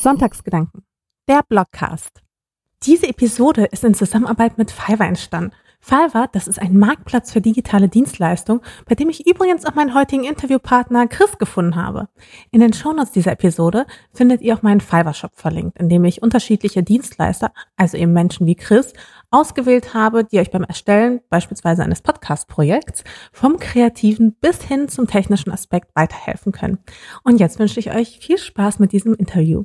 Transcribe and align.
Sonntagsgedanken, 0.00 0.82
der 1.28 1.42
Blogcast. 1.46 2.22
Diese 2.84 3.06
Episode 3.06 3.66
ist 3.66 3.84
in 3.84 3.92
Zusammenarbeit 3.92 4.56
mit 4.56 4.70
Fiverr 4.70 5.06
entstanden. 5.06 5.52
Fiverr, 5.78 6.28
das 6.32 6.48
ist 6.48 6.58
ein 6.58 6.78
Marktplatz 6.78 7.32
für 7.32 7.42
digitale 7.42 7.90
Dienstleistungen, 7.90 8.62
bei 8.86 8.94
dem 8.94 9.10
ich 9.10 9.26
übrigens 9.26 9.66
auch 9.66 9.74
meinen 9.74 9.94
heutigen 9.94 10.24
Interviewpartner 10.24 11.06
Chris 11.06 11.36
gefunden 11.36 11.76
habe. 11.76 12.08
In 12.50 12.60
den 12.60 12.72
Shownotes 12.72 13.12
dieser 13.12 13.32
Episode 13.32 13.84
findet 14.14 14.40
ihr 14.40 14.54
auch 14.54 14.62
meinen 14.62 14.80
Fiverr-Shop 14.80 15.32
verlinkt, 15.34 15.78
in 15.78 15.90
dem 15.90 16.04
ich 16.06 16.22
unterschiedliche 16.22 16.82
Dienstleister, 16.82 17.52
also 17.76 17.98
eben 17.98 18.14
Menschen 18.14 18.46
wie 18.46 18.54
Chris, 18.54 18.94
ausgewählt 19.30 19.92
habe, 19.92 20.24
die 20.24 20.38
euch 20.38 20.50
beim 20.50 20.64
Erstellen 20.64 21.20
beispielsweise 21.28 21.82
eines 21.82 22.00
Podcast-Projekts 22.00 23.04
vom 23.32 23.58
kreativen 23.58 24.34
bis 24.40 24.62
hin 24.62 24.88
zum 24.88 25.06
technischen 25.06 25.52
Aspekt 25.52 25.90
weiterhelfen 25.94 26.52
können. 26.52 26.78
Und 27.22 27.38
jetzt 27.38 27.58
wünsche 27.58 27.80
ich 27.80 27.94
euch 27.94 28.18
viel 28.18 28.38
Spaß 28.38 28.78
mit 28.78 28.92
diesem 28.92 29.14
Interview. 29.14 29.64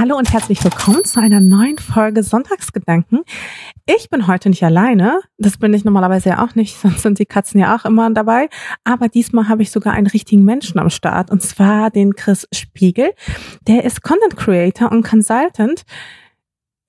Hallo 0.00 0.16
und 0.16 0.32
herzlich 0.32 0.62
willkommen 0.62 1.04
zu 1.04 1.18
einer 1.18 1.40
neuen 1.40 1.76
Folge 1.76 2.22
Sonntagsgedanken. 2.22 3.24
Ich 3.84 4.08
bin 4.10 4.28
heute 4.28 4.48
nicht 4.48 4.62
alleine. 4.62 5.18
Das 5.38 5.56
bin 5.56 5.74
ich 5.74 5.84
normalerweise 5.84 6.28
ja 6.28 6.44
auch 6.44 6.54
nicht, 6.54 6.76
sonst 6.80 7.02
sind 7.02 7.18
die 7.18 7.26
Katzen 7.26 7.58
ja 7.58 7.74
auch 7.74 7.84
immer 7.84 8.08
dabei. 8.10 8.48
Aber 8.84 9.08
diesmal 9.08 9.48
habe 9.48 9.62
ich 9.62 9.72
sogar 9.72 9.94
einen 9.94 10.06
richtigen 10.06 10.44
Menschen 10.44 10.78
am 10.78 10.88
Start 10.88 11.32
und 11.32 11.42
zwar 11.42 11.90
den 11.90 12.14
Chris 12.14 12.46
Spiegel. 12.52 13.10
Der 13.66 13.82
ist 13.82 14.04
Content 14.04 14.36
Creator 14.36 14.92
und 14.92 15.02
Consultant 15.04 15.84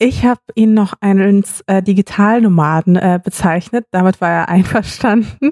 ich 0.02 0.24
habe 0.24 0.40
ihn 0.56 0.74
noch 0.74 0.94
als 1.02 1.62
äh, 1.68 1.84
Digitalnomaden 1.84 2.96
äh, 2.96 3.20
bezeichnet. 3.22 3.86
Damit 3.92 4.22
war 4.22 4.30
er 4.30 4.50
einverstanden. 4.50 5.52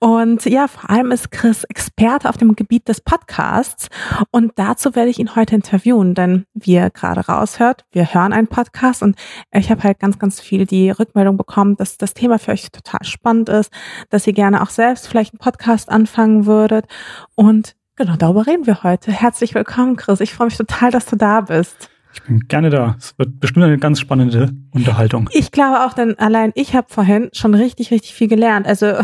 Und 0.00 0.46
ja, 0.46 0.66
vor 0.66 0.88
allem 0.88 1.12
ist 1.12 1.30
Chris 1.30 1.64
Experte 1.64 2.30
auf 2.30 2.38
dem 2.38 2.56
Gebiet 2.56 2.88
des 2.88 3.02
Podcasts. 3.02 3.88
Und 4.30 4.52
dazu 4.56 4.96
werde 4.96 5.10
ich 5.10 5.18
ihn 5.18 5.36
heute 5.36 5.54
interviewen, 5.54 6.14
denn 6.14 6.46
wie 6.54 6.72
ihr 6.72 6.88
gerade 6.88 7.20
raushört, 7.20 7.84
wir 7.92 8.14
hören 8.14 8.32
einen 8.32 8.46
Podcast 8.46 9.02
und 9.02 9.16
ich 9.52 9.70
habe 9.70 9.82
halt 9.82 10.00
ganz, 10.00 10.18
ganz 10.18 10.40
viel 10.40 10.64
die 10.64 10.90
Rückmeldung 10.90 11.36
bekommen, 11.36 11.76
dass 11.76 11.98
das 11.98 12.14
Thema 12.14 12.38
für 12.38 12.52
euch 12.52 12.70
total 12.70 13.04
spannend 13.04 13.50
ist, 13.50 13.70
dass 14.08 14.26
ihr 14.26 14.32
gerne 14.32 14.62
auch 14.62 14.70
selbst 14.70 15.06
vielleicht 15.06 15.34
einen 15.34 15.38
Podcast 15.38 15.90
anfangen 15.90 16.46
würdet. 16.46 16.86
Und 17.34 17.76
genau 17.96 18.16
darüber 18.16 18.46
reden 18.46 18.66
wir 18.66 18.82
heute. 18.84 19.12
Herzlich 19.12 19.54
willkommen, 19.54 19.96
Chris. 19.96 20.20
Ich 20.20 20.32
freue 20.32 20.46
mich 20.46 20.56
total, 20.56 20.90
dass 20.90 21.04
du 21.04 21.16
da 21.16 21.42
bist. 21.42 21.91
Ich 22.14 22.22
bin 22.22 22.40
gerne 22.48 22.70
da. 22.70 22.96
Es 22.98 23.18
wird 23.18 23.40
bestimmt 23.40 23.64
eine 23.64 23.78
ganz 23.78 24.00
spannende 24.00 24.52
Unterhaltung. 24.72 25.28
Ich 25.32 25.50
glaube 25.50 25.84
auch, 25.84 25.94
denn 25.94 26.18
allein 26.18 26.52
ich 26.54 26.74
habe 26.74 26.88
vorhin 26.90 27.30
schon 27.32 27.54
richtig, 27.54 27.90
richtig 27.90 28.14
viel 28.14 28.28
gelernt. 28.28 28.66
Also 28.66 28.94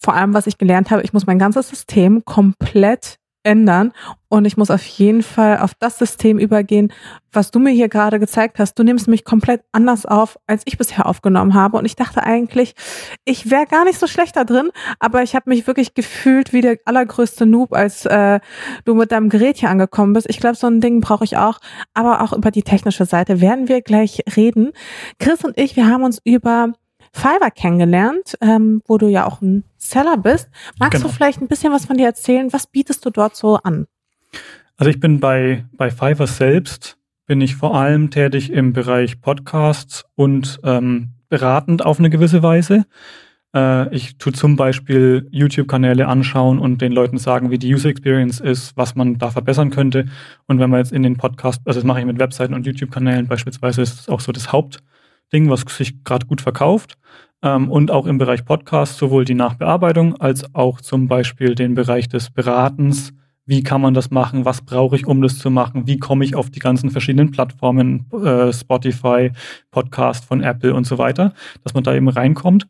vor 0.00 0.14
allem, 0.14 0.34
was 0.34 0.46
ich 0.46 0.58
gelernt 0.58 0.90
habe, 0.90 1.02
ich 1.02 1.12
muss 1.12 1.26
mein 1.26 1.38
ganzes 1.38 1.68
System 1.68 2.24
komplett 2.24 3.18
ändern. 3.48 3.92
Und 4.28 4.44
ich 4.44 4.58
muss 4.58 4.70
auf 4.70 4.84
jeden 4.84 5.22
Fall 5.22 5.58
auf 5.58 5.72
das 5.74 5.98
System 5.98 6.38
übergehen, 6.38 6.92
was 7.32 7.50
du 7.50 7.58
mir 7.58 7.70
hier 7.70 7.88
gerade 7.88 8.20
gezeigt 8.20 8.58
hast. 8.58 8.74
Du 8.74 8.82
nimmst 8.82 9.08
mich 9.08 9.24
komplett 9.24 9.62
anders 9.72 10.04
auf, 10.04 10.38
als 10.46 10.62
ich 10.66 10.76
bisher 10.76 11.06
aufgenommen 11.06 11.54
habe. 11.54 11.78
Und 11.78 11.86
ich 11.86 11.96
dachte 11.96 12.22
eigentlich, 12.22 12.74
ich 13.24 13.50
wäre 13.50 13.64
gar 13.64 13.84
nicht 13.84 13.98
so 13.98 14.06
schlecht 14.06 14.36
da 14.36 14.44
drin, 14.44 14.68
aber 14.98 15.22
ich 15.22 15.34
habe 15.34 15.48
mich 15.48 15.66
wirklich 15.66 15.94
gefühlt 15.94 16.52
wie 16.52 16.60
der 16.60 16.76
allergrößte 16.84 17.46
Noob, 17.46 17.72
als 17.72 18.04
äh, 18.04 18.40
du 18.84 18.94
mit 18.94 19.12
deinem 19.12 19.30
Gerät 19.30 19.56
hier 19.56 19.70
angekommen 19.70 20.12
bist. 20.12 20.28
Ich 20.28 20.40
glaube, 20.40 20.56
so 20.56 20.66
ein 20.66 20.82
Ding 20.82 21.00
brauche 21.00 21.24
ich 21.24 21.38
auch. 21.38 21.58
Aber 21.94 22.20
auch 22.20 22.34
über 22.34 22.50
die 22.50 22.62
technische 22.62 23.06
Seite 23.06 23.40
werden 23.40 23.68
wir 23.68 23.80
gleich 23.80 24.22
reden. 24.36 24.72
Chris 25.18 25.42
und 25.42 25.58
ich, 25.58 25.74
wir 25.74 25.86
haben 25.86 26.04
uns 26.04 26.20
über 26.22 26.74
Fiverr 27.12 27.50
kennengelernt, 27.50 28.36
ähm, 28.40 28.82
wo 28.86 28.98
du 28.98 29.08
ja 29.08 29.26
auch 29.26 29.40
ein 29.40 29.64
Seller 29.76 30.16
bist. 30.16 30.48
Magst 30.78 31.00
genau. 31.00 31.08
du 31.08 31.14
vielleicht 31.14 31.40
ein 31.40 31.48
bisschen 31.48 31.72
was 31.72 31.86
von 31.86 31.96
dir 31.96 32.06
erzählen? 32.06 32.52
Was 32.52 32.66
bietest 32.66 33.04
du 33.04 33.10
dort 33.10 33.36
so 33.36 33.56
an? 33.56 33.86
Also 34.76 34.90
ich 34.90 35.00
bin 35.00 35.20
bei, 35.20 35.64
bei 35.72 35.90
Fiverr 35.90 36.26
selbst, 36.26 36.98
bin 37.26 37.40
ich 37.40 37.56
vor 37.56 37.74
allem 37.74 38.10
tätig 38.10 38.52
im 38.52 38.72
Bereich 38.72 39.20
Podcasts 39.20 40.04
und 40.14 40.60
ähm, 40.64 41.14
beratend 41.28 41.84
auf 41.84 41.98
eine 41.98 42.10
gewisse 42.10 42.42
Weise. 42.42 42.86
Äh, 43.54 43.94
ich 43.94 44.18
tue 44.18 44.32
zum 44.32 44.56
Beispiel 44.56 45.28
YouTube-Kanäle 45.30 46.06
anschauen 46.06 46.58
und 46.58 46.80
den 46.80 46.92
Leuten 46.92 47.18
sagen, 47.18 47.50
wie 47.50 47.58
die 47.58 47.74
User 47.74 47.88
Experience 47.88 48.40
ist, 48.40 48.76
was 48.76 48.94
man 48.94 49.18
da 49.18 49.30
verbessern 49.30 49.70
könnte. 49.70 50.06
Und 50.46 50.58
wenn 50.58 50.70
man 50.70 50.80
jetzt 50.80 50.92
in 50.92 51.02
den 51.02 51.16
Podcast, 51.16 51.62
also 51.64 51.80
das 51.80 51.86
mache 51.86 52.00
ich 52.00 52.06
mit 52.06 52.18
Webseiten 52.18 52.54
und 52.54 52.66
YouTube-Kanälen 52.66 53.26
beispielsweise, 53.26 53.82
ist 53.82 53.98
das 53.98 54.08
auch 54.08 54.20
so 54.20 54.32
das 54.32 54.52
Haupt, 54.52 54.82
Ding, 55.32 55.50
was 55.50 55.62
sich 55.68 56.04
gerade 56.04 56.26
gut 56.26 56.40
verkauft. 56.40 56.98
Ähm, 57.42 57.70
und 57.70 57.90
auch 57.90 58.06
im 58.06 58.18
Bereich 58.18 58.44
Podcast 58.44 58.98
sowohl 58.98 59.24
die 59.24 59.34
Nachbearbeitung 59.34 60.16
als 60.16 60.54
auch 60.54 60.80
zum 60.80 61.08
Beispiel 61.08 61.54
den 61.54 61.74
Bereich 61.74 62.08
des 62.08 62.30
Beratens. 62.30 63.12
Wie 63.46 63.62
kann 63.62 63.80
man 63.80 63.94
das 63.94 64.10
machen? 64.10 64.44
Was 64.44 64.60
brauche 64.60 64.96
ich, 64.96 65.06
um 65.06 65.22
das 65.22 65.38
zu 65.38 65.50
machen? 65.50 65.86
Wie 65.86 65.98
komme 65.98 66.24
ich 66.24 66.34
auf 66.34 66.50
die 66.50 66.58
ganzen 66.58 66.90
verschiedenen 66.90 67.30
Plattformen, 67.30 68.06
äh, 68.12 68.52
Spotify, 68.52 69.30
Podcast 69.70 70.24
von 70.24 70.42
Apple 70.42 70.74
und 70.74 70.84
so 70.84 70.98
weiter, 70.98 71.32
dass 71.64 71.74
man 71.74 71.84
da 71.84 71.94
eben 71.94 72.08
reinkommt. 72.08 72.66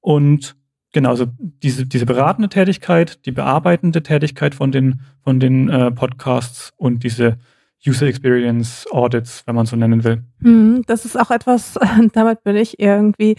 Und 0.00 0.56
genau, 0.92 1.10
also 1.10 1.26
diese, 1.38 1.86
diese 1.86 2.06
beratende 2.06 2.48
Tätigkeit, 2.48 3.24
die 3.26 3.32
bearbeitende 3.32 4.02
Tätigkeit 4.02 4.54
von 4.54 4.72
den, 4.72 5.00
von 5.22 5.38
den 5.38 5.68
äh, 5.68 5.90
Podcasts 5.92 6.72
und 6.76 7.04
diese 7.04 7.38
User 7.86 8.06
Experience 8.06 8.86
Audits, 8.90 9.42
wenn 9.46 9.54
man 9.54 9.66
so 9.66 9.76
nennen 9.76 10.04
will. 10.04 10.24
Hm, 10.42 10.82
das 10.86 11.04
ist 11.04 11.18
auch 11.18 11.30
etwas, 11.30 11.78
damit 12.12 12.42
bin 12.42 12.56
ich 12.56 12.78
irgendwie, 12.78 13.36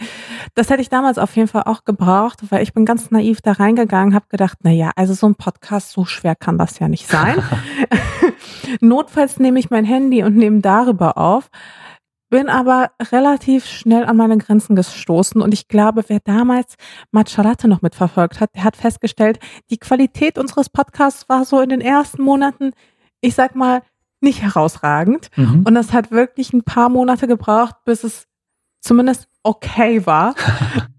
das 0.54 0.70
hätte 0.70 0.82
ich 0.82 0.88
damals 0.88 1.18
auf 1.18 1.34
jeden 1.36 1.48
Fall 1.48 1.64
auch 1.66 1.84
gebraucht, 1.84 2.40
weil 2.50 2.62
ich 2.62 2.72
bin 2.72 2.84
ganz 2.84 3.10
naiv 3.10 3.40
da 3.40 3.52
reingegangen, 3.52 4.14
habe 4.14 4.26
gedacht, 4.28 4.58
na 4.62 4.70
ja, 4.70 4.90
also 4.96 5.14
so 5.14 5.28
ein 5.28 5.34
Podcast, 5.34 5.92
so 5.92 6.04
schwer 6.04 6.34
kann 6.34 6.58
das 6.58 6.78
ja 6.78 6.88
nicht 6.88 7.06
sein. 7.06 7.42
Notfalls 8.80 9.38
nehme 9.38 9.58
ich 9.58 9.70
mein 9.70 9.84
Handy 9.84 10.22
und 10.22 10.36
nehme 10.36 10.60
darüber 10.60 11.18
auf. 11.18 11.50
Bin 12.30 12.50
aber 12.50 12.90
relativ 13.10 13.64
schnell 13.64 14.04
an 14.04 14.18
meine 14.18 14.36
Grenzen 14.36 14.76
gestoßen 14.76 15.40
und 15.40 15.54
ich 15.54 15.66
glaube, 15.66 16.04
wer 16.08 16.20
damals 16.20 16.74
Matcha 17.10 17.54
noch 17.64 17.80
mitverfolgt 17.80 18.40
hat, 18.40 18.54
der 18.54 18.64
hat 18.64 18.76
festgestellt, 18.76 19.38
die 19.70 19.78
Qualität 19.78 20.36
unseres 20.36 20.68
Podcasts 20.68 21.26
war 21.30 21.46
so 21.46 21.60
in 21.62 21.70
den 21.70 21.80
ersten 21.80 22.22
Monaten, 22.22 22.72
ich 23.22 23.34
sag 23.34 23.54
mal, 23.54 23.80
nicht 24.20 24.42
herausragend. 24.42 25.28
Mhm. 25.36 25.64
Und 25.66 25.74
das 25.74 25.92
hat 25.92 26.10
wirklich 26.10 26.52
ein 26.52 26.62
paar 26.62 26.88
Monate 26.88 27.26
gebraucht, 27.26 27.76
bis 27.84 28.04
es 28.04 28.26
zumindest 28.80 29.28
okay 29.42 30.06
war. 30.06 30.34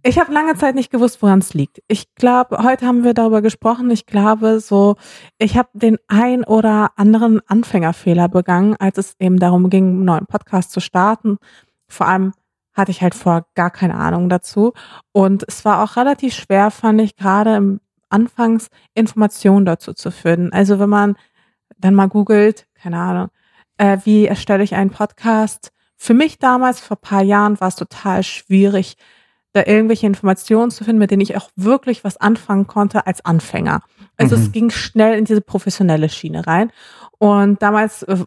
Ich 0.02 0.18
habe 0.18 0.32
lange 0.32 0.56
Zeit 0.56 0.76
nicht 0.76 0.92
gewusst, 0.92 1.22
woran 1.22 1.40
es 1.40 1.54
liegt. 1.54 1.82
Ich 1.90 2.16
glaube, 2.16 2.64
heute 2.64 2.88
haben 2.88 3.04
wir 3.04 3.14
darüber 3.14 3.42
gesprochen. 3.42 3.92
Ich 3.92 4.06
glaube, 4.06 4.62
so, 4.62 4.96
ich 5.38 5.58
habe 5.58 5.68
den 5.74 5.98
ein 6.08 6.46
oder 6.46 6.92
anderen 6.96 7.42
Anfängerfehler 7.48 8.30
begangen, 8.30 8.78
als 8.80 8.98
es 8.98 9.16
eben 9.20 9.40
darum 9.40 9.70
ging, 9.70 9.90
einen 9.90 10.06
neuen 10.06 10.26
Podcast 10.26 10.72
zu 10.72 10.80
starten. 10.80 11.38
Vor 11.90 12.08
allem 12.08 12.32
hatte 12.74 12.92
ich 12.92 13.02
halt 13.02 13.14
vor 13.14 13.46
gar 13.56 13.70
keine 13.72 13.96
Ahnung 13.96 14.30
dazu. 14.30 14.72
Und 15.12 15.44
es 15.50 15.66
war 15.66 15.84
auch 15.84 15.98
relativ 15.98 16.34
schwer, 16.34 16.72
fand 16.72 17.02
ich, 17.02 17.18
gerade 17.18 17.58
im 17.58 17.82
Anfangs 18.08 18.70
Informationen 18.94 19.66
dazu 19.66 19.94
zu 19.94 20.12
finden. 20.12 20.54
Also 20.54 20.80
wenn 20.80 20.90
man 20.90 21.16
dann 21.78 21.94
mal 21.94 22.08
googelt, 22.08 22.68
keine 22.82 22.98
Ahnung, 22.98 23.30
äh, 23.78 23.98
wie 24.04 24.26
erstelle 24.26 24.64
ich 24.64 24.76
einen 24.76 24.92
Podcast? 24.92 25.72
Für 25.96 26.14
mich 26.14 26.40
damals, 26.40 26.80
vor 26.80 26.98
paar 26.98 27.24
Jahren, 27.24 27.60
war 27.60 27.68
es 27.68 27.76
total 27.76 28.24
schwierig, 28.24 28.98
da 29.54 29.64
irgendwelche 29.66 30.08
Informationen 30.08 30.72
zu 30.72 30.84
finden, 30.84 31.00
mit 31.00 31.12
denen 31.12 31.22
ich 31.22 31.36
auch 31.36 31.50
wirklich 31.56 32.04
was 32.04 32.18
anfangen 32.18 32.68
konnte 32.68 33.08
als 33.08 33.26
Anfänger. 33.26 33.82
Also 34.16 34.38
mhm. 34.38 34.44
es 34.44 34.52
ging 34.52 34.70
schnell 34.70 35.18
in 35.18 35.26
diese 35.26 35.42
professionelle 35.42 36.10
Schiene 36.10 36.46
rein. 36.46 36.72
Und 37.18 37.62
damals 37.62 38.04
äh, 38.04 38.24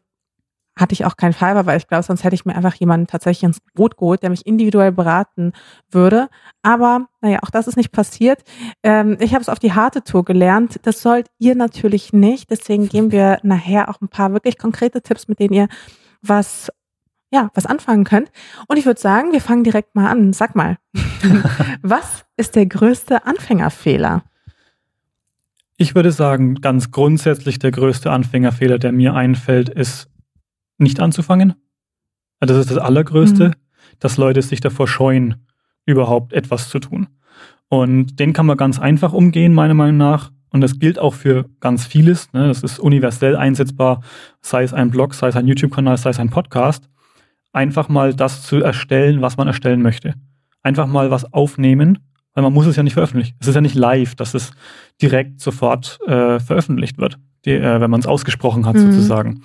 hatte 0.77 0.95
ich 0.95 1.05
auch 1.05 1.17
keinen 1.17 1.33
Fiverr, 1.33 1.67
weil 1.67 1.77
ich 1.77 1.87
glaube, 1.87 2.03
sonst 2.03 2.25
hätte 2.25 2.35
ich 2.35 2.47
mir 2.47 2.55
einfach 2.55 2.75
jemanden 2.75 3.07
tatsächlich 3.07 3.45
ins 3.45 3.61
Boot 3.75 3.97
geholt, 3.97 4.23
der 4.23 4.31
mich 4.31 4.47
individuell 4.47 4.93
beraten 4.93 5.53
würde. 5.91 6.29
Aber 6.63 7.09
naja, 7.21 7.41
auch 7.43 7.51
das 7.51 7.69
ist 7.69 7.77
nicht 7.77 7.93
passiert. 7.93 8.43
Ähm, 8.83 9.17
ich 9.21 9.35
habe 9.35 9.43
es 9.43 9.49
auf 9.49 9.59
die 9.59 9.75
harte 9.75 10.03
Tour 10.03 10.25
gelernt. 10.25 10.81
Das 10.83 11.03
sollt 11.03 11.29
ihr 11.39 11.55
natürlich 11.55 12.13
nicht. 12.13 12.51
Deswegen 12.51 12.89
geben 12.89 13.13
wir 13.13 13.39
nachher 13.43 13.91
auch 13.91 14.01
ein 14.01 14.09
paar 14.09 14.33
wirklich 14.33 14.59
konkrete 14.59 15.03
Tipps, 15.03 15.29
mit 15.29 15.41
denen 15.41 15.55
ihr 15.55 15.69
was 16.23 16.71
ja, 17.33 17.51
was 17.55 17.67
anfangen 17.67 18.05
könnt. 18.05 18.31
Und 18.69 18.77
ich 18.77 18.85
würde 18.85 19.01
sagen, 19.01 19.33
wir 19.33 19.41
fangen 19.41 19.65
direkt 19.65 19.95
mal 19.95 20.11
an. 20.11 20.35
Sag 20.35 20.55
mal, 20.55 20.77
was 21.83 22.25
ist 22.37 22.57
der 22.57 22.67
größte 22.67 23.25
Anfängerfehler? 23.25 24.23
Ich 25.79 25.95
würde 25.95 26.13
sagen, 26.13 26.57
ganz 26.57 26.91
grundsätzlich 26.91 27.59
der 27.59 27.71
größte 27.71 28.11
Anfängerfehler, 28.11 28.79
der 28.79 28.93
mir 28.93 29.15
einfällt, 29.15 29.71
ist 29.71 30.12
nicht 30.83 31.01
anzufangen. 31.01 31.55
Das 32.41 32.57
ist 32.57 32.71
das 32.71 32.79
Allergrößte, 32.79 33.49
mhm. 33.49 33.53
dass 34.01 34.17
Leute 34.17 34.43
sich 34.43 34.61
davor 34.61 34.89
scheuen, 34.89 35.47
überhaupt 35.87 36.33
etwas 36.33 36.69
zu 36.69 36.79
tun. 36.79 37.09
Und 37.69 38.19
den 38.21 38.33
kann 38.33 38.47
man 38.47 38.57
ganz 38.57 38.79
einfach 38.79 39.13
umgehen, 39.13 39.55
meiner 39.55 39.75
Meinung 39.75 39.97
nach. 39.97 40.31
Und 40.51 40.61
das 40.61 40.79
gilt 40.79 40.99
auch 40.99 41.15
für 41.15 41.47
ganz 41.61 41.87
vieles. 41.87 42.33
Ne? 42.33 42.47
Das 42.49 42.63
ist 42.63 42.79
universell 42.79 43.37
einsetzbar, 43.37 44.03
sei 44.43 44.65
es 44.65 44.75
ein 44.75 44.91
Blog, 44.91 45.15
sei 45.15 45.29
es 45.29 45.37
ein 45.37 45.47
YouTube-Kanal, 45.47 45.97
sei 45.97 46.11
es 46.11 46.21
ein 46.21 46.29
Podcast. 46.29 46.91
Einfach 47.53 47.89
mal 47.89 48.15
das 48.15 48.43
zu 48.43 48.57
erstellen, 48.57 49.23
was 49.23 49.37
man 49.37 49.47
erstellen 49.47 49.81
möchte. 49.81 50.15
Einfach 50.63 50.87
mal 50.87 51.11
was 51.11 51.33
aufnehmen, 51.33 51.99
weil 52.35 52.43
man 52.43 52.53
muss 52.53 52.67
es 52.67 52.77
ja 52.77 52.83
nicht 52.83 52.95
veröffentlichen. 52.95 53.37
Es 53.41 53.49
ist 53.49 53.55
ja 53.55 53.61
nicht 53.61 53.75
live, 53.75 54.15
dass 54.15 54.35
es 54.35 54.53
direkt 55.01 55.41
sofort 55.41 55.99
äh, 56.07 56.39
veröffentlicht 56.41 56.99
wird, 56.99 57.19
die, 57.45 57.53
äh, 57.53 57.81
wenn 57.81 57.91
man 57.91 58.01
es 58.01 58.07
ausgesprochen 58.07 58.67
hat 58.67 58.77
mhm. 58.77 58.93
sozusagen. 58.93 59.43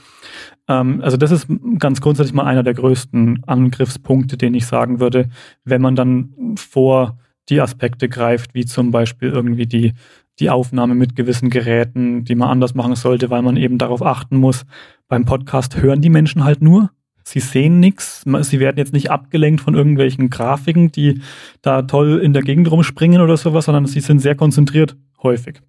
Ähm, 0.67 1.01
also 1.01 1.17
das 1.17 1.31
ist 1.31 1.47
ganz 1.79 2.01
grundsätzlich 2.01 2.33
mal 2.33 2.45
einer 2.45 2.63
der 2.63 2.73
größten 2.73 3.43
Angriffspunkte, 3.45 4.37
den 4.37 4.53
ich 4.53 4.65
sagen 4.65 4.99
würde, 4.99 5.29
wenn 5.63 5.81
man 5.81 5.95
dann 5.95 6.55
vor 6.57 7.17
die 7.49 7.61
Aspekte 7.61 8.09
greift, 8.09 8.53
wie 8.53 8.65
zum 8.65 8.91
Beispiel 8.91 9.29
irgendwie 9.29 9.65
die, 9.65 9.93
die 10.39 10.49
Aufnahme 10.49 10.95
mit 10.95 11.15
gewissen 11.15 11.49
Geräten, 11.49 12.25
die 12.25 12.35
man 12.35 12.49
anders 12.49 12.75
machen 12.75 12.95
sollte, 12.95 13.29
weil 13.29 13.41
man 13.41 13.57
eben 13.57 13.77
darauf 13.77 14.01
achten 14.01 14.37
muss. 14.37 14.65
Beim 15.07 15.25
Podcast 15.25 15.81
hören 15.81 16.01
die 16.01 16.09
Menschen 16.09 16.43
halt 16.43 16.61
nur. 16.61 16.91
Sie 17.23 17.39
sehen 17.39 17.79
nichts. 17.79 18.23
Sie 18.41 18.59
werden 18.59 18.77
jetzt 18.77 18.93
nicht 18.93 19.11
abgelenkt 19.11 19.61
von 19.61 19.75
irgendwelchen 19.75 20.29
Grafiken, 20.29 20.91
die 20.91 21.21
da 21.61 21.81
toll 21.81 22.19
in 22.23 22.31
der 22.31 22.41
Gegend 22.41 22.71
rumspringen 22.71 23.21
oder 23.21 23.35
sowas, 23.35 23.65
sondern 23.65 23.85
sie 23.85 23.99
sind 23.99 24.19
sehr 24.19 24.35
konzentriert 24.35 24.95
häufig. 25.21 25.61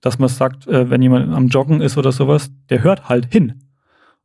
Dass 0.00 0.18
man 0.20 0.28
sagt, 0.28 0.68
äh, 0.68 0.88
wenn 0.88 1.02
jemand 1.02 1.34
am 1.34 1.48
Joggen 1.48 1.80
ist 1.80 1.96
oder 1.98 2.12
sowas, 2.12 2.52
der 2.70 2.84
hört 2.84 3.08
halt 3.08 3.32
hin. 3.32 3.67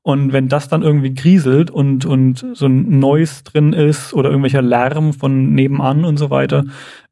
Und 0.05 0.33
wenn 0.33 0.49
das 0.49 0.67
dann 0.67 0.83
irgendwie 0.83 1.13
grieselt 1.13 1.71
und, 1.71 2.05
und 2.05 2.45
so 2.53 2.65
ein 2.65 2.99
Noise 2.99 3.45
drin 3.45 3.71
ist 3.71 4.13
oder 4.13 4.29
irgendwelcher 4.29 4.61
Lärm 4.61 5.13
von 5.13 5.53
nebenan 5.53 6.03
und 6.03 6.17
so 6.17 6.29
weiter, 6.29 6.65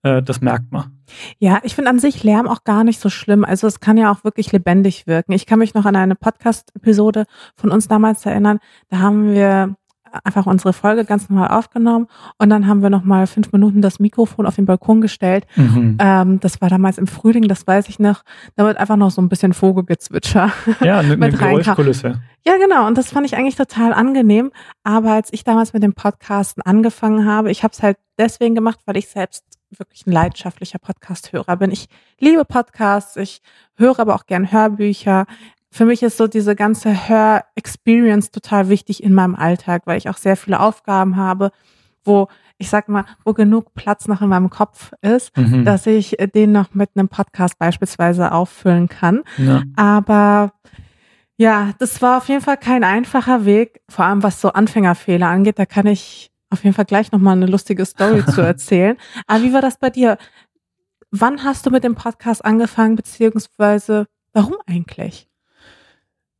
äh, 0.03 0.21
das 0.21 0.41
merkt 0.41 0.73
man. 0.73 0.99
Ja, 1.39 1.61
ich 1.63 1.73
finde 1.73 1.89
an 1.89 1.99
sich 1.99 2.23
Lärm 2.23 2.49
auch 2.49 2.65
gar 2.65 2.83
nicht 2.83 2.99
so 2.99 3.09
schlimm. 3.09 3.45
Also 3.45 3.65
es 3.65 3.79
kann 3.79 3.97
ja 3.97 4.11
auch 4.11 4.25
wirklich 4.25 4.51
lebendig 4.51 5.07
wirken. 5.07 5.31
Ich 5.31 5.45
kann 5.45 5.59
mich 5.59 5.73
noch 5.73 5.85
an 5.85 5.95
eine 5.95 6.15
Podcast-Episode 6.15 7.25
von 7.55 7.71
uns 7.71 7.87
damals 7.87 8.25
erinnern. 8.25 8.59
Da 8.89 8.99
haben 8.99 9.33
wir 9.33 9.75
einfach 10.23 10.45
unsere 10.45 10.73
Folge 10.73 11.05
ganz 11.05 11.29
normal 11.29 11.49
aufgenommen 11.49 12.07
und 12.37 12.49
dann 12.49 12.67
haben 12.67 12.81
wir 12.81 12.89
noch 12.89 13.03
mal 13.03 13.27
fünf 13.27 13.51
Minuten 13.51 13.81
das 13.81 13.99
Mikrofon 13.99 14.45
auf 14.45 14.55
den 14.55 14.65
Balkon 14.65 15.01
gestellt. 15.01 15.45
Mhm. 15.55 15.97
Ähm, 15.99 16.39
das 16.39 16.61
war 16.61 16.69
damals 16.69 16.97
im 16.97 17.07
Frühling, 17.07 17.47
das 17.47 17.65
weiß 17.65 17.89
ich 17.89 17.99
noch. 17.99 18.23
Da 18.55 18.65
wird 18.65 18.77
einfach 18.77 18.97
noch 18.97 19.11
so 19.11 19.21
ein 19.21 19.29
bisschen 19.29 19.53
Vogelgezwitscher. 19.53 20.51
Ja, 20.81 20.99
eine, 20.99 21.13
eine 21.13 21.31
Geräuschkulisse. 21.31 22.21
Ja, 22.45 22.57
genau. 22.57 22.87
Und 22.87 22.97
das 22.97 23.11
fand 23.11 23.25
ich 23.25 23.35
eigentlich 23.35 23.55
total 23.55 23.93
angenehm. 23.93 24.51
Aber 24.83 25.11
als 25.11 25.31
ich 25.31 25.43
damals 25.43 25.73
mit 25.73 25.83
dem 25.83 25.93
Podcasten 25.93 26.63
angefangen 26.63 27.25
habe, 27.25 27.51
ich 27.51 27.63
habe 27.63 27.73
es 27.73 27.83
halt 27.83 27.97
deswegen 28.17 28.55
gemacht, 28.55 28.79
weil 28.85 28.97
ich 28.97 29.07
selbst 29.07 29.45
wirklich 29.77 30.05
ein 30.05 30.11
leidenschaftlicher 30.11 30.79
Podcast-Hörer 30.79 31.55
bin. 31.57 31.71
Ich 31.71 31.87
liebe 32.19 32.45
Podcasts, 32.45 33.15
ich 33.15 33.41
höre 33.75 33.99
aber 33.99 34.15
auch 34.15 34.25
gern 34.25 34.51
Hörbücher 34.51 35.25
für 35.71 35.85
mich 35.85 36.03
ist 36.03 36.17
so 36.17 36.27
diese 36.27 36.55
ganze 36.55 37.07
Hör-Experience 37.07 38.31
total 38.31 38.69
wichtig 38.69 39.03
in 39.03 39.13
meinem 39.13 39.35
Alltag, 39.35 39.83
weil 39.85 39.97
ich 39.97 40.09
auch 40.09 40.17
sehr 40.17 40.35
viele 40.35 40.59
Aufgaben 40.59 41.15
habe, 41.15 41.51
wo 42.03 42.27
ich 42.61 42.69
sag 42.69 42.89
mal, 42.89 43.05
wo 43.25 43.33
genug 43.33 43.73
Platz 43.73 44.07
noch 44.07 44.21
in 44.21 44.29
meinem 44.29 44.51
Kopf 44.51 44.91
ist, 45.01 45.35
mhm. 45.35 45.65
dass 45.65 45.87
ich 45.87 46.17
den 46.35 46.51
noch 46.51 46.75
mit 46.75 46.91
einem 46.93 47.09
Podcast 47.09 47.57
beispielsweise 47.57 48.31
auffüllen 48.31 48.87
kann. 48.87 49.23
Ja. 49.37 49.63
Aber 49.75 50.53
ja, 51.37 51.71
das 51.79 52.03
war 52.03 52.17
auf 52.17 52.27
jeden 52.27 52.41
Fall 52.41 52.57
kein 52.57 52.83
einfacher 52.83 53.45
Weg, 53.45 53.81
vor 53.89 54.05
allem 54.05 54.21
was 54.21 54.41
so 54.41 54.53
Anfängerfehler 54.53 55.27
angeht. 55.27 55.57
Da 55.57 55.65
kann 55.65 55.87
ich 55.87 56.31
auf 56.51 56.63
jeden 56.63 56.75
Fall 56.75 56.85
gleich 56.85 57.11
nochmal 57.11 57.35
eine 57.35 57.47
lustige 57.47 57.83
Story 57.85 58.23
zu 58.31 58.41
erzählen. 58.41 58.95
Aber 59.25 59.41
wie 59.41 59.53
war 59.53 59.61
das 59.61 59.79
bei 59.79 59.89
dir? 59.89 60.19
Wann 61.09 61.43
hast 61.43 61.65
du 61.65 61.71
mit 61.71 61.83
dem 61.83 61.95
Podcast 61.95 62.45
angefangen, 62.45 62.95
beziehungsweise 62.95 64.05
warum 64.33 64.57
eigentlich? 64.67 65.30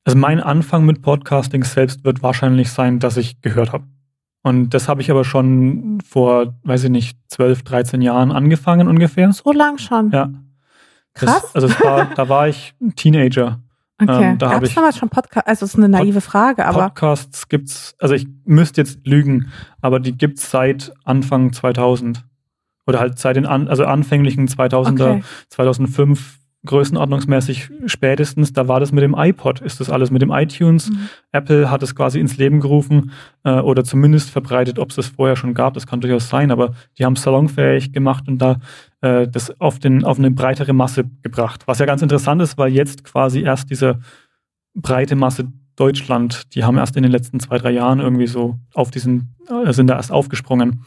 Also 0.03 0.17
mein 0.17 0.39
Anfang 0.39 0.85
mit 0.85 1.01
Podcasting 1.01 1.63
selbst 1.63 2.03
wird 2.03 2.23
wahrscheinlich 2.23 2.71
sein, 2.71 2.99
dass 2.99 3.17
ich 3.17 3.41
gehört 3.41 3.71
habe. 3.71 3.85
Und 4.43 4.73
das 4.73 4.87
habe 4.87 5.01
ich 5.01 5.11
aber 5.11 5.23
schon 5.23 5.99
vor, 6.01 6.55
weiß 6.63 6.85
ich 6.85 6.89
nicht, 6.89 7.17
12, 7.27 7.63
13 7.63 8.01
Jahren 8.01 8.31
angefangen 8.31 8.87
ungefähr. 8.87 9.31
So 9.31 9.51
lang 9.51 9.77
schon? 9.77 10.09
Ja. 10.11 10.29
Krass. 11.13 11.41
Das, 11.53 11.55
also 11.55 11.69
war, 11.83 12.05
da 12.15 12.29
war 12.29 12.47
ich 12.47 12.73
Teenager. 12.95 13.59
Okay. 14.01 14.31
Ähm, 14.31 14.37
da 14.39 14.49
Gab 14.49 14.63
es 14.63 14.73
damals 14.73 14.97
schon 14.97 15.09
Podcasts? 15.09 15.47
Also 15.47 15.65
es 15.65 15.73
ist 15.73 15.77
eine 15.77 15.89
naive 15.89 16.21
Frage, 16.21 16.65
aber. 16.65 16.85
Podcasts 16.85 17.47
gibt's, 17.49 17.93
also 17.99 18.15
ich 18.15 18.27
müsste 18.45 18.81
jetzt 18.81 19.05
lügen, 19.05 19.51
aber 19.79 19.99
die 19.99 20.17
gibt's 20.17 20.49
seit 20.49 20.91
Anfang 21.03 21.53
2000. 21.53 22.25
Oder 22.87 22.99
halt 22.99 23.19
seit 23.19 23.35
den 23.35 23.45
an, 23.45 23.67
also 23.67 23.85
anfänglichen 23.85 24.47
2000er, 24.47 25.11
okay. 25.11 25.23
2005 25.49 26.39
größenordnungsmäßig 26.65 27.69
spätestens, 27.87 28.53
da 28.53 28.67
war 28.67 28.79
das 28.79 28.91
mit 28.91 29.03
dem 29.03 29.15
iPod, 29.17 29.61
ist 29.61 29.79
das 29.79 29.89
alles 29.89 30.11
mit 30.11 30.21
dem 30.21 30.31
iTunes. 30.31 30.91
Mhm. 30.91 31.09
Apple 31.31 31.71
hat 31.71 31.81
es 31.81 31.95
quasi 31.95 32.19
ins 32.19 32.37
Leben 32.37 32.59
gerufen 32.59 33.11
äh, 33.43 33.59
oder 33.59 33.83
zumindest 33.83 34.29
verbreitet, 34.29 34.77
ob 34.77 34.89
es 34.89 34.95
das 34.95 35.07
vorher 35.07 35.35
schon 35.35 35.53
gab, 35.53 35.73
das 35.73 35.87
kann 35.87 36.01
durchaus 36.01 36.29
sein, 36.29 36.51
aber 36.51 36.73
die 36.97 37.05
haben 37.05 37.13
es 37.13 37.23
salonfähig 37.23 37.93
gemacht 37.93 38.27
und 38.27 38.37
da 38.37 38.59
äh, 39.01 39.27
das 39.27 39.59
auf, 39.59 39.79
den, 39.79 40.03
auf 40.03 40.19
eine 40.19 40.29
breitere 40.29 40.73
Masse 40.73 41.05
gebracht. 41.23 41.63
Was 41.65 41.79
ja 41.79 41.87
ganz 41.87 42.03
interessant 42.03 42.41
ist, 42.41 42.57
weil 42.57 42.71
jetzt 42.71 43.03
quasi 43.03 43.41
erst 43.41 43.69
diese 43.71 43.99
breite 44.75 45.15
Masse 45.15 45.51
Deutschland, 45.75 46.53
die 46.53 46.63
haben 46.63 46.77
erst 46.77 46.95
in 46.95 47.03
den 47.03 47.11
letzten 47.11 47.39
zwei, 47.39 47.57
drei 47.57 47.71
Jahren 47.71 47.99
irgendwie 47.99 48.27
so 48.27 48.59
auf 48.75 48.91
diesen, 48.91 49.35
äh, 49.49 49.73
sind 49.73 49.87
da 49.87 49.95
erst 49.95 50.11
aufgesprungen. 50.11 50.83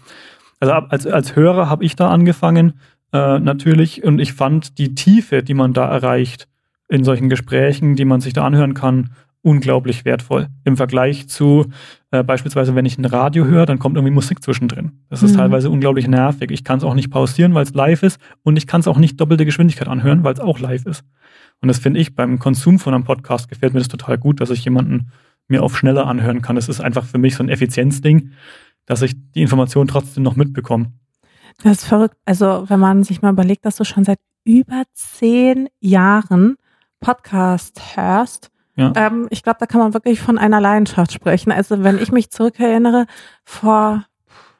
Also 0.60 0.72
als, 0.72 1.06
als 1.06 1.36
Hörer 1.36 1.68
habe 1.68 1.84
ich 1.84 1.96
da 1.96 2.10
angefangen, 2.10 2.74
äh, 3.14 3.38
natürlich. 3.38 4.04
Und 4.04 4.18
ich 4.18 4.34
fand 4.34 4.76
die 4.76 4.94
Tiefe, 4.94 5.42
die 5.42 5.54
man 5.54 5.72
da 5.72 5.88
erreicht 5.88 6.48
in 6.88 7.04
solchen 7.04 7.28
Gesprächen, 7.30 7.96
die 7.96 8.04
man 8.04 8.20
sich 8.20 8.34
da 8.34 8.44
anhören 8.44 8.74
kann, 8.74 9.10
unglaublich 9.40 10.04
wertvoll. 10.04 10.48
Im 10.64 10.76
Vergleich 10.76 11.28
zu 11.28 11.66
äh, 12.10 12.24
beispielsweise, 12.24 12.74
wenn 12.74 12.86
ich 12.86 12.98
ein 12.98 13.04
Radio 13.04 13.44
höre, 13.44 13.66
dann 13.66 13.78
kommt 13.78 13.96
irgendwie 13.96 14.14
Musik 14.14 14.42
zwischendrin. 14.42 14.92
Das 15.10 15.22
ist 15.22 15.32
mhm. 15.32 15.38
teilweise 15.38 15.70
unglaublich 15.70 16.08
nervig. 16.08 16.50
Ich 16.50 16.64
kann 16.64 16.78
es 16.78 16.84
auch 16.84 16.94
nicht 16.94 17.10
pausieren, 17.10 17.54
weil 17.54 17.62
es 17.62 17.74
live 17.74 18.02
ist 18.02 18.18
und 18.42 18.56
ich 18.56 18.66
kann 18.66 18.80
es 18.80 18.88
auch 18.88 18.98
nicht 18.98 19.20
doppelte 19.20 19.44
Geschwindigkeit 19.44 19.86
anhören, 19.86 20.24
weil 20.24 20.34
es 20.34 20.40
auch 20.40 20.58
live 20.58 20.86
ist. 20.86 21.04
Und 21.60 21.68
das 21.68 21.78
finde 21.78 22.00
ich 22.00 22.14
beim 22.14 22.38
Konsum 22.38 22.78
von 22.78 22.94
einem 22.94 23.04
Podcast 23.04 23.48
gefällt 23.48 23.74
mir 23.74 23.80
das 23.80 23.88
total 23.88 24.18
gut, 24.18 24.40
dass 24.40 24.50
ich 24.50 24.64
jemanden 24.64 25.12
mir 25.46 25.62
auf 25.62 25.76
schneller 25.76 26.06
anhören 26.06 26.42
kann. 26.42 26.56
Das 26.56 26.68
ist 26.68 26.80
einfach 26.80 27.04
für 27.04 27.18
mich 27.18 27.36
so 27.36 27.42
ein 27.42 27.48
Effizienzding, 27.48 28.30
dass 28.86 29.02
ich 29.02 29.14
die 29.34 29.42
Information 29.42 29.86
trotzdem 29.86 30.22
noch 30.22 30.36
mitbekomme. 30.36 30.90
Das 31.62 31.78
ist 31.78 31.84
verrückt. 31.84 32.16
Also, 32.24 32.64
wenn 32.68 32.80
man 32.80 33.04
sich 33.04 33.22
mal 33.22 33.32
überlegt, 33.32 33.64
dass 33.64 33.76
du 33.76 33.84
schon 33.84 34.04
seit 34.04 34.18
über 34.44 34.82
zehn 34.92 35.68
Jahren 35.80 36.56
Podcast 37.00 37.96
hörst, 37.96 38.50
ja. 38.76 38.92
ähm, 38.96 39.26
ich 39.30 39.42
glaube, 39.42 39.58
da 39.60 39.66
kann 39.66 39.80
man 39.80 39.94
wirklich 39.94 40.20
von 40.20 40.38
einer 40.38 40.60
Leidenschaft 40.60 41.12
sprechen. 41.12 41.52
Also, 41.52 41.82
wenn 41.84 41.98
ich 41.98 42.12
mich 42.12 42.30
zurückerinnere, 42.30 43.06
vor, 43.44 44.04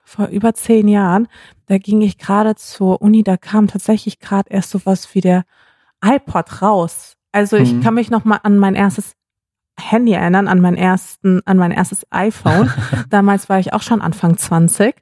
vor 0.02 0.28
über 0.28 0.54
zehn 0.54 0.88
Jahren, 0.88 1.28
da 1.66 1.78
ging 1.78 2.02
ich 2.02 2.18
gerade 2.18 2.54
zur 2.54 3.02
Uni, 3.02 3.22
da 3.22 3.36
kam 3.36 3.66
tatsächlich 3.66 4.20
gerade 4.20 4.50
erst 4.50 4.70
sowas 4.70 5.14
wie 5.14 5.20
der 5.20 5.44
iPod 6.04 6.62
raus. 6.62 7.16
Also 7.32 7.56
ich 7.56 7.72
mhm. 7.72 7.82
kann 7.82 7.94
mich 7.94 8.10
noch 8.10 8.24
mal 8.24 8.38
an 8.42 8.58
mein 8.58 8.76
erstes 8.76 9.14
Handy 9.78 10.12
erinnern, 10.12 10.48
an 10.48 10.60
mein 10.60 10.76
ersten, 10.76 11.40
an 11.46 11.58
mein 11.58 11.72
erstes 11.72 12.06
iPhone. 12.10 12.72
Damals 13.10 13.48
war 13.48 13.58
ich 13.58 13.72
auch 13.72 13.82
schon 13.82 14.00
Anfang 14.00 14.36
20 14.36 14.94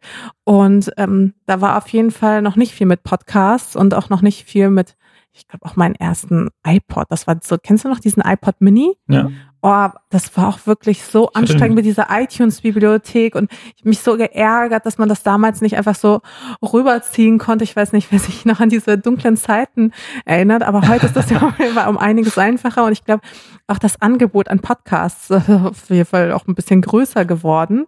und 0.44 0.90
ähm, 0.96 1.34
da 1.46 1.60
war 1.60 1.76
auf 1.76 1.88
jeden 1.88 2.10
Fall 2.10 2.42
noch 2.42 2.56
nicht 2.56 2.72
viel 2.72 2.86
mit 2.86 3.02
Podcasts 3.02 3.76
und 3.76 3.94
auch 3.94 4.08
noch 4.08 4.22
nicht 4.22 4.44
viel 4.44 4.70
mit, 4.70 4.96
ich 5.34 5.48
glaube 5.48 5.64
auch 5.64 5.76
meinen 5.76 5.94
ersten 5.94 6.48
iPod. 6.66 7.06
Das 7.08 7.26
war 7.26 7.36
so, 7.42 7.56
kennst 7.62 7.84
du 7.84 7.88
noch 7.88 8.00
diesen 8.00 8.22
iPod 8.22 8.60
Mini? 8.60 8.94
Ja. 9.08 9.30
Oh, 9.64 9.88
das 10.10 10.36
war 10.36 10.48
auch 10.48 10.66
wirklich 10.66 11.04
so 11.04 11.30
anstrengend 11.34 11.76
mit 11.76 11.84
dieser 11.84 12.08
iTunes-Bibliothek 12.10 13.36
und 13.36 13.48
ich 13.76 13.84
mich 13.84 14.00
so 14.00 14.16
geärgert, 14.16 14.84
dass 14.84 14.98
man 14.98 15.08
das 15.08 15.22
damals 15.22 15.60
nicht 15.60 15.76
einfach 15.76 15.94
so 15.94 16.20
rüberziehen 16.60 17.38
konnte. 17.38 17.62
Ich 17.62 17.76
weiß 17.76 17.92
nicht, 17.92 18.10
wer 18.10 18.18
sich 18.18 18.44
noch 18.44 18.58
an 18.58 18.70
diese 18.70 18.98
dunklen 18.98 19.36
Zeiten 19.36 19.92
erinnert, 20.24 20.64
aber 20.64 20.88
heute 20.88 21.06
ist 21.06 21.14
das 21.14 21.30
ja 21.30 21.54
um 21.88 21.96
einiges 21.96 22.36
einfacher 22.38 22.84
und 22.84 22.92
ich 22.92 23.04
glaube, 23.04 23.22
auch 23.68 23.78
das 23.78 24.02
Angebot 24.02 24.48
an 24.48 24.58
Podcasts 24.58 25.30
ist 25.30 25.48
auf 25.48 25.90
jeden 25.90 26.06
Fall 26.06 26.32
auch 26.32 26.48
ein 26.48 26.56
bisschen 26.56 26.82
größer 26.82 27.24
geworden 27.24 27.86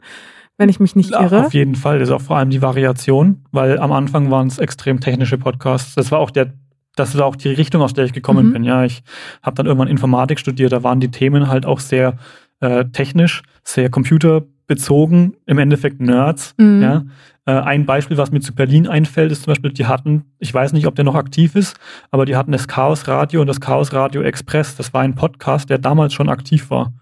wenn 0.57 0.69
ich 0.69 0.79
mich 0.79 0.95
nicht 0.95 1.11
irre. 1.11 1.47
Auf 1.47 1.55
jeden 1.55 1.75
Fall, 1.75 1.99
das 1.99 2.09
ist 2.09 2.15
auch 2.15 2.21
vor 2.21 2.37
allem 2.37 2.51
die 2.51 2.63
Variation, 2.63 3.45
weil 3.51 3.79
am 3.79 3.91
Anfang 3.91 4.31
waren 4.31 4.47
es 4.47 4.59
extrem 4.59 5.01
technische 5.01 5.37
Podcasts. 5.37 5.97
Das 5.97 6.13
war 6.13 6.21
auch 6.21 6.31
der 6.31 6.53
das 6.97 7.15
ist 7.15 7.21
auch 7.21 7.37
die 7.37 7.49
Richtung, 7.49 7.83
aus 7.83 7.95
der 7.95 8.05
ich 8.05 8.13
gekommen 8.13 8.49
mhm. 8.49 8.53
bin. 8.53 8.65
Ja, 8.65 8.85
ich 8.85 9.03
habe 9.43 9.57
dann 9.57 9.67
irgendwann 9.67 9.89
Informatik 9.89 10.39
studiert. 10.39 10.73
Da 10.73 10.83
waren 10.83 11.01
die 11.01 11.11
Themen 11.11 11.49
halt 11.49 11.67
auch 11.67 11.81
sehr 11.81 12.19
äh, 12.61 12.85
technisch, 12.87 13.43
sehr 13.63 13.91
computerbezogen, 13.91 15.37
im 15.47 15.59
Endeffekt 15.59 16.01
Nerds. 16.01 16.55
Mhm. 16.57 16.83
Ja. 16.83 17.05
Äh, 17.47 17.53
ein 17.53 17.85
Beispiel, 17.85 18.17
was 18.17 18.31
mir 18.31 18.41
zu 18.41 18.55
Berlin 18.55 18.87
einfällt, 18.87 19.33
ist 19.33 19.43
zum 19.43 19.51
Beispiel, 19.51 19.73
die 19.73 19.87
hatten, 19.87 20.25
ich 20.39 20.55
weiß 20.55 20.73
nicht, 20.73 20.87
ob 20.87 20.95
der 20.95 21.05
noch 21.05 21.15
aktiv 21.15 21.57
ist, 21.57 21.77
aber 22.11 22.25
die 22.25 22.37
hatten 22.37 22.53
das 22.53 22.69
Chaos 22.69 23.07
Radio 23.09 23.41
und 23.41 23.49
das 23.49 23.61
Chaos 23.61 23.93
Radio 23.93 24.23
Express. 24.23 24.77
Das 24.77 24.95
war 24.95 25.03
ein 25.03 25.15
Podcast, 25.15 25.69
der 25.71 25.79
damals 25.79 26.15
schon 26.15 26.29
aktiv 26.29 26.71
war. 26.71 26.95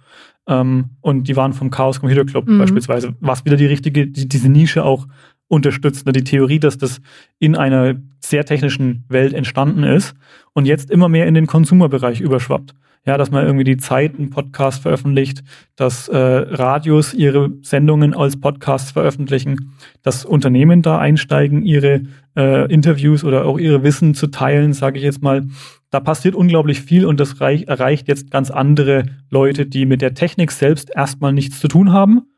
Ähm, 0.48 0.90
und 1.00 1.28
die 1.28 1.36
waren 1.36 1.52
vom 1.52 1.70
Chaos 1.70 2.00
Computer 2.00 2.24
Club 2.24 2.48
mhm. 2.48 2.58
beispielsweise, 2.58 3.14
was 3.20 3.44
wieder 3.44 3.56
die 3.56 3.66
richtige, 3.66 4.08
die, 4.08 4.26
diese 4.26 4.48
Nische 4.48 4.84
auch 4.84 5.06
unterstützt. 5.52 6.06
Ne? 6.06 6.12
Die 6.12 6.24
Theorie, 6.24 6.58
dass 6.58 6.78
das 6.78 7.00
in 7.38 7.56
einer 7.56 7.94
sehr 8.20 8.44
technischen 8.46 9.04
Welt 9.08 9.34
entstanden 9.34 9.84
ist 9.84 10.14
und 10.54 10.64
jetzt 10.64 10.90
immer 10.90 11.08
mehr 11.10 11.26
in 11.26 11.34
den 11.34 11.46
Konsumerbereich 11.46 12.20
überschwappt. 12.20 12.74
Ja, 13.04 13.18
dass 13.18 13.32
man 13.32 13.44
irgendwie 13.44 13.64
die 13.64 13.78
Zeit 13.78 14.16
einen 14.16 14.30
Podcast 14.30 14.82
veröffentlicht, 14.82 15.42
dass 15.74 16.06
äh, 16.06 16.16
Radios 16.16 17.12
ihre 17.14 17.50
Sendungen 17.60 18.14
als 18.14 18.40
Podcasts 18.40 18.92
veröffentlichen, 18.92 19.74
dass 20.02 20.24
Unternehmen 20.24 20.82
da 20.82 20.98
einsteigen, 20.98 21.64
ihre 21.64 22.02
äh, 22.36 22.72
Interviews 22.72 23.24
oder 23.24 23.44
auch 23.44 23.58
ihre 23.58 23.82
Wissen 23.82 24.14
zu 24.14 24.28
teilen, 24.28 24.72
sage 24.72 24.98
ich 24.98 25.04
jetzt 25.04 25.20
mal. 25.20 25.42
da 25.90 26.00
passiert 26.00 26.36
unglaublich 26.36 26.80
viel 26.80 27.04
und 27.04 27.18
das 27.18 27.40
reich, 27.40 27.64
erreicht 27.66 28.08
jetzt 28.08 28.30
ganz 28.30 28.50
andere 28.52 29.04
Leute, 29.30 29.66
die 29.66 29.84
mit 29.84 30.00
der 30.00 30.14
Technik 30.14 30.52
selbst 30.52 30.90
erstmal 30.94 31.32
nichts 31.32 31.58
zu 31.58 31.68
tun 31.68 31.92
haben. 31.92 32.31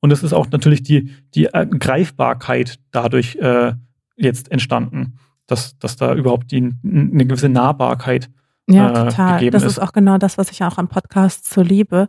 Und 0.00 0.12
es 0.12 0.22
ist 0.22 0.32
auch 0.32 0.50
natürlich 0.50 0.82
die, 0.82 1.14
die 1.34 1.46
äh, 1.46 1.66
Greifbarkeit 1.66 2.78
dadurch 2.90 3.36
äh, 3.36 3.74
jetzt 4.16 4.50
entstanden, 4.50 5.18
dass, 5.46 5.78
dass 5.78 5.96
da 5.96 6.14
überhaupt 6.14 6.50
die, 6.52 6.74
eine 6.82 7.26
gewisse 7.26 7.48
Nahbarkeit 7.48 8.30
ja, 8.68 8.90
äh, 8.90 9.08
total. 9.08 9.50
Das 9.50 9.62
ist. 9.62 9.72
ist 9.72 9.78
auch 9.78 9.92
genau 9.92 10.18
das, 10.18 10.38
was 10.38 10.50
ich 10.50 10.62
auch 10.62 10.78
am 10.78 10.88
Podcast 10.88 11.50
so 11.50 11.62
liebe. 11.62 12.08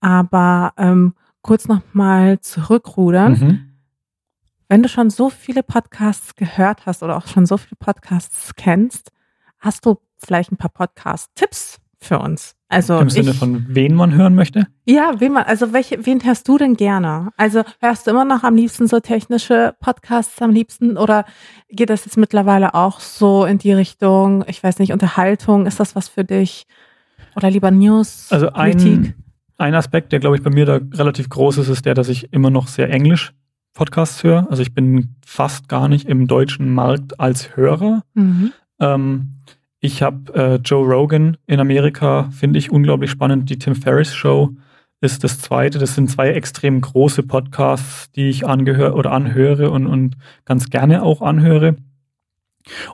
Aber 0.00 0.72
ähm, 0.76 1.14
kurz 1.42 1.68
nochmal 1.68 2.40
zurückrudern. 2.40 3.32
Mhm. 3.32 3.68
Wenn 4.68 4.82
du 4.82 4.88
schon 4.88 5.10
so 5.10 5.30
viele 5.30 5.62
Podcasts 5.62 6.34
gehört 6.34 6.86
hast 6.86 7.02
oder 7.02 7.16
auch 7.16 7.26
schon 7.26 7.46
so 7.46 7.56
viele 7.56 7.76
Podcasts 7.78 8.54
kennst, 8.56 9.12
hast 9.58 9.84
du 9.86 9.98
vielleicht 10.16 10.50
ein 10.50 10.56
paar 10.56 10.70
Podcast-Tipps 10.70 11.78
für 12.04 12.18
uns? 12.18 12.54
Also 12.68 12.98
Im 12.98 13.10
Sinne 13.10 13.30
ich, 13.30 13.38
von 13.38 13.66
wen 13.68 13.94
man 13.94 14.14
hören 14.14 14.34
möchte? 14.34 14.66
Ja, 14.86 15.14
wen 15.18 15.32
man, 15.32 15.44
also 15.44 15.72
welche, 15.72 16.06
wen 16.06 16.24
hörst 16.24 16.48
du 16.48 16.56
denn 16.56 16.74
gerne? 16.74 17.30
Also 17.36 17.62
hörst 17.80 18.06
du 18.06 18.10
immer 18.10 18.24
noch 18.24 18.44
am 18.44 18.56
liebsten 18.56 18.86
so 18.86 19.00
technische 19.00 19.74
Podcasts 19.80 20.40
am 20.40 20.50
liebsten 20.50 20.96
oder 20.96 21.24
geht 21.68 21.90
das 21.90 22.04
jetzt 22.06 22.16
mittlerweile 22.16 22.74
auch 22.74 23.00
so 23.00 23.44
in 23.44 23.58
die 23.58 23.72
Richtung, 23.72 24.44
ich 24.46 24.62
weiß 24.62 24.78
nicht, 24.78 24.92
Unterhaltung? 24.92 25.66
Ist 25.66 25.80
das 25.80 25.94
was 25.94 26.08
für 26.08 26.24
dich? 26.24 26.66
Oder 27.36 27.50
lieber 27.50 27.70
News? 27.70 28.28
Also 28.30 28.52
ein, 28.52 29.14
ein 29.58 29.74
Aspekt, 29.74 30.12
der 30.12 30.20
glaube 30.20 30.36
ich 30.36 30.42
bei 30.42 30.50
mir 30.50 30.66
da 30.66 30.80
relativ 30.94 31.28
groß 31.28 31.58
ist, 31.58 31.68
ist 31.68 31.84
der, 31.84 31.94
dass 31.94 32.08
ich 32.08 32.32
immer 32.32 32.50
noch 32.50 32.68
sehr 32.68 32.90
Englisch 32.90 33.32
Podcasts 33.74 34.22
höre. 34.22 34.46
Also 34.50 34.62
ich 34.62 34.74
bin 34.74 35.16
fast 35.24 35.68
gar 35.68 35.88
nicht 35.88 36.08
im 36.08 36.26
deutschen 36.26 36.72
Markt 36.72 37.18
als 37.20 37.56
Hörer. 37.56 38.02
Mhm. 38.14 38.52
Ähm, 38.80 39.41
ich 39.84 40.00
habe 40.00 40.32
äh, 40.34 40.54
Joe 40.64 40.86
Rogan 40.86 41.36
in 41.48 41.58
Amerika, 41.58 42.30
finde 42.30 42.60
ich 42.60 42.70
unglaublich 42.70 43.10
spannend. 43.10 43.50
Die 43.50 43.58
Tim 43.58 43.74
Ferriss 43.74 44.14
Show 44.14 44.50
ist 45.00 45.24
das 45.24 45.40
zweite. 45.40 45.80
Das 45.80 45.96
sind 45.96 46.08
zwei 46.08 46.30
extrem 46.30 46.80
große 46.80 47.24
Podcasts, 47.24 48.08
die 48.12 48.30
ich 48.30 48.46
angehöre 48.46 48.94
oder 48.94 49.10
anhöre 49.10 49.72
und, 49.72 49.88
und 49.88 50.16
ganz 50.44 50.70
gerne 50.70 51.02
auch 51.02 51.20
anhöre. 51.20 51.74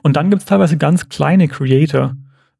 Und 0.01 0.15
dann 0.15 0.31
gibt 0.31 0.41
es 0.41 0.47
teilweise 0.47 0.77
ganz 0.77 1.09
kleine 1.09 1.47
Creator, 1.47 2.15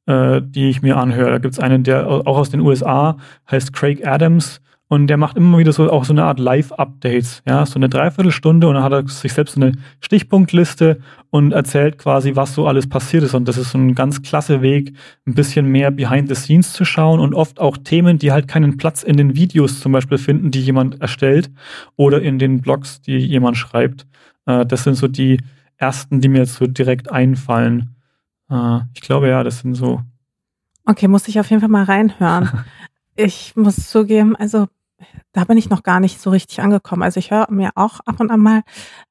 äh, 0.05 0.43
die 0.43 0.69
ich 0.69 0.83
mir 0.83 0.97
anhöre. 0.97 1.31
Da 1.31 1.37
gibt 1.39 1.55
es 1.55 1.59
einen, 1.59 1.83
der 1.83 2.07
auch 2.07 2.37
aus 2.37 2.51
den 2.51 2.59
USA 2.59 3.17
heißt 3.49 3.73
Craig 3.73 4.05
Adams 4.05 4.61
und 4.89 5.05
der 5.05 5.17
macht 5.17 5.37
immer 5.37 5.59
wieder 5.59 5.71
so 5.71 5.89
auch 5.91 6.03
so 6.03 6.13
eine 6.13 6.23
Art 6.23 6.39
Live-Updates, 6.39 7.43
ja, 7.47 7.63
so 7.67 7.75
eine 7.75 7.89
Dreiviertelstunde 7.89 8.67
und 8.67 8.73
dann 8.73 8.83
hat 8.83 8.91
er 8.91 9.07
sich 9.07 9.31
selbst 9.31 9.53
so 9.53 9.61
eine 9.61 9.73
Stichpunktliste 10.01 10.99
und 11.29 11.51
erzählt 11.51 11.99
quasi, 11.99 12.35
was 12.35 12.55
so 12.55 12.67
alles 12.67 12.89
passiert 12.89 13.23
ist. 13.23 13.35
Und 13.35 13.47
das 13.47 13.57
ist 13.57 13.69
so 13.71 13.77
ein 13.77 13.93
ganz 13.93 14.23
klasse 14.23 14.63
Weg, 14.63 14.95
ein 15.27 15.35
bisschen 15.35 15.67
mehr 15.67 15.91
behind 15.91 16.27
the 16.27 16.33
scenes 16.33 16.73
zu 16.73 16.85
schauen 16.85 17.19
und 17.19 17.35
oft 17.35 17.59
auch 17.59 17.77
Themen, 17.77 18.17
die 18.17 18.31
halt 18.31 18.47
keinen 18.47 18.77
Platz 18.77 19.03
in 19.03 19.15
den 19.15 19.35
Videos 19.35 19.79
zum 19.79 19.91
Beispiel 19.91 20.17
finden, 20.17 20.49
die 20.49 20.61
jemand 20.61 20.99
erstellt 20.99 21.51
oder 21.95 22.19
in 22.23 22.39
den 22.39 22.59
Blogs, 22.61 22.99
die 22.99 23.17
jemand 23.17 23.57
schreibt. 23.57 24.07
Äh, 24.47 24.65
das 24.65 24.85
sind 24.85 24.95
so 24.95 25.07
die 25.07 25.39
ersten, 25.77 26.19
die 26.19 26.29
mir 26.29 26.39
jetzt 26.39 26.55
so 26.55 26.65
direkt 26.65 27.11
einfallen. 27.11 27.95
Äh, 28.49 28.79
ich 28.95 29.01
glaube 29.01 29.27
ja, 29.27 29.43
das 29.43 29.59
sind 29.59 29.75
so. 29.75 30.01
Okay, 30.85 31.07
muss 31.07 31.27
ich 31.27 31.39
auf 31.39 31.47
jeden 31.51 31.59
Fall 31.59 31.69
mal 31.69 31.83
reinhören. 31.83 32.49
ich 33.15 33.55
muss 33.55 33.87
zugeben, 33.87 34.35
also 34.35 34.67
da 35.31 35.43
bin 35.43 35.57
ich 35.57 35.69
noch 35.69 35.83
gar 35.83 35.99
nicht 35.99 36.21
so 36.21 36.29
richtig 36.29 36.61
angekommen. 36.61 37.03
Also 37.03 37.19
ich 37.19 37.31
höre 37.31 37.51
mir 37.51 37.71
auch 37.75 37.99
ab 38.05 38.19
und 38.19 38.31
an 38.31 38.39
mal 38.39 38.61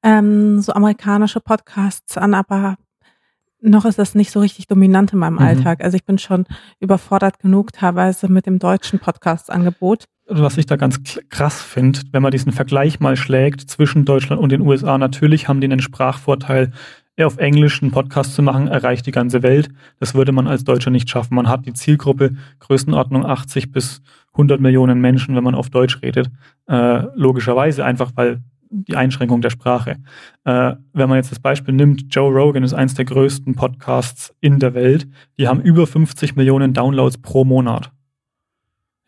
ähm, 0.03 0.61
so 0.61 0.73
amerikanische 0.73 1.41
Podcasts 1.41 2.17
an, 2.17 2.35
aber 2.35 2.77
noch 3.61 3.85
ist 3.85 3.99
das 3.99 4.15
nicht 4.15 4.31
so 4.31 4.41
richtig 4.41 4.67
dominant 4.67 5.13
in 5.13 5.19
meinem 5.19 5.35
mhm. 5.35 5.43
Alltag. 5.43 5.83
Also 5.83 5.97
ich 5.97 6.05
bin 6.05 6.19
schon 6.19 6.47
überfordert 6.81 7.39
genug 7.41 7.73
teilweise 7.73 8.29
mit 8.29 8.47
dem 8.47 8.59
deutschen 8.59 8.99
Podcast-Angebot. 8.99 10.05
Was 10.29 10.59
ich 10.59 10.67
da 10.67 10.77
ganz 10.77 11.01
krass 11.31 11.63
finde, 11.63 12.01
wenn 12.13 12.23
man 12.23 12.31
diesen 12.31 12.53
Vergleich 12.53 13.01
mal 13.01 13.17
schlägt 13.17 13.63
zwischen 13.63 14.05
Deutschland 14.05 14.41
und 14.43 14.53
den 14.53 14.61
USA, 14.61 14.99
natürlich 14.99 15.49
haben 15.49 15.61
die 15.61 15.67
einen 15.67 15.81
Sprachvorteil. 15.81 16.73
Auf 17.25 17.39
Englisch 17.39 17.83
einen 17.83 17.91
Podcast 17.91 18.35
zu 18.35 18.43
machen, 18.43 18.69
erreicht 18.69 19.07
die 19.07 19.11
ganze 19.11 19.43
Welt. 19.43 19.69
Das 19.99 20.15
würde 20.15 20.33
man 20.33 20.47
als 20.47 20.65
Deutscher 20.65 20.91
nicht 20.91 21.11
schaffen. 21.11 21.35
Man 21.35 21.49
hat 21.49 21.67
die 21.67 21.73
Zielgruppe 21.73 22.37
Größenordnung 22.61 23.27
80 23.27 23.73
bis 23.73 24.03
100 24.33 24.61
Millionen 24.61 25.01
Menschen, 25.01 25.35
wenn 25.35 25.43
man 25.43 25.57
auf 25.57 25.69
Deutsch 25.69 26.01
redet. 26.01 26.31
Äh, 26.69 27.03
logischerweise 27.15 27.85
einfach, 27.85 28.13
weil 28.15 28.43
die 28.71 28.97
Einschränkung 28.97 29.41
der 29.41 29.51
Sprache. 29.51 29.97
Äh, 30.45 30.75
wenn 30.93 31.09
man 31.09 31.17
jetzt 31.17 31.33
das 31.33 31.41
Beispiel 31.41 31.75
nimmt, 31.75 32.15
Joe 32.15 32.33
Rogan 32.33 32.63
ist 32.63 32.75
eins 32.75 32.95
der 32.95 33.05
größten 33.05 33.55
Podcasts 33.55 34.35
in 34.41 34.59
der 34.59 34.75
Welt. 34.75 35.09
Die 35.39 35.49
haben 35.49 35.61
über 35.61 35.87
50 35.87 36.37
Millionen 36.37 36.73
Downloads 36.73 37.19
pro 37.19 37.45
Monat. 37.45 37.91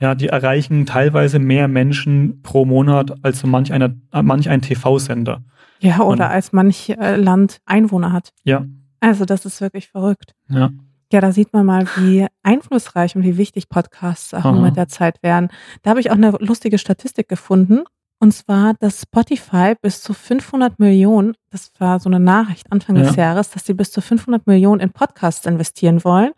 Ja, 0.00 0.14
die 0.14 0.28
erreichen 0.28 0.86
teilweise 0.86 1.38
mehr 1.38 1.68
Menschen 1.68 2.40
pro 2.42 2.64
Monat 2.64 3.22
als 3.22 3.40
so 3.40 3.46
manch, 3.46 3.72
einer, 3.72 3.94
manch 4.22 4.48
ein 4.48 4.62
TV-Sender. 4.62 5.44
Ja, 5.80 6.00
oder 6.00 6.06
Und, 6.06 6.20
als 6.20 6.52
manch 6.52 6.90
äh, 6.90 7.16
Land 7.16 7.60
Einwohner 7.66 8.12
hat. 8.12 8.32
Ja. 8.44 8.64
Also 9.00 9.24
das 9.24 9.44
ist 9.46 9.60
wirklich 9.60 9.88
verrückt. 9.88 10.34
Ja. 10.48 10.70
Ja, 11.12 11.20
da 11.20 11.32
sieht 11.32 11.52
man 11.52 11.66
mal, 11.66 11.88
wie 11.96 12.26
einflussreich 12.44 13.16
und 13.16 13.24
wie 13.24 13.36
wichtig 13.36 13.68
Podcasts 13.68 14.32
auch 14.32 14.52
mit 14.52 14.76
der 14.76 14.86
Zeit 14.86 15.20
werden. 15.24 15.48
Da 15.82 15.90
habe 15.90 16.00
ich 16.00 16.10
auch 16.10 16.14
eine 16.14 16.30
lustige 16.38 16.78
Statistik 16.78 17.28
gefunden. 17.28 17.82
Und 18.20 18.32
zwar, 18.32 18.74
dass 18.74 19.02
Spotify 19.02 19.74
bis 19.80 20.02
zu 20.02 20.12
500 20.12 20.78
Millionen, 20.78 21.34
das 21.50 21.72
war 21.78 21.98
so 21.98 22.08
eine 22.08 22.20
Nachricht 22.20 22.70
Anfang 22.70 22.94
ja. 22.96 23.02
des 23.04 23.16
Jahres, 23.16 23.50
dass 23.50 23.64
sie 23.64 23.74
bis 23.74 23.90
zu 23.90 24.00
500 24.00 24.46
Millionen 24.46 24.80
in 24.80 24.90
Podcasts 24.90 25.46
investieren 25.46 26.04
wollen. 26.04 26.30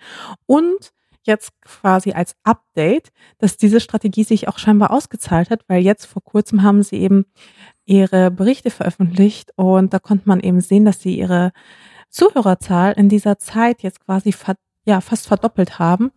Und 0.46 0.92
jetzt 1.24 1.50
quasi 1.62 2.12
als 2.12 2.34
Update, 2.44 3.10
dass 3.38 3.56
diese 3.56 3.80
Strategie 3.80 4.24
sich 4.24 4.48
auch 4.48 4.58
scheinbar 4.58 4.90
ausgezahlt 4.90 5.50
hat, 5.50 5.64
weil 5.68 5.82
jetzt 5.82 6.06
vor 6.06 6.22
kurzem 6.22 6.62
haben 6.62 6.82
sie 6.82 6.96
eben 6.96 7.26
ihre 7.84 8.30
Berichte 8.30 8.70
veröffentlicht 8.70 9.52
und 9.56 9.92
da 9.92 9.98
konnte 9.98 10.28
man 10.28 10.40
eben 10.40 10.60
sehen, 10.60 10.84
dass 10.84 11.00
sie 11.00 11.18
ihre 11.18 11.52
Zuhörerzahl 12.08 12.92
in 12.92 13.08
dieser 13.08 13.38
Zeit 13.38 13.82
jetzt 13.82 14.04
quasi 14.04 14.34
ja, 14.84 15.00
fast 15.00 15.26
verdoppelt 15.26 15.78
haben. 15.78 16.12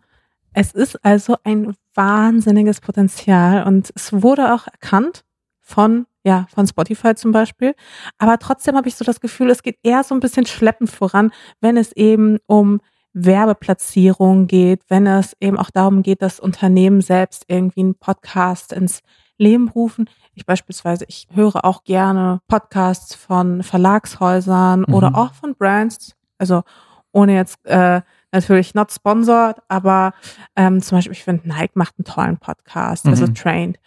Es 0.52 0.72
ist 0.72 1.04
also 1.04 1.36
ein 1.44 1.74
wahnsinniges 1.94 2.80
Potenzial 2.80 3.66
und 3.66 3.92
es 3.94 4.12
wurde 4.12 4.54
auch 4.54 4.66
erkannt 4.66 5.24
von, 5.60 6.06
ja, 6.24 6.46
von 6.54 6.66
Spotify 6.66 7.14
zum 7.14 7.32
Beispiel. 7.32 7.74
Aber 8.18 8.38
trotzdem 8.38 8.76
habe 8.76 8.88
ich 8.88 8.94
so 8.94 9.04
das 9.04 9.20
Gefühl, 9.20 9.50
es 9.50 9.62
geht 9.62 9.78
eher 9.82 10.04
so 10.04 10.14
ein 10.14 10.20
bisschen 10.20 10.46
schleppend 10.46 10.90
voran, 10.90 11.32
wenn 11.60 11.76
es 11.76 11.92
eben 11.92 12.38
um 12.46 12.80
Werbeplatzierung 13.12 14.46
geht, 14.46 14.82
wenn 14.88 15.06
es 15.06 15.34
eben 15.40 15.58
auch 15.58 15.70
darum 15.70 16.02
geht, 16.02 16.22
dass 16.22 16.38
Unternehmen 16.38 17.00
selbst 17.00 17.44
irgendwie 17.48 17.80
einen 17.80 17.94
Podcast 17.94 18.72
ins 18.72 19.00
Leben 19.38 19.68
rufen. 19.68 20.08
Ich 20.34 20.46
beispielsweise, 20.46 21.04
ich 21.08 21.28
höre 21.32 21.64
auch 21.64 21.84
gerne 21.84 22.40
Podcasts 22.48 23.14
von 23.14 23.62
Verlagshäusern 23.62 24.84
mhm. 24.86 24.94
oder 24.94 25.16
auch 25.16 25.34
von 25.34 25.54
Brands. 25.54 26.14
Also 26.38 26.62
ohne 27.12 27.34
jetzt 27.34 27.64
äh, 27.64 28.02
natürlich 28.32 28.74
not 28.74 28.92
sponsored, 28.92 29.56
aber 29.68 30.12
ähm, 30.54 30.82
zum 30.82 30.98
Beispiel, 30.98 31.12
ich 31.12 31.24
finde, 31.24 31.48
Nike 31.48 31.72
macht 31.74 31.94
einen 31.98 32.04
tollen 32.04 32.36
Podcast, 32.36 33.06
also 33.06 33.24
mhm. 33.24 33.30
also 33.30 33.42
Trained. 33.42 33.78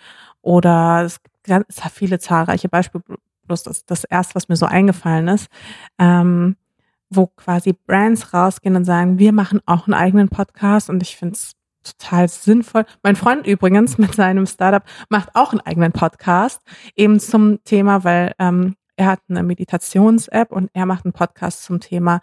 Oder 0.42 1.04
es 1.06 1.22
gibt 1.22 1.44
ganz, 1.44 1.66
es 1.70 1.84
hat 1.84 1.92
viele 1.92 2.20
zahlreiche 2.20 2.70
Beispiele, 2.70 3.04
bloß 3.46 3.64
das, 3.64 3.86
das 3.86 4.04
erste, 4.04 4.36
was 4.36 4.50
mir 4.50 4.56
so 4.56 4.66
eingefallen 4.66 5.28
ist, 5.28 5.48
ähm, 6.00 6.56
wo 7.10 7.28
quasi 7.28 7.74
Brands 7.74 8.34
rausgehen 8.34 8.76
und 8.76 8.86
sagen, 8.86 9.20
wir 9.20 9.34
machen 9.34 9.62
auch 9.66 9.88
einen 9.88 9.96
eigenen 9.96 10.30
Podcast 10.30 10.90
und 10.90 11.02
ich 11.02 11.18
finde 11.18 11.34
es 11.34 11.54
total 11.98 12.28
sinnvoll. 12.28 12.86
Mein 13.04 13.16
Freund 13.16 13.48
übrigens 13.48 13.98
mit 13.98 14.16
seinem 14.16 14.46
Startup 14.46 14.84
macht 15.10 15.30
auch 15.36 15.52
einen 15.52 15.62
eigenen 15.62 15.92
Podcast, 15.92 16.62
eben 16.96 17.20
zum 17.20 17.64
Thema, 17.64 18.04
weil 18.04 18.34
ähm, 18.40 18.76
er 18.96 19.08
hat 19.08 19.22
eine 19.30 19.44
Meditations-App 19.44 20.52
und 20.52 20.70
er 20.74 20.86
macht 20.86 21.06
einen 21.06 21.14
Podcast 21.14 21.64
zum 21.64 21.80
Thema, 21.80 22.20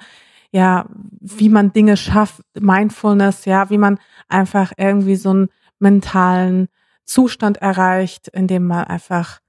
ja, 0.51 0.87
wie 1.21 1.49
man 1.49 1.73
Dinge 1.73 1.97
schafft, 1.97 2.43
Mindfulness, 2.59 3.45
ja, 3.47 3.71
wie 3.71 3.79
man 3.79 3.99
einfach 4.29 4.73
irgendwie 4.77 5.17
so 5.17 5.31
einen 5.31 5.49
mentalen 5.79 6.69
Zustand 7.05 7.59
erreicht, 7.59 8.29
in 8.29 8.47
dem 8.47 8.67
man 8.67 8.85
einfach 8.85 9.41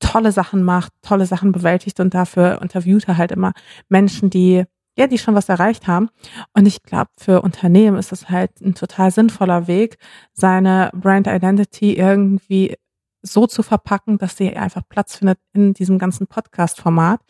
tolle 0.00 0.32
Sachen 0.32 0.62
macht, 0.62 0.92
tolle 1.02 1.26
Sachen 1.26 1.52
bewältigt 1.52 2.00
und 2.00 2.14
dafür 2.14 2.60
interviewt 2.62 3.06
er 3.06 3.16
halt 3.18 3.32
immer 3.32 3.52
Menschen, 3.88 4.30
die 4.30 4.64
ja, 5.00 5.06
die 5.06 5.18
schon 5.18 5.34
was 5.34 5.48
erreicht 5.48 5.86
haben. 5.86 6.10
Und 6.52 6.66
ich 6.66 6.82
glaube, 6.82 7.10
für 7.18 7.40
Unternehmen 7.40 7.96
ist 7.96 8.12
es 8.12 8.28
halt 8.28 8.60
ein 8.60 8.74
total 8.74 9.10
sinnvoller 9.10 9.66
Weg, 9.66 9.96
seine 10.34 10.90
Brand 10.94 11.26
Identity 11.26 11.94
irgendwie 11.94 12.76
so 13.22 13.46
zu 13.46 13.62
verpacken, 13.62 14.18
dass 14.18 14.36
sie 14.36 14.54
einfach 14.56 14.82
Platz 14.88 15.16
findet 15.16 15.38
in 15.54 15.72
diesem 15.72 15.98
ganzen 15.98 16.26
Podcast-Format. 16.26 17.20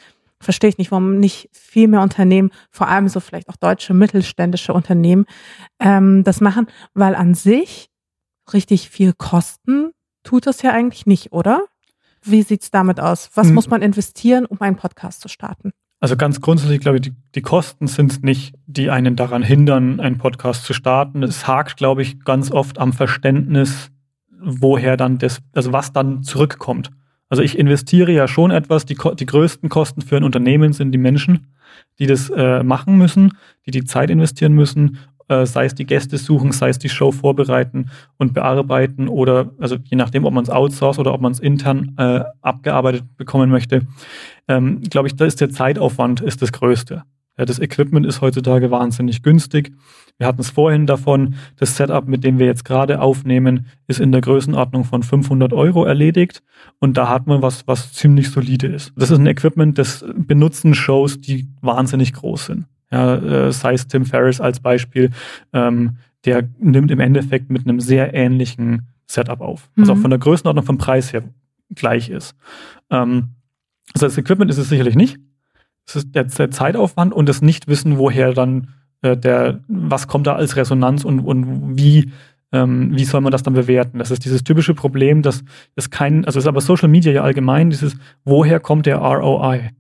Verstehe 0.41 0.71
ich 0.71 0.79
nicht, 0.79 0.91
warum 0.91 1.19
nicht 1.19 1.49
viel 1.53 1.87
mehr 1.87 2.00
Unternehmen, 2.00 2.50
vor 2.71 2.89
allem 2.89 3.09
so 3.09 3.21
vielleicht 3.21 3.49
auch 3.49 3.57
deutsche 3.57 3.95
mittelständische 3.95 4.73
Unternehmen, 4.73 5.27
ähm, 5.79 6.25
das 6.25 6.41
machen, 6.41 6.67
weil 6.95 7.15
an 7.15 7.35
sich 7.35 7.89
richtig 8.53 8.91
viel 8.91 9.12
kosten 9.12 9.93
tut 10.25 10.47
das 10.47 10.62
ja 10.62 10.73
eigentlich 10.73 11.07
nicht, 11.07 11.33
oder? 11.33 11.67
Wie 12.23 12.43
sieht's 12.43 12.71
damit 12.71 12.99
aus? 12.99 13.31
Was 13.35 13.49
hm. 13.49 13.55
muss 13.55 13.69
man 13.69 13.81
investieren, 13.81 14.45
um 14.45 14.61
einen 14.61 14.77
Podcast 14.77 15.21
zu 15.21 15.29
starten? 15.29 15.73
Also 16.00 16.16
ganz 16.16 16.40
grundsätzlich 16.40 16.80
glaube 16.80 16.97
ich, 16.97 17.02
die, 17.02 17.12
die 17.35 17.42
Kosten 17.42 17.87
sind 17.87 18.11
es 18.11 18.23
nicht, 18.23 18.54
die 18.66 18.90
einen 18.90 19.16
daran 19.16 19.42
hindern, 19.42 20.00
einen 20.00 20.16
Podcast 20.16 20.64
zu 20.64 20.73
starten. 20.73 21.23
Es 21.23 21.47
hakt, 21.47 21.76
glaube 21.76 22.02
ich, 22.02 22.25
ganz 22.25 22.50
oft 22.50 22.78
am 22.78 22.95
Verständnis, 22.95 23.90
woher 24.42 24.97
dann 24.97 25.19
das, 25.19 25.40
also 25.52 25.73
was 25.73 25.92
dann 25.92 26.23
zurückkommt. 26.23 26.90
Also 27.28 27.42
ich 27.42 27.59
investiere 27.59 28.12
ja 28.12 28.26
schon 28.26 28.50
etwas, 28.50 28.87
die, 28.87 28.97
die 29.19 29.26
größten 29.26 29.69
Kosten 29.69 30.00
für 30.00 30.16
ein 30.16 30.25
Unternehmen 30.25 30.73
sind 30.73 30.90
die 30.90 30.99
Menschen, 30.99 31.47
die 31.99 32.07
das 32.07 32.30
äh, 32.30 32.62
machen 32.62 32.97
müssen, 32.97 33.37
die 33.66 33.71
die 33.71 33.85
Zeit 33.85 34.11
investieren 34.11 34.54
müssen 34.54 34.99
äh, 35.30 35.46
sei 35.46 35.64
es 35.64 35.75
die 35.75 35.87
Gäste 35.87 36.18
suchen, 36.18 36.52
sei 36.52 36.68
es 36.70 36.78
die 36.78 36.88
Show 36.88 37.12
vorbereiten 37.12 37.90
und 38.18 38.34
bearbeiten 38.34 39.08
oder, 39.08 39.50
also 39.58 39.76
je 39.84 39.96
nachdem, 39.96 40.25
ob 40.25 40.34
man 40.34 40.42
es 40.42 40.50
outsource 40.50 40.99
oder 40.99 41.14
ob 41.14 41.20
man 41.20 41.32
es 41.32 41.38
intern 41.38 41.94
äh, 41.96 42.25
abgearbeitet 42.42 43.04
bekommen 43.16 43.49
möchte, 43.49 43.87
ähm, 44.49 44.82
glaube 44.82 45.08
ich, 45.08 45.16
da 45.16 45.25
ist 45.25 45.40
der 45.40 45.50
Zeitaufwand 45.50 46.20
ist 46.20 46.42
das 46.42 46.52
Größte. 46.52 47.04
Ja, 47.38 47.44
das 47.46 47.60
Equipment 47.60 48.04
ist 48.04 48.20
heutzutage 48.20 48.70
wahnsinnig 48.70 49.22
günstig. 49.22 49.72
Wir 50.18 50.26
hatten 50.26 50.40
es 50.40 50.50
vorhin 50.50 50.87
davon, 50.87 51.37
das 51.56 51.76
Setup, 51.76 52.06
mit 52.06 52.25
dem 52.25 52.38
wir 52.38 52.44
jetzt 52.44 52.66
gerade 52.66 53.00
aufnehmen, 53.00 53.66
ist 53.87 54.00
in 54.00 54.12
der 54.12 54.20
Größenordnung 54.20 54.84
von 54.84 55.02
500 55.02 55.52
Euro 55.52 55.84
erledigt 55.84 56.42
und 56.80 56.99
da 56.99 57.08
hat 57.08 57.26
man 57.26 57.40
was, 57.40 57.66
was 57.66 57.92
ziemlich 57.92 58.30
solide 58.30 58.66
ist. 58.66 58.92
Das 58.96 59.10
ist 59.10 59.18
ein 59.18 59.26
Equipment, 59.26 59.78
das 59.78 60.04
benutzen 60.14 60.75
Shows, 60.75 61.20
die 61.20 61.49
wahnsinnig 61.62 62.12
groß 62.12 62.46
sind. 62.46 62.66
Ja, 62.90 63.14
äh, 63.16 63.52
sei 63.52 63.75
es 63.75 63.87
Tim 63.87 64.04
Ferriss 64.04 64.40
als 64.40 64.61
Beispiel, 64.61 65.11
ähm, 65.52 65.97
der 66.25 66.49
nimmt 66.59 66.90
im 66.90 67.00
Endeffekt 67.00 67.50
mit 67.50 67.66
einem 67.66 67.80
sehr 67.80 68.14
ähnlichen 68.14 68.88
Setup 69.06 69.40
auf, 69.40 69.70
was 69.76 69.88
mhm. 69.88 69.94
auch 69.94 69.99
von 69.99 70.11
der 70.11 70.18
Größenordnung 70.18 70.64
vom 70.64 70.78
Preis 70.78 71.12
her 71.12 71.23
gleich 71.75 72.11
ist. 72.11 72.35
Ähm, 72.90 73.30
also 73.94 74.06
das 74.06 74.18
Equipment 74.18 74.50
ist 74.50 74.59
es 74.59 74.68
sicherlich 74.68 74.97
nicht. 74.97 75.18
Es 75.87 75.97
ist 75.97 76.14
der, 76.14 76.25
der 76.25 76.50
Zeitaufwand 76.50 77.12
und 77.12 77.28
das 77.28 77.42
Nichtwissen, 77.42 77.99
woher 77.99 78.32
dann 78.32 78.68
äh, 79.02 79.16
der, 79.16 79.61
was 79.68 80.09
kommt 80.09 80.26
da 80.26 80.35
als 80.35 80.56
Resonanz 80.56 81.04
und, 81.04 81.20
und 81.20 81.76
wie, 81.76 82.12
ähm, 82.52 82.97
wie 82.97 83.04
soll 83.04 83.20
man 83.20 83.32
das 83.32 83.42
dann 83.42 83.54
bewerten? 83.54 83.99
Das 83.99 84.11
ist 84.11 84.25
dieses 84.25 84.44
typische 84.44 84.75
Problem, 84.75 85.23
dass 85.23 85.42
es 85.75 85.90
kein, 85.90 86.25
also 86.25 86.38
es 86.38 86.44
ist 86.44 86.49
aber 86.49 86.61
Social 86.61 86.88
Media 86.88 87.12
ja 87.12 87.23
allgemein, 87.23 87.70
dieses, 87.70 87.97
woher 88.25 88.61
kommt 88.61 88.87
der 88.87 88.99
ROI? 88.99 89.70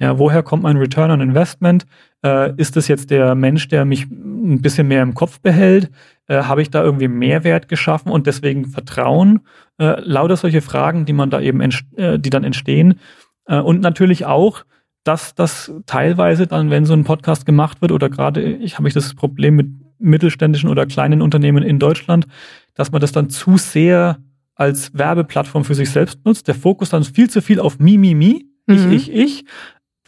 Ja, 0.00 0.18
woher 0.18 0.42
kommt 0.42 0.62
mein 0.62 0.78
Return 0.78 1.10
on 1.10 1.20
Investment? 1.20 1.86
Äh, 2.24 2.54
ist 2.56 2.76
es 2.78 2.88
jetzt 2.88 3.10
der 3.10 3.34
Mensch, 3.34 3.68
der 3.68 3.84
mich 3.84 4.06
ein 4.10 4.62
bisschen 4.62 4.88
mehr 4.88 5.02
im 5.02 5.12
Kopf 5.12 5.40
behält? 5.40 5.90
Äh, 6.26 6.42
Habe 6.44 6.62
ich 6.62 6.70
da 6.70 6.82
irgendwie 6.82 7.08
Mehrwert 7.08 7.68
geschaffen 7.68 8.10
und 8.10 8.26
deswegen 8.26 8.64
Vertrauen? 8.64 9.40
Äh, 9.78 10.00
lauter 10.00 10.36
solche 10.36 10.62
Fragen, 10.62 11.04
die 11.04 11.12
man 11.12 11.28
da 11.28 11.40
eben, 11.40 11.60
äh, 11.96 12.18
die 12.18 12.30
dann 12.30 12.44
entstehen. 12.44 12.98
Äh, 13.44 13.60
und 13.60 13.82
natürlich 13.82 14.24
auch, 14.24 14.64
dass 15.04 15.34
das 15.34 15.70
teilweise 15.84 16.46
dann, 16.46 16.70
wenn 16.70 16.86
so 16.86 16.94
ein 16.94 17.04
Podcast 17.04 17.44
gemacht 17.44 17.82
wird, 17.82 17.92
oder 17.92 18.08
gerade 18.08 18.40
ich 18.40 18.78
habe 18.78 18.88
ich 18.88 18.94
das 18.94 19.14
Problem 19.14 19.56
mit 19.56 19.68
mittelständischen 19.98 20.70
oder 20.70 20.86
kleinen 20.86 21.20
Unternehmen 21.20 21.62
in 21.62 21.78
Deutschland, 21.78 22.26
dass 22.74 22.90
man 22.90 23.02
das 23.02 23.12
dann 23.12 23.28
zu 23.28 23.58
sehr 23.58 24.18
als 24.54 24.96
Werbeplattform 24.96 25.64
für 25.64 25.74
sich 25.74 25.90
selbst 25.90 26.24
nutzt. 26.24 26.48
Der 26.48 26.54
Fokus 26.54 26.88
dann 26.88 27.04
viel 27.04 27.28
zu 27.28 27.42
viel 27.42 27.60
auf 27.60 27.78
Mi, 27.78 27.98
Mi, 27.98 28.14
Mi, 28.14 28.46
ich, 28.66 28.86
mhm. 28.86 28.92
ich, 28.92 29.12
ich 29.12 29.44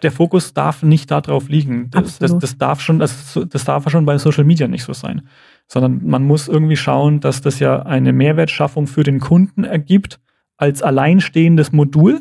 der 0.02 0.12
Fokus 0.12 0.52
darf 0.52 0.82
nicht 0.82 1.10
darauf 1.10 1.48
liegen. 1.48 1.90
Das, 1.90 2.18
das, 2.18 2.36
das, 2.38 2.58
darf 2.58 2.80
schon, 2.80 2.98
das, 2.98 3.38
das 3.48 3.64
darf 3.64 3.88
schon 3.90 4.04
bei 4.04 4.18
Social 4.18 4.44
Media 4.44 4.68
nicht 4.68 4.84
so 4.84 4.92
sein. 4.92 5.28
Sondern 5.68 6.00
man 6.04 6.24
muss 6.24 6.48
irgendwie 6.48 6.76
schauen, 6.76 7.20
dass 7.20 7.40
das 7.40 7.58
ja 7.60 7.82
eine 7.82 8.12
Mehrwertschaffung 8.12 8.86
für 8.86 9.04
den 9.04 9.20
Kunden 9.20 9.64
ergibt 9.64 10.20
als 10.56 10.82
alleinstehendes 10.82 11.72
Modul. 11.72 12.20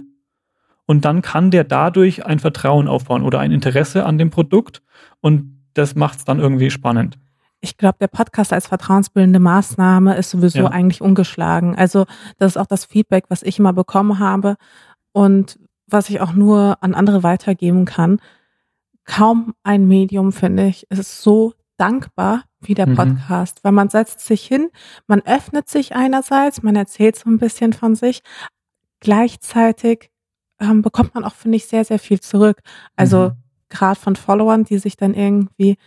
Und 0.85 1.05
dann 1.05 1.21
kann 1.21 1.51
der 1.51 1.63
dadurch 1.63 2.25
ein 2.25 2.39
Vertrauen 2.39 2.87
aufbauen 2.87 3.23
oder 3.23 3.39
ein 3.39 3.51
Interesse 3.51 4.05
an 4.05 4.17
dem 4.17 4.29
Produkt. 4.29 4.81
Und 5.19 5.63
das 5.73 5.95
macht 5.95 6.19
es 6.19 6.25
dann 6.25 6.39
irgendwie 6.39 6.69
spannend. 6.69 7.17
Ich 7.61 7.77
glaube, 7.77 7.97
der 8.01 8.07
Podcast 8.07 8.53
als 8.53 8.67
vertrauensbildende 8.67 9.39
Maßnahme 9.39 10.15
ist 10.17 10.31
sowieso 10.31 10.63
ja. 10.63 10.67
eigentlich 10.67 11.01
ungeschlagen. 11.01 11.75
Also 11.75 12.05
das 12.39 12.53
ist 12.53 12.57
auch 12.57 12.65
das 12.65 12.85
Feedback, 12.85 13.25
was 13.29 13.43
ich 13.43 13.59
immer 13.59 13.73
bekommen 13.73 14.19
habe. 14.19 14.55
Und 15.13 15.59
was 15.91 16.09
ich 16.09 16.21
auch 16.21 16.33
nur 16.33 16.77
an 16.81 16.93
andere 16.93 17.23
weitergeben 17.23 17.85
kann. 17.85 18.19
Kaum 19.05 19.53
ein 19.63 19.87
Medium, 19.87 20.31
finde 20.31 20.67
ich, 20.67 20.89
ist 20.89 21.21
so 21.21 21.53
dankbar 21.77 22.43
wie 22.59 22.75
der 22.75 22.87
mhm. 22.87 22.95
Podcast, 22.95 23.57
mhm. 23.57 23.59
weil 23.63 23.71
man 23.71 23.89
setzt 23.89 24.21
sich 24.21 24.45
hin, 24.45 24.69
man 25.07 25.21
öffnet 25.21 25.67
sich 25.67 25.95
einerseits, 25.95 26.61
man 26.61 26.75
erzählt 26.75 27.15
so 27.15 27.29
ein 27.29 27.39
bisschen 27.39 27.73
von 27.73 27.95
sich, 27.95 28.21
gleichzeitig 28.99 30.11
ähm, 30.59 30.81
bekommt 30.83 31.15
man 31.15 31.23
auch, 31.23 31.33
finde 31.33 31.57
ich, 31.57 31.65
sehr, 31.65 31.83
sehr 31.83 31.99
viel 31.99 32.19
zurück. 32.19 32.61
Also 32.95 33.29
mhm. 33.29 33.33
gerade 33.69 33.99
von 33.99 34.15
Followern, 34.15 34.63
die 34.63 34.77
sich 34.77 34.95
dann 34.95 35.15
irgendwie 35.15 35.77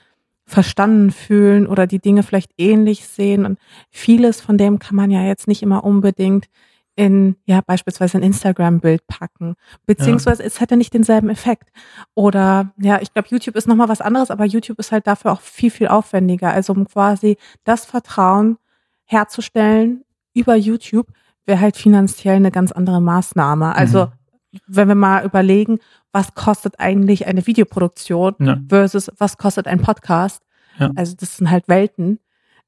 verstanden 0.47 1.11
fühlen 1.11 1.67
oder 1.67 1.87
die 1.87 2.01
Dinge 2.01 2.23
vielleicht 2.23 2.53
ähnlich 2.59 3.07
sehen 3.07 3.47
und 3.47 3.59
vieles 3.91 4.41
von 4.41 4.59
dem 4.59 4.79
kann 4.79 4.97
man 4.97 5.11
ja 5.11 5.23
jetzt 5.23 5.49
nicht 5.49 5.63
immer 5.63 5.85
unbedingt 5.85 6.49
in, 6.97 7.37
ja, 7.45 7.61
beispielsweise 7.61 8.19
ein 8.19 8.23
Instagram-Bild 8.23 9.07
packen. 9.07 9.55
Beziehungsweise 9.87 10.43
ja. 10.43 10.47
es 10.47 10.61
hätte 10.61 10.77
nicht 10.77 10.95
denselben 10.95 11.29
Effekt. 11.29 11.71
Oder, 12.15 12.73
ja, 12.79 13.01
ich 13.01 13.13
glaube, 13.13 13.29
YouTube 13.31 13.57
ist 13.57 13.67
nochmal 13.67 13.89
was 13.89 14.01
anderes, 14.01 14.31
aber 14.31 14.45
YouTube 14.45 14.79
ist 14.79 14.93
halt 14.93 15.07
dafür 15.07 15.33
auch 15.33 15.41
viel, 15.41 15.71
viel 15.71 15.89
aufwendiger. 15.89 16.51
Also 16.51 16.73
um 16.73 16.87
quasi 16.87 17.37
das 17.65 17.85
Vertrauen 17.85 18.59
herzustellen 19.05 20.05
über 20.35 20.55
YouTube, 20.55 21.09
wäre 21.47 21.61
halt 21.61 21.77
finanziell 21.77 22.37
eine 22.37 22.51
ganz 22.51 22.73
andere 22.73 23.01
Maßnahme. 23.01 23.75
Also, 23.75 24.07
mhm. 24.07 24.59
wenn 24.67 24.89
wir 24.89 24.95
mal 24.95 25.25
überlegen, 25.25 25.79
was 26.13 26.35
kostet 26.35 26.79
eigentlich 26.81 27.27
eine 27.27 27.47
Videoproduktion 27.47 28.35
ja. 28.39 28.59
versus 28.69 29.11
was 29.19 29.37
kostet 29.37 29.67
ein 29.67 29.81
Podcast. 29.83 30.43
Ja. 30.79 30.91
Also, 30.95 31.15
das 31.19 31.37
sind 31.37 31.51
halt 31.51 31.69
Welten, 31.69 32.19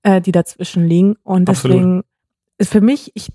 äh, 0.03 0.21
die 0.21 0.33
dazwischen 0.33 0.87
liegen. 0.87 1.17
Und 1.23 1.49
deswegen 1.49 2.03
ist 2.59 2.73
für 2.73 2.81
mich, 2.81 3.13
ich 3.15 3.33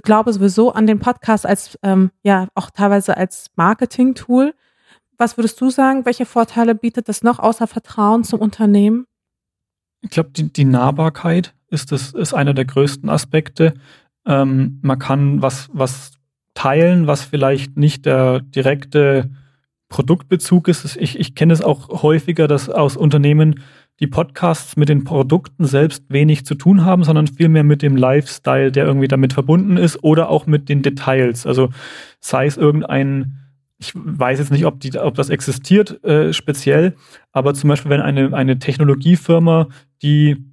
glaube 0.00 0.32
sowieso 0.32 0.72
an 0.72 0.86
den 0.86 0.98
Podcast 0.98 1.46
als, 1.46 1.78
ähm, 1.82 2.10
ja, 2.22 2.48
auch 2.54 2.70
teilweise 2.70 3.16
als 3.16 3.50
Marketing-Tool. 3.56 4.54
Was 5.18 5.36
würdest 5.36 5.60
du 5.60 5.70
sagen? 5.70 6.04
Welche 6.04 6.26
Vorteile 6.26 6.74
bietet 6.74 7.08
das 7.08 7.22
noch 7.22 7.38
außer 7.38 7.66
Vertrauen 7.66 8.24
zum 8.24 8.40
Unternehmen? 8.40 9.06
Ich 10.00 10.10
glaube, 10.10 10.30
die, 10.30 10.52
die 10.52 10.64
Nahbarkeit 10.64 11.54
ist, 11.68 11.92
das, 11.92 12.12
ist 12.12 12.34
einer 12.34 12.54
der 12.54 12.64
größten 12.64 13.08
Aspekte. 13.08 13.74
Ähm, 14.26 14.78
man 14.82 14.98
kann 14.98 15.42
was, 15.42 15.68
was 15.72 16.12
teilen, 16.54 17.06
was 17.06 17.22
vielleicht 17.22 17.76
nicht 17.76 18.06
der 18.06 18.40
direkte 18.40 19.30
Produktbezug 19.88 20.68
ist. 20.68 20.96
Ich, 20.96 21.18
ich 21.18 21.34
kenne 21.34 21.52
es 21.52 21.62
auch 21.62 22.02
häufiger, 22.02 22.48
dass 22.48 22.68
aus 22.68 22.96
Unternehmen 22.96 23.60
die 24.02 24.08
Podcasts 24.08 24.76
mit 24.76 24.88
den 24.88 25.04
Produkten 25.04 25.64
selbst 25.64 26.02
wenig 26.08 26.44
zu 26.44 26.56
tun 26.56 26.84
haben, 26.84 27.04
sondern 27.04 27.28
vielmehr 27.28 27.62
mit 27.62 27.82
dem 27.82 27.96
Lifestyle, 27.96 28.72
der 28.72 28.84
irgendwie 28.84 29.06
damit 29.06 29.32
verbunden 29.32 29.76
ist 29.76 30.02
oder 30.02 30.28
auch 30.28 30.46
mit 30.46 30.68
den 30.68 30.82
Details. 30.82 31.46
Also 31.46 31.68
sei 32.18 32.46
es 32.46 32.56
irgendein, 32.56 33.38
ich 33.78 33.92
weiß 33.94 34.40
jetzt 34.40 34.50
nicht, 34.50 34.66
ob, 34.66 34.80
die, 34.80 34.98
ob 34.98 35.14
das 35.14 35.30
existiert 35.30 36.02
äh, 36.02 36.32
speziell, 36.32 36.96
aber 37.30 37.54
zum 37.54 37.68
Beispiel, 37.68 37.92
wenn 37.92 38.00
eine, 38.00 38.34
eine 38.34 38.58
Technologiefirma, 38.58 39.68
die, 40.02 40.44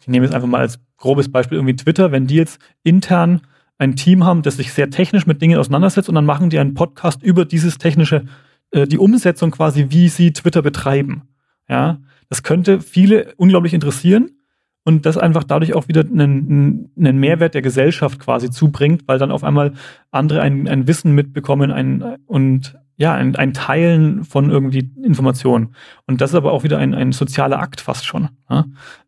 ich 0.00 0.08
nehme 0.08 0.26
jetzt 0.26 0.34
einfach 0.34 0.48
mal 0.48 0.60
als 0.60 0.80
grobes 0.96 1.30
Beispiel 1.30 1.58
irgendwie 1.58 1.76
Twitter, 1.76 2.10
wenn 2.10 2.26
die 2.26 2.34
jetzt 2.34 2.60
intern 2.82 3.42
ein 3.78 3.94
Team 3.94 4.24
haben, 4.24 4.42
das 4.42 4.56
sich 4.56 4.72
sehr 4.72 4.90
technisch 4.90 5.26
mit 5.26 5.40
Dingen 5.40 5.60
auseinandersetzt 5.60 6.08
und 6.08 6.16
dann 6.16 6.26
machen 6.26 6.50
die 6.50 6.58
einen 6.58 6.74
Podcast 6.74 7.22
über 7.22 7.44
dieses 7.44 7.78
technische, 7.78 8.24
äh, 8.72 8.88
die 8.88 8.98
Umsetzung 8.98 9.52
quasi, 9.52 9.86
wie 9.90 10.08
sie 10.08 10.32
Twitter 10.32 10.60
betreiben. 10.60 11.28
Ja, 11.68 12.00
das 12.30 12.42
könnte 12.42 12.80
viele 12.80 13.34
unglaublich 13.36 13.74
interessieren 13.74 14.30
und 14.84 15.04
das 15.04 15.18
einfach 15.18 15.44
dadurch 15.44 15.74
auch 15.74 15.88
wieder 15.88 16.00
einen, 16.00 16.90
einen 16.96 17.18
Mehrwert 17.18 17.54
der 17.54 17.62
Gesellschaft 17.62 18.18
quasi 18.18 18.50
zubringt, 18.50 19.02
weil 19.06 19.18
dann 19.18 19.30
auf 19.30 19.44
einmal 19.44 19.74
andere 20.10 20.40
ein, 20.40 20.66
ein 20.68 20.86
Wissen 20.86 21.14
mitbekommen 21.14 21.70
ein, 21.70 22.16
und 22.26 22.78
ja, 22.96 23.14
ein, 23.14 23.34
ein 23.36 23.54
Teilen 23.54 24.24
von 24.24 24.50
irgendwie 24.50 24.90
Informationen. 25.02 25.74
Und 26.06 26.20
das 26.20 26.30
ist 26.30 26.36
aber 26.36 26.52
auch 26.52 26.64
wieder 26.64 26.78
ein, 26.78 26.94
ein 26.94 27.12
sozialer 27.12 27.58
Akt 27.58 27.80
fast 27.80 28.04
schon. 28.04 28.28
Ja? 28.48 28.66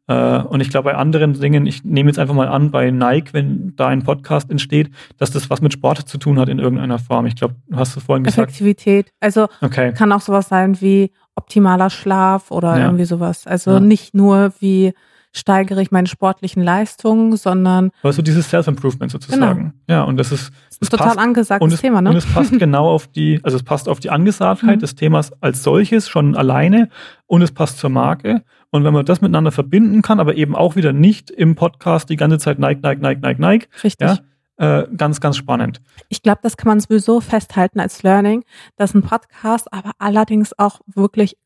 Äh, 0.09 0.43
und 0.45 0.61
ich 0.61 0.71
glaube, 0.71 0.91
bei 0.91 0.97
anderen 0.97 1.35
Dingen, 1.35 1.67
ich 1.67 1.85
nehme 1.85 2.09
jetzt 2.09 2.19
einfach 2.19 2.35
mal 2.35 2.49
an, 2.49 2.71
bei 2.71 2.91
Nike, 2.91 3.35
wenn 3.35 3.77
da 3.77 3.89
ein 3.89 4.03
Podcast 4.03 4.51
entsteht, 4.51 4.91
dass 5.19 5.31
das 5.31 5.51
was 5.51 5.61
mit 5.61 5.75
Sport 5.75 6.09
zu 6.09 6.19
tun 6.19 6.39
hat 6.39 6.49
in 6.49 6.59
irgendeiner 6.59 6.99
Form. 6.99 7.27
Ich 7.27 7.37
glaube, 7.37 7.57
du 7.69 7.77
hast 7.77 7.97
es 7.97 8.03
vorhin 8.03 8.25
gesagt. 8.25 8.49
Effektivität. 8.51 9.13
Also 9.21 9.49
okay. 9.61 9.93
kann 9.93 10.11
auch 10.13 10.23
sowas 10.23 10.49
sein 10.49 10.81
wie 10.81 11.13
optimaler 11.35 11.90
Schlaf 11.90 12.51
oder 12.51 12.79
ja. 12.79 12.85
irgendwie 12.87 13.05
sowas. 13.05 13.47
Also 13.47 13.73
ja. 13.73 13.81
nicht 13.81 14.14
nur 14.14 14.53
wie 14.61 14.92
steigere 15.33 15.81
ich 15.81 15.90
meine 15.90 16.07
sportlichen 16.07 16.62
Leistungen, 16.62 17.37
sondern. 17.37 17.90
Also 18.03 18.23
dieses 18.23 18.51
Self-Improvement 18.51 19.11
sozusagen. 19.11 19.73
Genau. 19.87 19.99
Ja, 20.01 20.03
und 20.05 20.18
das 20.18 20.31
ist. 20.31 20.51
Das 20.68 20.79
ist 20.79 20.83
ein 20.83 20.99
total 20.99 21.07
passt, 21.09 21.18
angesagtes 21.18 21.75
es, 21.75 21.81
Thema, 21.81 22.03
ne? 22.03 22.11
Und 22.11 22.16
es 22.16 22.27
passt 22.27 22.53
genau 22.59 22.88
auf 22.88 23.07
die, 23.09 23.40
also 23.42 23.57
es 23.57 23.62
passt 23.62 23.88
auf 23.88 24.01
die 24.01 24.11
Angesagtheit 24.11 24.77
mhm. 24.77 24.81
des 24.81 24.95
Themas 24.95 25.33
als 25.40 25.62
solches 25.62 26.09
schon 26.09 26.37
alleine 26.37 26.88
und 27.27 27.42
es 27.42 27.53
passt 27.53 27.79
zur 27.79 27.90
Marke. 27.90 28.42
Und 28.71 28.85
wenn 28.85 28.92
man 28.92 29.05
das 29.05 29.21
miteinander 29.21 29.53
verbinden 29.53 30.03
kann, 30.03 30.21
aber 30.21 30.35
eben 30.35 30.55
auch 30.55 30.77
wieder 30.77 30.92
nicht 30.92 31.31
im 31.31 31.55
Podcast 31.55 32.09
die 32.11 32.16
ganze 32.16 32.38
Zeit 32.38 32.59
Nike, 32.59 32.81
Nike, 32.83 33.01
Nike, 33.03 33.21
Nike, 33.21 33.40
Nike. 33.40 33.68
Richtig. 33.85 34.09
Ja, 34.09 34.18
äh, 34.62 34.87
ganz, 34.96 35.20
ganz 35.20 35.37
spannend. 35.37 35.83
Ich 36.09 36.22
glaube, 36.22 36.38
das 36.42 36.57
kann 36.57 36.68
man 36.68 36.79
sowieso 36.79 37.20
festhalten 37.20 37.81
als 37.81 38.05
Learning, 38.05 38.44
dass 38.77 38.94
ein 38.94 39.03
Podcast 39.03 39.72
aber 39.72 39.90
allerdings 39.98 40.57
auch 40.57 40.81
wirklich 40.87 41.37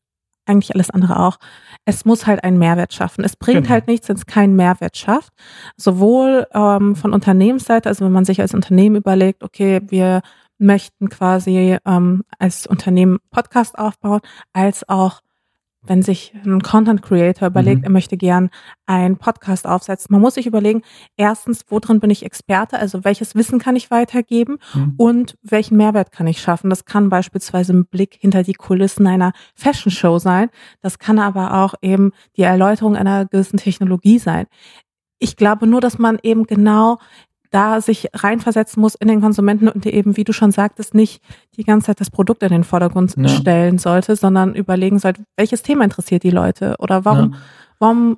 eigentlich 0.45 0.75
alles 0.75 0.91
andere 0.91 1.19
auch. 1.19 1.39
Es 1.83 2.05
muss 2.05 2.27
halt 2.27 2.43
einen 2.43 2.59
Mehrwert 2.59 2.93
schaffen. 2.93 3.25
Es 3.25 3.35
bringt 3.35 3.63
genau. 3.63 3.69
halt 3.69 3.87
nichts, 3.87 4.07
wenn 4.07 4.17
es 4.17 4.27
keinen 4.27 4.55
Mehrwert 4.55 4.97
schafft. 4.97 5.33
Sowohl 5.77 6.45
ähm, 6.53 6.95
von 6.95 7.11
Unternehmensseite, 7.11 7.89
also 7.89 8.05
wenn 8.05 8.11
man 8.11 8.23
sich 8.23 8.39
als 8.39 8.53
Unternehmen 8.53 8.95
überlegt, 8.95 9.43
okay, 9.43 9.81
wir 9.87 10.21
möchten 10.59 11.09
quasi 11.09 11.77
ähm, 11.85 12.23
als 12.37 12.67
Unternehmen 12.67 13.17
Podcast 13.31 13.79
aufbauen, 13.79 14.21
als 14.53 14.87
auch 14.87 15.21
wenn 15.87 16.01
sich 16.01 16.33
ein 16.45 16.61
Content 16.61 17.01
Creator 17.01 17.47
überlegt, 17.47 17.79
mhm. 17.79 17.85
er 17.85 17.89
möchte 17.91 18.17
gern 18.17 18.49
einen 18.85 19.17
Podcast 19.17 19.65
aufsetzen. 19.65 20.07
Man 20.11 20.21
muss 20.21 20.35
sich 20.35 20.45
überlegen, 20.45 20.81
erstens, 21.15 21.65
worin 21.69 21.99
bin 21.99 22.09
ich 22.09 22.23
Experte, 22.23 22.77
also 22.77 23.03
welches 23.03 23.35
Wissen 23.35 23.59
kann 23.59 23.75
ich 23.75 23.91
weitergeben 23.91 24.57
mhm. 24.73 24.93
und 24.97 25.37
welchen 25.41 25.77
Mehrwert 25.77 26.11
kann 26.11 26.27
ich 26.27 26.41
schaffen. 26.41 26.69
Das 26.69 26.85
kann 26.85 27.09
beispielsweise 27.09 27.73
ein 27.73 27.85
Blick 27.85 28.17
hinter 28.19 28.43
die 28.43 28.53
Kulissen 28.53 29.07
einer 29.07 29.31
Fashion 29.55 29.91
Show 29.91 30.19
sein. 30.19 30.49
Das 30.81 30.99
kann 30.99 31.19
aber 31.19 31.63
auch 31.63 31.75
eben 31.81 32.11
die 32.35 32.43
Erläuterung 32.43 32.95
einer 32.95 33.25
gewissen 33.25 33.57
Technologie 33.57 34.19
sein. 34.19 34.45
Ich 35.19 35.35
glaube 35.35 35.65
nur, 35.65 35.81
dass 35.81 35.97
man 35.97 36.19
eben 36.21 36.45
genau 36.45 36.99
da 37.57 37.81
sich 37.81 38.07
reinversetzen 38.13 38.79
muss 38.79 38.93
in 38.93 39.07
den 39.07 39.19
Konsumenten 39.19 39.67
und 39.67 39.83
eben, 39.87 40.15
wie 40.15 40.23
du 40.23 40.31
schon 40.31 40.51
sagtest, 40.51 40.93
nicht 40.93 41.23
die 41.55 41.63
ganze 41.63 41.87
Zeit 41.87 41.99
das 41.99 42.11
Produkt 42.11 42.43
in 42.43 42.49
den 42.49 42.63
Vordergrund 42.63 43.15
ja. 43.17 43.27
stellen 43.27 43.79
sollte, 43.79 44.15
sondern 44.15 44.53
überlegen 44.53 44.99
sollte, 44.99 45.23
welches 45.35 45.63
Thema 45.63 45.83
interessiert 45.83 46.21
die 46.21 46.29
Leute 46.29 46.75
oder 46.77 47.03
warum, 47.03 47.33
ja. 47.33 47.39
warum 47.79 48.17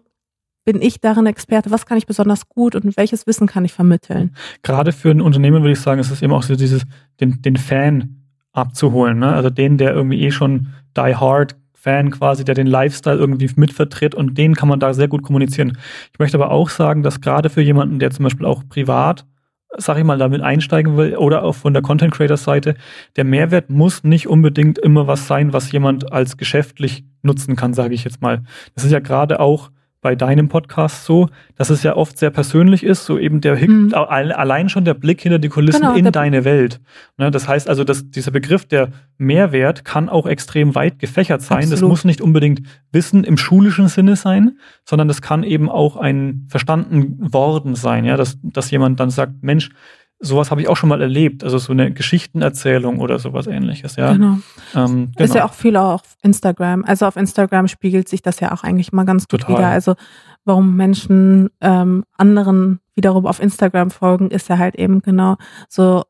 bin 0.66 0.82
ich 0.82 1.00
darin 1.00 1.26
Experte, 1.26 1.72
was 1.72 1.86
kann 1.86 1.98
ich 1.98 2.06
besonders 2.06 2.50
gut 2.50 2.76
und 2.76 2.98
welches 2.98 3.28
Wissen 3.28 3.48
kann 3.48 3.64
ich 3.64 3.72
vermitteln? 3.72 4.36
Gerade 4.62 4.92
für 4.92 5.10
ein 5.10 5.22
Unternehmen 5.22 5.62
würde 5.62 5.72
ich 5.72 5.80
sagen, 5.80 6.02
ist 6.02 6.12
es 6.12 6.22
eben 6.22 6.34
auch 6.34 6.44
so 6.44 6.58
dieses, 6.58 6.84
den, 7.22 7.42
den 7.42 7.56
Fan 7.56 8.26
abzuholen, 8.52 9.20
ne? 9.20 9.32
also 9.32 9.50
den, 9.50 9.78
der 9.78 9.94
irgendwie 9.94 10.22
eh 10.22 10.32
schon 10.32 10.68
die 10.98 11.16
hard 11.16 11.56
Fan 11.80 12.12
quasi, 12.12 12.44
der 12.44 12.56
den 12.56 12.68
Lifestyle 12.68 13.18
irgendwie 13.18 13.50
mitvertritt 13.56 14.14
und 14.14 14.38
den 14.38 14.56
kann 14.56 14.68
man 14.68 14.80
da 14.80 14.94
sehr 14.94 15.08
gut 15.08 15.24
kommunizieren. 15.24 15.78
Ich 16.12 16.20
möchte 16.20 16.38
aber 16.38 16.52
auch 16.52 16.70
sagen, 16.70 17.04
dass 17.04 17.22
gerade 17.22 17.50
für 17.50 17.62
jemanden, 17.62 18.00
der 18.00 18.12
zum 18.12 18.24
Beispiel 18.24 18.46
auch 18.46 18.64
privat, 18.68 19.26
sag 19.78 19.98
ich 19.98 20.04
mal, 20.04 20.18
damit 20.18 20.42
einsteigen 20.42 20.98
will 20.98 21.16
oder 21.16 21.44
auch 21.44 21.56
von 21.56 21.74
der 21.74 21.82
Content 21.82 22.14
Creator 22.14 22.38
Seite, 22.38 22.76
der 23.16 23.24
Mehrwert 23.24 23.70
muss 23.70 24.04
nicht 24.04 24.28
unbedingt 24.28 24.78
immer 24.78 25.08
was 25.08 25.28
sein, 25.28 25.54
was 25.54 25.72
jemand 25.72 26.12
als 26.12 26.36
geschäftlich 26.36 27.06
nutzen 27.22 27.56
kann, 27.56 27.74
sage 27.74 27.94
ich 27.94 28.04
jetzt 28.04 28.22
mal. 28.22 28.44
Das 28.76 28.84
ist 28.84 28.92
ja 28.92 29.00
gerade 29.00 29.40
auch 29.40 29.72
bei 30.02 30.16
deinem 30.16 30.48
Podcast 30.48 31.04
so, 31.04 31.28
dass 31.56 31.70
es 31.70 31.84
ja 31.84 31.96
oft 31.96 32.18
sehr 32.18 32.30
persönlich 32.30 32.84
ist, 32.84 33.06
so 33.06 33.18
eben 33.18 33.42
der 33.42 33.58
mhm. 33.58 33.94
allein 33.94 34.70
schon 34.70 34.86
der 34.86 34.94
Blick 34.94 35.22
hinter 35.22 35.40
die 35.40 35.50
Kulissen 35.50 35.82
genau, 35.82 35.96
in 35.96 36.12
deine 36.12 36.46
Welt. 36.46 36.80
Ne, 37.18 37.32
das 37.32 37.48
heißt 37.48 37.68
also, 37.68 37.84
dass 37.84 38.10
dieser 38.10 38.32
Begriff 38.32 38.66
der 38.66 38.90
Mehrwert 39.18 39.84
kann 39.84 40.08
auch 40.08 40.26
extrem 40.26 40.74
weit 40.74 41.00
gefächert 41.00 41.42
sein. 41.42 41.58
Absolut. 41.58 41.74
Das 41.74 41.82
muss 41.82 42.06
nicht 42.06 42.22
unbedingt 42.22 42.62
Wissen 42.92 43.26
im 43.26 43.36
schulischen 43.38 43.90
Sinne 43.90 44.16
sein, 44.16 44.58
sondern 44.86 45.10
das 45.10 45.22
kann 45.22 45.44
eben 45.44 45.70
auch 45.70 45.98
ein 45.98 46.46
verstanden 46.48 47.34
worden 47.34 47.76
sein, 47.76 48.06
ja, 48.06 48.16
dass, 48.16 48.38
dass 48.42 48.72
jemand 48.72 49.00
dann 49.02 49.10
sagt, 49.10 49.34
Mensch, 49.42 49.70
sowas 50.20 50.52
habe 50.52 50.62
ich 50.62 50.68
auch 50.68 50.78
schon 50.78 50.90
mal 50.90 51.02
erlebt, 51.02 51.44
also 51.44 51.58
so 51.58 51.72
eine 51.72 51.92
Geschichtenerzählung 51.92 53.00
oder 53.00 53.20
sowas 53.20 53.48
ähnliches, 53.48 53.96
ja. 53.96 54.14
Genau. 54.14 54.38
Ähm, 54.76 55.12
genau. 55.16 55.26
Ist 55.26 55.36
ja 55.36 55.46
auch 55.46 55.54
viel 55.54 55.78
auf 55.78 56.02
Instagram. 56.22 56.84
Also 56.86 57.06
auf 57.06 57.16
Instagram 57.16 57.68
spiegelt 57.68 58.10
sich 58.10 58.22
das 58.22 58.40
ja 58.40 58.52
auch 58.52 58.64
eigentlich 58.64 58.92
mal 58.92 59.06
ganz 59.06 59.28
gut 59.28 59.42
Total. 59.42 59.58
wieder. 59.58 59.68
Also 59.70 59.96
warum 60.44 60.76
Menschen 60.76 61.50
ähm, 61.62 62.04
anderen 62.18 62.80
wiederum 62.96 63.26
auf 63.26 63.42
Instagram 63.42 63.92
folgen, 63.92 64.30
ist 64.30 64.50
ja 64.50 64.58
halt 64.58 64.76
eben 64.76 65.02
genau 65.02 65.38
so 65.70 66.04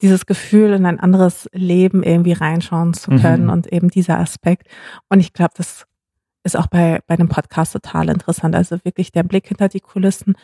dieses 0.00 0.26
Gefühl, 0.26 0.72
in 0.72 0.86
ein 0.86 0.98
anderes 0.98 1.48
Leben 1.52 2.02
irgendwie 2.02 2.32
reinschauen 2.32 2.94
zu 2.94 3.10
können 3.12 3.44
mhm. 3.44 3.50
und 3.50 3.72
eben 3.72 3.88
dieser 3.88 4.18
Aspekt. 4.18 4.66
Und 5.08 5.20
ich 5.20 5.32
glaube, 5.32 5.52
das 5.56 5.86
ist 6.42 6.56
auch 6.56 6.66
bei, 6.66 7.00
bei 7.06 7.14
einem 7.14 7.28
Podcast 7.28 7.72
total 7.72 8.08
interessant. 8.08 8.56
Also 8.56 8.78
wirklich 8.84 9.12
der 9.12 9.22
Blick 9.22 9.46
hinter 9.46 9.68
die 9.68 9.80
Kulissen 9.80 10.34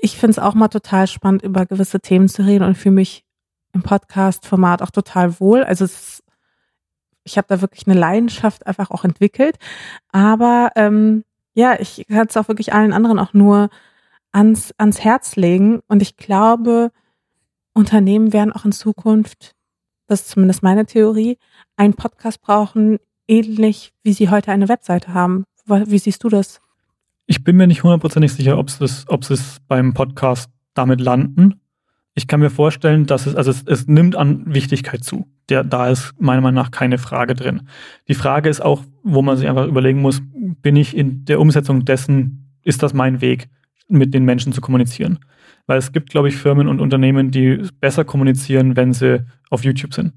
ich 0.00 0.16
finde 0.16 0.32
es 0.32 0.38
auch 0.38 0.54
mal 0.54 0.68
total 0.68 1.06
spannend, 1.06 1.42
über 1.42 1.66
gewisse 1.66 2.00
Themen 2.00 2.28
zu 2.28 2.42
reden 2.42 2.64
und 2.64 2.76
fühle 2.76 2.94
mich 2.94 3.24
im 3.72 3.82
Podcast-Format 3.82 4.82
auch 4.82 4.90
total 4.90 5.38
wohl. 5.40 5.62
Also 5.62 5.84
es, 5.84 6.22
ich 7.24 7.36
habe 7.36 7.46
da 7.48 7.60
wirklich 7.60 7.86
eine 7.86 7.98
Leidenschaft 7.98 8.66
einfach 8.66 8.90
auch 8.90 9.04
entwickelt. 9.04 9.56
Aber 10.10 10.72
ähm, 10.76 11.24
ja, 11.54 11.78
ich 11.78 12.06
kann 12.08 12.26
es 12.28 12.36
auch 12.36 12.48
wirklich 12.48 12.72
allen 12.72 12.92
anderen 12.92 13.18
auch 13.18 13.32
nur 13.34 13.68
ans, 14.32 14.72
ans 14.78 15.00
Herz 15.00 15.36
legen. 15.36 15.80
Und 15.86 16.02
ich 16.02 16.16
glaube, 16.16 16.90
Unternehmen 17.74 18.32
werden 18.32 18.52
auch 18.52 18.64
in 18.64 18.72
Zukunft, 18.72 19.54
das 20.06 20.22
ist 20.22 20.30
zumindest 20.30 20.62
meine 20.62 20.86
Theorie, 20.86 21.38
einen 21.76 21.94
Podcast 21.94 22.40
brauchen, 22.40 22.98
ähnlich 23.28 23.92
wie 24.02 24.12
sie 24.12 24.30
heute 24.30 24.50
eine 24.50 24.68
Webseite 24.68 25.14
haben. 25.14 25.44
Wie 25.66 25.98
siehst 25.98 26.24
du 26.24 26.28
das? 26.28 26.60
Ich 27.30 27.44
bin 27.44 27.56
mir 27.56 27.68
nicht 27.68 27.84
hundertprozentig 27.84 28.32
sicher, 28.32 28.58
ob 28.58 28.66
es, 28.66 29.04
ob 29.06 29.30
es 29.30 29.60
beim 29.68 29.94
Podcast 29.94 30.50
damit 30.74 31.00
landen. 31.00 31.60
Ich 32.16 32.26
kann 32.26 32.40
mir 32.40 32.50
vorstellen, 32.50 33.06
dass 33.06 33.26
es, 33.26 33.36
also 33.36 33.52
es, 33.52 33.62
es 33.68 33.86
nimmt 33.86 34.16
an 34.16 34.52
Wichtigkeit 34.52 35.04
zu. 35.04 35.28
Der, 35.48 35.62
da 35.62 35.88
ist 35.90 36.12
meiner 36.18 36.40
Meinung 36.40 36.56
nach 36.56 36.72
keine 36.72 36.98
Frage 36.98 37.36
drin. 37.36 37.68
Die 38.08 38.14
Frage 38.14 38.48
ist 38.48 38.60
auch, 38.60 38.82
wo 39.04 39.22
man 39.22 39.36
sich 39.36 39.48
einfach 39.48 39.68
überlegen 39.68 40.00
muss, 40.00 40.20
bin 40.34 40.74
ich 40.74 40.96
in 40.96 41.24
der 41.24 41.38
Umsetzung 41.38 41.84
dessen, 41.84 42.50
ist 42.64 42.82
das 42.82 42.94
mein 42.94 43.20
Weg, 43.20 43.48
mit 43.86 44.12
den 44.12 44.24
Menschen 44.24 44.52
zu 44.52 44.60
kommunizieren? 44.60 45.20
Weil 45.68 45.78
es 45.78 45.92
gibt, 45.92 46.10
glaube 46.10 46.26
ich, 46.26 46.36
Firmen 46.36 46.66
und 46.66 46.80
Unternehmen, 46.80 47.30
die 47.30 47.62
besser 47.80 48.04
kommunizieren, 48.04 48.74
wenn 48.74 48.92
sie 48.92 49.24
auf 49.50 49.62
YouTube 49.62 49.94
sind. 49.94 50.14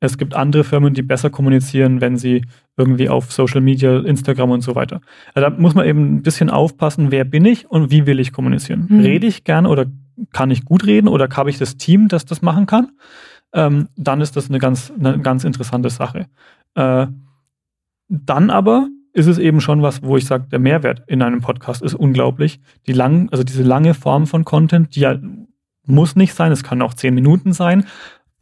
Es 0.00 0.16
gibt 0.16 0.32
andere 0.32 0.64
Firmen, 0.64 0.94
die 0.94 1.02
besser 1.02 1.28
kommunizieren, 1.28 2.00
wenn 2.00 2.16
sie 2.16 2.46
irgendwie 2.76 3.08
auf 3.08 3.32
Social 3.32 3.60
Media, 3.60 4.00
Instagram 4.00 4.50
und 4.50 4.60
so 4.62 4.74
weiter. 4.74 5.00
Also 5.34 5.48
da 5.48 5.56
muss 5.56 5.74
man 5.74 5.86
eben 5.86 6.16
ein 6.16 6.22
bisschen 6.22 6.50
aufpassen, 6.50 7.10
wer 7.10 7.24
bin 7.24 7.44
ich 7.44 7.70
und 7.70 7.90
wie 7.90 8.06
will 8.06 8.18
ich 8.18 8.32
kommunizieren. 8.32 8.88
Hm. 8.88 9.00
Rede 9.00 9.26
ich 9.26 9.44
gern 9.44 9.66
oder 9.66 9.86
kann 10.32 10.50
ich 10.50 10.64
gut 10.64 10.84
reden 10.86 11.08
oder 11.08 11.28
habe 11.36 11.50
ich 11.50 11.58
das 11.58 11.76
Team, 11.76 12.08
das 12.08 12.24
das 12.24 12.42
machen 12.42 12.66
kann? 12.66 12.92
Ähm, 13.52 13.88
dann 13.96 14.20
ist 14.20 14.36
das 14.36 14.48
eine 14.48 14.58
ganz, 14.58 14.92
eine 14.98 15.18
ganz 15.20 15.44
interessante 15.44 15.90
Sache. 15.90 16.26
Äh, 16.74 17.06
dann 18.08 18.50
aber 18.50 18.88
ist 19.12 19.26
es 19.26 19.38
eben 19.38 19.60
schon 19.60 19.80
was, 19.80 20.02
wo 20.02 20.16
ich 20.16 20.26
sage, 20.26 20.48
der 20.50 20.58
Mehrwert 20.58 21.04
in 21.06 21.22
einem 21.22 21.40
Podcast 21.40 21.82
ist 21.82 21.94
unglaublich. 21.94 22.60
Die 22.88 22.92
lang, 22.92 23.28
also 23.30 23.44
diese 23.44 23.62
lange 23.62 23.94
Form 23.94 24.26
von 24.26 24.44
Content, 24.44 24.96
die 24.96 25.00
ja 25.00 25.18
muss 25.86 26.16
nicht 26.16 26.34
sein, 26.34 26.50
es 26.50 26.64
kann 26.64 26.82
auch 26.82 26.94
zehn 26.94 27.14
Minuten 27.14 27.52
sein, 27.52 27.84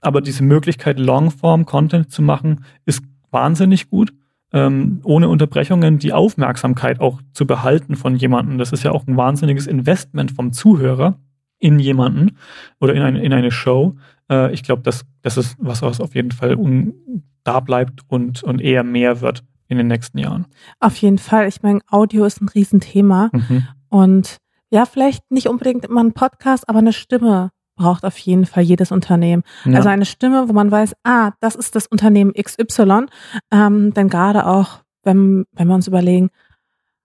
aber 0.00 0.20
diese 0.20 0.42
Möglichkeit, 0.42 0.98
Longform-Content 0.98 2.10
zu 2.10 2.22
machen, 2.22 2.64
ist 2.84 3.02
wahnsinnig 3.30 3.90
gut. 3.90 4.12
Ähm, 4.54 5.00
ohne 5.04 5.28
Unterbrechungen 5.28 5.98
die 5.98 6.12
Aufmerksamkeit 6.12 7.00
auch 7.00 7.20
zu 7.32 7.46
behalten 7.46 7.96
von 7.96 8.16
jemandem. 8.16 8.58
Das 8.58 8.72
ist 8.72 8.82
ja 8.82 8.92
auch 8.92 9.06
ein 9.06 9.16
wahnsinniges 9.16 9.66
Investment 9.66 10.30
vom 10.30 10.52
Zuhörer 10.52 11.18
in 11.58 11.78
jemanden 11.78 12.36
oder 12.80 12.94
in 12.94 13.02
eine, 13.02 13.22
in 13.22 13.32
eine 13.32 13.50
Show. 13.50 13.96
Äh, 14.30 14.52
ich 14.52 14.62
glaube, 14.62 14.82
das, 14.82 15.04
das 15.22 15.36
ist 15.36 15.56
was, 15.58 15.80
was 15.80 16.00
auf 16.00 16.14
jeden 16.14 16.32
Fall 16.32 16.56
un, 16.56 17.22
da 17.44 17.60
bleibt 17.60 18.00
und, 18.08 18.42
und 18.42 18.60
eher 18.60 18.84
mehr 18.84 19.20
wird 19.20 19.42
in 19.68 19.78
den 19.78 19.86
nächsten 19.86 20.18
Jahren. 20.18 20.46
Auf 20.80 20.96
jeden 20.96 21.18
Fall. 21.18 21.48
Ich 21.48 21.62
meine, 21.62 21.80
Audio 21.88 22.24
ist 22.26 22.42
ein 22.42 22.48
Riesenthema. 22.48 23.30
Mhm. 23.32 23.66
Und 23.88 24.36
ja, 24.70 24.86
vielleicht 24.86 25.30
nicht 25.30 25.48
unbedingt 25.48 25.84
immer 25.84 26.02
ein 26.02 26.12
Podcast, 26.12 26.68
aber 26.68 26.80
eine 26.80 26.92
Stimme 26.92 27.50
braucht 27.76 28.04
auf 28.04 28.18
jeden 28.18 28.46
Fall 28.46 28.62
jedes 28.62 28.92
Unternehmen. 28.92 29.42
Ja. 29.64 29.76
Also 29.76 29.88
eine 29.88 30.04
Stimme, 30.04 30.48
wo 30.48 30.52
man 30.52 30.70
weiß, 30.70 30.94
ah, 31.04 31.32
das 31.40 31.54
ist 31.54 31.74
das 31.74 31.86
Unternehmen 31.86 32.32
XY. 32.34 33.06
Ähm, 33.50 33.94
denn 33.94 34.08
gerade 34.08 34.46
auch, 34.46 34.80
wenn, 35.02 35.44
wenn 35.52 35.68
wir 35.68 35.74
uns 35.74 35.88
überlegen, 35.88 36.30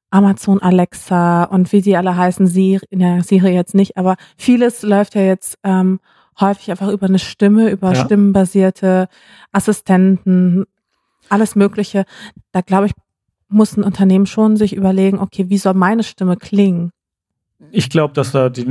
Amazon 0.09 0.61
Alexa 0.61 1.43
und 1.43 1.71
wie 1.73 1.81
sie 1.81 1.97
alle 1.97 2.15
heißen, 2.15 2.47
Siri, 2.47 2.85
in 2.89 2.99
der 2.99 3.23
Siri 3.23 3.53
jetzt 3.53 3.75
nicht, 3.75 3.97
aber 3.97 4.15
vieles 4.37 4.81
läuft 4.83 5.15
ja 5.15 5.21
jetzt 5.21 5.57
ähm, 5.63 5.99
häufig 6.39 6.71
einfach 6.71 6.89
über 6.89 7.07
eine 7.07 7.19
Stimme, 7.19 7.69
über 7.69 7.93
ja. 7.93 8.05
stimmenbasierte 8.05 9.09
Assistenten, 9.51 10.65
alles 11.29 11.55
Mögliche. 11.55 12.05
Da 12.51 12.61
glaube 12.61 12.87
ich, 12.87 12.93
muss 13.49 13.75
ein 13.77 13.83
Unternehmen 13.83 14.25
schon 14.25 14.57
sich 14.57 14.75
überlegen, 14.75 15.19
okay, 15.19 15.49
wie 15.49 15.57
soll 15.57 15.73
meine 15.73 16.03
Stimme 16.03 16.37
klingen? 16.37 16.91
Ich 17.71 17.89
glaube, 17.89 18.13
dass 18.13 18.31
da 18.31 18.49
die, 18.49 18.65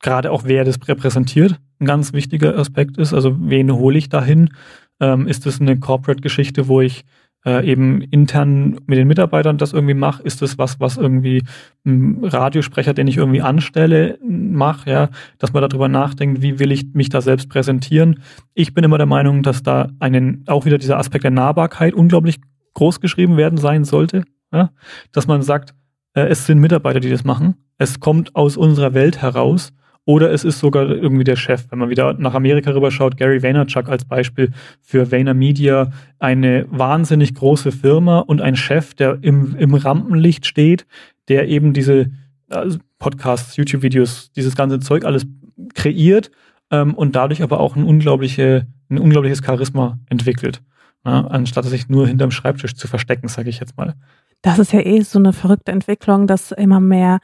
gerade 0.00 0.30
auch 0.32 0.44
wer 0.44 0.64
das 0.64 0.76
repräsentiert, 0.86 1.60
ein 1.78 1.86
ganz 1.86 2.12
wichtiger 2.12 2.58
Aspekt 2.58 2.98
ist. 2.98 3.14
Also 3.14 3.36
wen 3.38 3.72
hole 3.72 3.98
ich 3.98 4.08
dahin? 4.08 4.50
Ähm, 4.98 5.26
ist 5.26 5.46
das 5.46 5.60
eine 5.60 5.78
Corporate-Geschichte, 5.78 6.68
wo 6.68 6.80
ich 6.80 7.04
äh, 7.46 7.66
eben 7.66 8.02
intern 8.02 8.78
mit 8.86 8.98
den 8.98 9.08
Mitarbeitern 9.08 9.58
das 9.58 9.72
irgendwie 9.72 9.94
mache? 9.94 10.22
Ist 10.22 10.42
das 10.42 10.58
was, 10.58 10.80
was 10.80 10.96
irgendwie 10.96 11.42
ein 11.84 12.22
Radiosprecher, 12.22 12.94
den 12.94 13.06
ich 13.06 13.16
irgendwie 13.16 13.42
anstelle, 13.42 14.18
mache? 14.26 14.90
Ja, 14.90 15.08
dass 15.38 15.52
man 15.52 15.66
darüber 15.66 15.88
nachdenkt, 15.88 16.42
wie 16.42 16.58
will 16.58 16.72
ich 16.72 16.92
mich 16.92 17.08
da 17.08 17.20
selbst 17.20 17.48
präsentieren? 17.48 18.22
Ich 18.54 18.74
bin 18.74 18.84
immer 18.84 18.98
der 18.98 19.06
Meinung, 19.06 19.42
dass 19.42 19.62
da 19.62 19.88
einen 20.00 20.44
auch 20.46 20.64
wieder 20.64 20.78
dieser 20.78 20.98
Aspekt 20.98 21.24
der 21.24 21.30
Nahbarkeit 21.30 21.94
unglaublich 21.94 22.40
groß 22.74 23.00
geschrieben 23.00 23.36
werden 23.36 23.58
sein 23.58 23.84
sollte. 23.84 24.24
Ja? 24.52 24.70
Dass 25.12 25.26
man 25.26 25.42
sagt, 25.42 25.74
äh, 26.14 26.22
es 26.22 26.46
sind 26.46 26.58
Mitarbeiter, 26.58 27.00
die 27.00 27.10
das 27.10 27.24
machen. 27.24 27.54
Es 27.78 28.00
kommt 28.00 28.36
aus 28.36 28.56
unserer 28.56 28.92
Welt 28.94 29.22
heraus 29.22 29.72
oder 30.10 30.32
es 30.32 30.42
ist 30.42 30.58
sogar 30.58 30.88
irgendwie 30.88 31.22
der 31.22 31.36
Chef. 31.36 31.66
Wenn 31.70 31.78
man 31.78 31.88
wieder 31.88 32.14
nach 32.14 32.34
Amerika 32.34 32.72
rüberschaut, 32.72 33.16
Gary 33.16 33.44
Vaynerchuk 33.44 33.88
als 33.88 34.04
Beispiel 34.04 34.50
für 34.82 35.12
Vaynermedia, 35.12 35.92
eine 36.18 36.66
wahnsinnig 36.68 37.36
große 37.36 37.70
Firma 37.70 38.18
und 38.18 38.40
ein 38.40 38.56
Chef, 38.56 38.94
der 38.94 39.18
im, 39.22 39.54
im 39.56 39.72
Rampenlicht 39.72 40.46
steht, 40.46 40.84
der 41.28 41.46
eben 41.46 41.72
diese 41.74 42.10
also 42.48 42.80
Podcasts, 42.98 43.56
YouTube-Videos, 43.56 44.32
dieses 44.32 44.56
ganze 44.56 44.80
Zeug 44.80 45.04
alles 45.04 45.28
kreiert 45.74 46.32
ähm, 46.72 46.94
und 46.94 47.14
dadurch 47.14 47.44
aber 47.44 47.60
auch 47.60 47.76
ein, 47.76 47.84
unglaubliche, 47.84 48.66
ein 48.88 48.98
unglaubliches 48.98 49.44
Charisma 49.46 50.00
entwickelt. 50.08 50.60
Ja, 51.04 51.24
anstatt 51.28 51.66
sich 51.66 51.88
nur 51.88 52.08
hinterm 52.08 52.32
Schreibtisch 52.32 52.74
zu 52.74 52.88
verstecken, 52.88 53.28
sage 53.28 53.48
ich 53.48 53.60
jetzt 53.60 53.76
mal. 53.76 53.94
Das 54.42 54.58
ist 54.58 54.72
ja 54.72 54.80
eh 54.80 55.02
so 55.02 55.20
eine 55.20 55.32
verrückte 55.32 55.70
Entwicklung, 55.70 56.26
dass 56.26 56.50
immer 56.50 56.80
mehr 56.80 57.20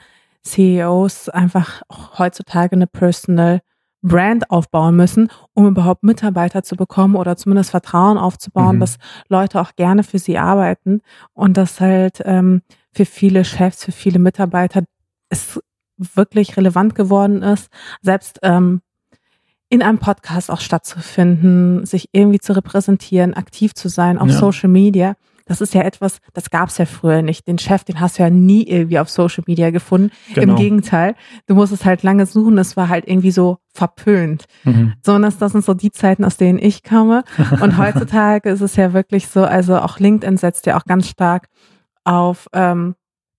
CEOs 0.46 1.28
einfach 1.28 1.82
heutzutage 2.18 2.76
eine 2.76 2.86
Personal 2.86 3.60
Brand 4.02 4.50
aufbauen 4.50 4.94
müssen, 4.94 5.28
um 5.52 5.66
überhaupt 5.66 6.04
Mitarbeiter 6.04 6.62
zu 6.62 6.76
bekommen 6.76 7.16
oder 7.16 7.36
zumindest 7.36 7.70
Vertrauen 7.70 8.18
aufzubauen, 8.18 8.76
mhm. 8.76 8.80
dass 8.80 8.98
Leute 9.28 9.60
auch 9.60 9.74
gerne 9.74 10.04
für 10.04 10.18
sie 10.18 10.38
arbeiten 10.38 11.00
und 11.34 11.56
dass 11.56 11.80
halt 11.80 12.22
ähm, 12.24 12.62
für 12.92 13.04
viele 13.04 13.44
Chefs, 13.44 13.84
für 13.84 13.92
viele 13.92 14.18
Mitarbeiter 14.18 14.84
es 15.28 15.60
wirklich 15.98 16.56
relevant 16.56 16.94
geworden 16.94 17.42
ist, 17.42 17.68
selbst 18.00 18.38
ähm, 18.42 18.80
in 19.68 19.82
einem 19.82 19.98
Podcast 19.98 20.50
auch 20.50 20.60
stattzufinden, 20.60 21.84
sich 21.84 22.10
irgendwie 22.12 22.38
zu 22.38 22.52
repräsentieren, 22.54 23.34
aktiv 23.34 23.74
zu 23.74 23.88
sein 23.88 24.18
auf 24.18 24.28
ja. 24.28 24.38
Social 24.38 24.68
Media. 24.68 25.16
Das 25.46 25.60
ist 25.60 25.74
ja 25.74 25.82
etwas, 25.82 26.18
das 26.34 26.50
gab 26.50 26.68
es 26.68 26.78
ja 26.78 26.86
früher 26.86 27.22
nicht. 27.22 27.46
Den 27.46 27.58
Chef, 27.58 27.84
den 27.84 28.00
hast 28.00 28.18
du 28.18 28.24
ja 28.24 28.30
nie 28.30 28.64
irgendwie 28.64 28.98
auf 28.98 29.08
Social 29.08 29.44
Media 29.46 29.70
gefunden. 29.70 30.10
Genau. 30.34 30.52
Im 30.52 30.56
Gegenteil, 30.58 31.14
du 31.46 31.54
musstest 31.54 31.84
halt 31.84 32.02
lange 32.02 32.26
suchen. 32.26 32.58
Es 32.58 32.76
war 32.76 32.88
halt 32.88 33.06
irgendwie 33.06 33.30
so 33.30 33.58
verpönt. 33.72 34.46
Mhm. 34.64 34.94
So, 35.04 35.14
und 35.14 35.22
das, 35.22 35.38
das 35.38 35.52
sind 35.52 35.64
so 35.64 35.74
die 35.74 35.92
Zeiten, 35.92 36.24
aus 36.24 36.36
denen 36.36 36.58
ich 36.58 36.82
komme. 36.82 37.22
Und 37.60 37.78
heutzutage 37.78 38.50
ist 38.50 38.60
es 38.60 38.74
ja 38.76 38.92
wirklich 38.92 39.28
so, 39.28 39.44
also 39.44 39.78
auch 39.78 40.00
LinkedIn 40.00 40.36
setzt 40.36 40.66
ja 40.66 40.76
auch 40.76 40.84
ganz 40.84 41.08
stark 41.08 41.46
auf 42.04 42.48
ähm, 42.52 42.96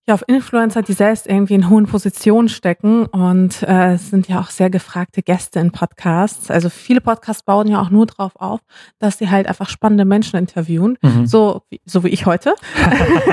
ja, 0.08 0.14
auf 0.14 0.24
Influencer, 0.26 0.80
die 0.80 0.94
selbst 0.94 1.26
irgendwie 1.26 1.54
in 1.54 1.68
hohen 1.68 1.86
Positionen 1.86 2.48
stecken 2.48 3.04
und 3.06 3.62
äh, 3.62 3.98
sind 3.98 4.26
ja 4.26 4.40
auch 4.40 4.48
sehr 4.48 4.70
gefragte 4.70 5.22
Gäste 5.22 5.60
in 5.60 5.70
Podcasts. 5.70 6.50
Also 6.50 6.70
viele 6.70 7.02
Podcasts 7.02 7.42
bauen 7.42 7.68
ja 7.68 7.80
auch 7.80 7.90
nur 7.90 8.06
drauf 8.06 8.32
auf, 8.36 8.60
dass 8.98 9.18
sie 9.18 9.30
halt 9.30 9.46
einfach 9.46 9.68
spannende 9.68 10.06
Menschen 10.06 10.38
interviewen, 10.38 10.96
mhm. 11.02 11.26
so, 11.26 11.62
so 11.84 12.04
wie 12.04 12.08
ich 12.08 12.24
heute. 12.24 12.54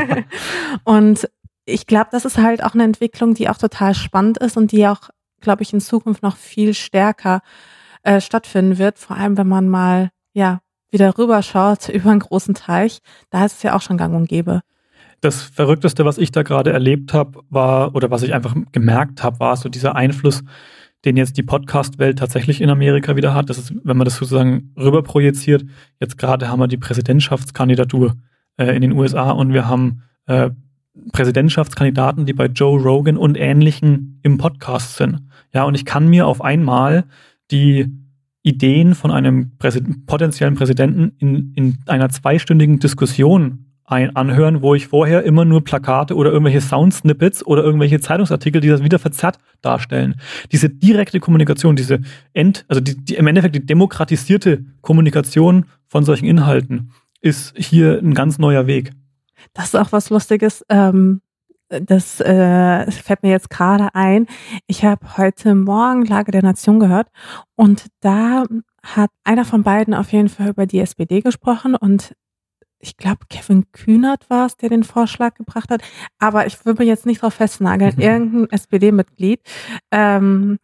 und 0.83 1.29
ich 1.63 1.88
glaube, 1.88 2.09
das 2.11 2.25
ist 2.25 2.38
halt 2.38 2.61
auch 2.61 2.73
eine 2.73 2.83
Entwicklung, 2.83 3.33
die 3.35 3.47
auch 3.47 3.57
total 3.57 3.95
spannend 3.95 4.38
ist 4.39 4.57
und 4.57 4.73
die 4.73 4.85
auch, 4.85 5.09
glaube 5.39 5.63
ich, 5.63 5.71
in 5.71 5.79
Zukunft 5.79 6.23
noch 6.23 6.35
viel 6.35 6.73
stärker 6.73 7.41
äh, 8.03 8.19
stattfinden 8.19 8.77
wird. 8.77 8.99
Vor 8.99 9.15
allem, 9.15 9.38
wenn 9.38 9.47
man 9.47 9.69
mal, 9.69 10.11
ja, 10.33 10.59
wieder 10.91 11.17
rüberschaut 11.17 11.88
über 11.88 12.11
einen 12.11 12.19
großen 12.19 12.53
Teich, 12.53 12.99
da 13.29 13.45
ist 13.45 13.57
es 13.57 13.63
ja 13.63 13.75
auch 13.77 13.81
schon 13.81 13.97
gang 13.97 14.13
und 14.13 14.27
gäbe 14.27 14.61
das 15.25 15.41
Verrückteste, 15.41 16.05
was 16.05 16.17
ich 16.17 16.31
da 16.31 16.43
gerade 16.43 16.71
erlebt 16.71 17.13
habe, 17.13 17.39
war, 17.49 17.95
oder 17.95 18.11
was 18.11 18.23
ich 18.23 18.33
einfach 18.33 18.55
gemerkt 18.71 19.23
habe, 19.23 19.39
war 19.39 19.57
so 19.57 19.69
dieser 19.69 19.95
Einfluss, 19.95 20.43
den 21.03 21.17
jetzt 21.17 21.38
die 21.38 21.43
Podcast-Welt 21.43 22.19
tatsächlich 22.19 22.61
in 22.61 22.69
Amerika 22.69 23.15
wieder 23.15 23.33
hat. 23.33 23.49
Das 23.49 23.57
ist, 23.57 23.73
wenn 23.83 23.97
man 23.97 24.05
das 24.05 24.15
sozusagen 24.15 24.71
rüberprojiziert, 24.77 25.65
jetzt 25.99 26.17
gerade 26.17 26.47
haben 26.47 26.59
wir 26.59 26.67
die 26.67 26.77
Präsidentschaftskandidatur 26.77 28.15
äh, 28.57 28.75
in 28.75 28.81
den 28.81 28.91
USA 28.91 29.31
und 29.31 29.51
wir 29.51 29.67
haben 29.67 30.03
äh, 30.27 30.51
Präsidentschaftskandidaten, 31.11 32.25
die 32.25 32.33
bei 32.33 32.45
Joe 32.45 32.81
Rogan 32.81 33.17
und 33.17 33.38
Ähnlichen 33.38 34.19
im 34.23 34.38
Podcast 34.38 34.95
sind. 34.95 35.27
Ja, 35.53 35.63
und 35.63 35.75
ich 35.75 35.85
kann 35.85 36.07
mir 36.07 36.27
auf 36.27 36.41
einmal 36.41 37.05
die 37.51 37.88
Ideen 38.43 38.95
von 38.95 39.11
einem 39.11 39.57
Präsid 39.57 40.05
potenziellen 40.05 40.55
Präsidenten 40.55 41.15
in, 41.17 41.53
in 41.55 41.77
einer 41.88 42.09
zweistündigen 42.09 42.79
Diskussion 42.79 43.65
ein 43.85 44.15
anhören, 44.15 44.61
wo 44.61 44.73
ich 44.73 44.87
vorher 44.87 45.23
immer 45.23 45.45
nur 45.45 45.63
Plakate 45.63 46.15
oder 46.15 46.31
irgendwelche 46.31 46.61
Soundsnippets 46.61 47.45
oder 47.45 47.63
irgendwelche 47.63 47.99
Zeitungsartikel, 47.99 48.59
die 48.61 48.69
das 48.69 48.83
wieder 48.83 48.99
verzerrt 48.99 49.37
darstellen. 49.61 50.15
Diese 50.51 50.69
direkte 50.69 51.19
Kommunikation, 51.19 51.75
diese 51.75 51.99
End, 52.33 52.65
also 52.67 52.81
die, 52.81 52.95
die 52.97 53.15
im 53.15 53.27
Endeffekt 53.27 53.55
die 53.55 53.65
demokratisierte 53.65 54.65
Kommunikation 54.81 55.65
von 55.87 56.03
solchen 56.03 56.25
Inhalten 56.25 56.91
ist 57.21 57.55
hier 57.57 57.99
ein 57.99 58.13
ganz 58.13 58.39
neuer 58.39 58.67
Weg. 58.67 58.91
Das 59.53 59.65
ist 59.65 59.75
auch 59.75 59.91
was 59.91 60.09
Lustiges. 60.09 60.65
Ähm, 60.69 61.21
das 61.69 62.21
äh, 62.21 62.91
fällt 62.91 63.23
mir 63.23 63.31
jetzt 63.31 63.49
gerade 63.49 63.93
ein. 63.93 64.27
Ich 64.67 64.83
habe 64.85 65.17
heute 65.17 65.55
Morgen 65.55 66.05
Lage 66.05 66.31
der 66.31 66.43
Nation 66.43 66.79
gehört 66.79 67.07
und 67.55 67.87
da 68.01 68.43
hat 68.83 69.09
einer 69.23 69.45
von 69.45 69.63
beiden 69.63 69.93
auf 69.93 70.11
jeden 70.11 70.29
Fall 70.29 70.49
über 70.49 70.67
die 70.67 70.79
SPD 70.79 71.21
gesprochen 71.21 71.75
und 71.75 72.13
ich 72.85 72.97
glaube, 72.97 73.25
Kevin 73.29 73.65
Kühnert 73.71 74.29
war 74.29 74.45
es, 74.45 74.57
der 74.57 74.69
den 74.69 74.83
Vorschlag 74.83 75.33
gebracht 75.33 75.71
hat. 75.71 75.81
Aber 76.19 76.45
ich 76.45 76.65
würde 76.65 76.81
mich 76.81 76.87
jetzt 76.87 77.05
nicht 77.05 77.21
darauf 77.23 77.33
festnageln. 77.33 77.95
Mhm. 77.95 78.01
Irgendein 78.01 78.49
SPD-Mitglied 78.51 79.41
ähm, 79.91 80.59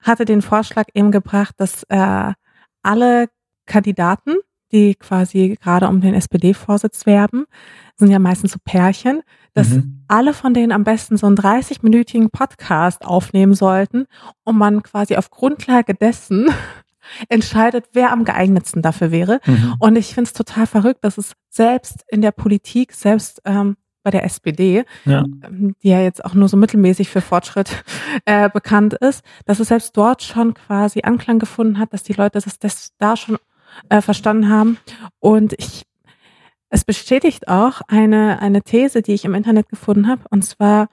hatte 0.00 0.24
den 0.24 0.40
Vorschlag 0.40 0.86
eben 0.94 1.10
gebracht, 1.10 1.54
dass 1.58 1.82
äh, 1.88 2.32
alle 2.82 3.28
Kandidaten, 3.66 4.34
die 4.70 4.94
quasi 4.94 5.56
gerade 5.60 5.88
um 5.88 6.00
den 6.00 6.14
SPD-Vorsitz 6.14 7.06
werben, 7.06 7.46
sind 7.96 8.10
ja 8.10 8.18
meistens 8.18 8.52
so 8.52 8.58
Pärchen, 8.64 9.22
dass 9.52 9.70
mhm. 9.70 10.04
alle 10.08 10.34
von 10.34 10.54
denen 10.54 10.72
am 10.72 10.84
besten 10.84 11.16
so 11.16 11.26
einen 11.26 11.36
30-minütigen 11.36 12.28
Podcast 12.30 13.04
aufnehmen 13.04 13.54
sollten 13.54 14.06
und 14.44 14.58
man 14.58 14.82
quasi 14.82 15.16
auf 15.16 15.30
Grundlage 15.30 15.94
dessen 15.94 16.48
entscheidet, 17.28 17.86
wer 17.92 18.12
am 18.12 18.24
geeignetsten 18.24 18.82
dafür 18.82 19.10
wäre. 19.10 19.40
Mhm. 19.46 19.74
Und 19.78 19.96
ich 19.96 20.14
finde 20.14 20.28
es 20.28 20.32
total 20.32 20.66
verrückt, 20.66 21.04
dass 21.04 21.18
es 21.18 21.32
selbst 21.48 22.04
in 22.08 22.22
der 22.22 22.32
Politik, 22.32 22.92
selbst 22.92 23.40
ähm, 23.44 23.76
bei 24.04 24.10
der 24.10 24.24
SPD, 24.24 24.84
ja. 25.04 25.24
Ähm, 25.42 25.74
die 25.82 25.88
ja 25.88 26.00
jetzt 26.00 26.24
auch 26.24 26.34
nur 26.34 26.48
so 26.48 26.56
mittelmäßig 26.56 27.08
für 27.08 27.20
Fortschritt 27.20 27.84
äh, 28.26 28.48
bekannt 28.50 28.94
ist, 28.94 29.24
dass 29.46 29.58
es 29.58 29.68
selbst 29.68 29.96
dort 29.96 30.22
schon 30.22 30.54
quasi 30.54 31.00
Anklang 31.02 31.40
gefunden 31.40 31.78
hat, 31.78 31.92
dass 31.92 32.04
die 32.04 32.12
Leute 32.12 32.38
das, 32.40 32.58
das 32.58 32.92
da 32.98 33.16
schon 33.16 33.38
äh, 33.88 34.00
verstanden 34.00 34.48
haben. 34.48 34.78
Und 35.18 35.54
ich, 35.58 35.82
es 36.68 36.84
bestätigt 36.84 37.48
auch 37.48 37.80
eine, 37.88 38.40
eine 38.40 38.62
These, 38.62 39.02
die 39.02 39.14
ich 39.14 39.24
im 39.24 39.34
Internet 39.34 39.68
gefunden 39.68 40.06
habe, 40.06 40.22
und 40.30 40.44
zwar, 40.44 40.88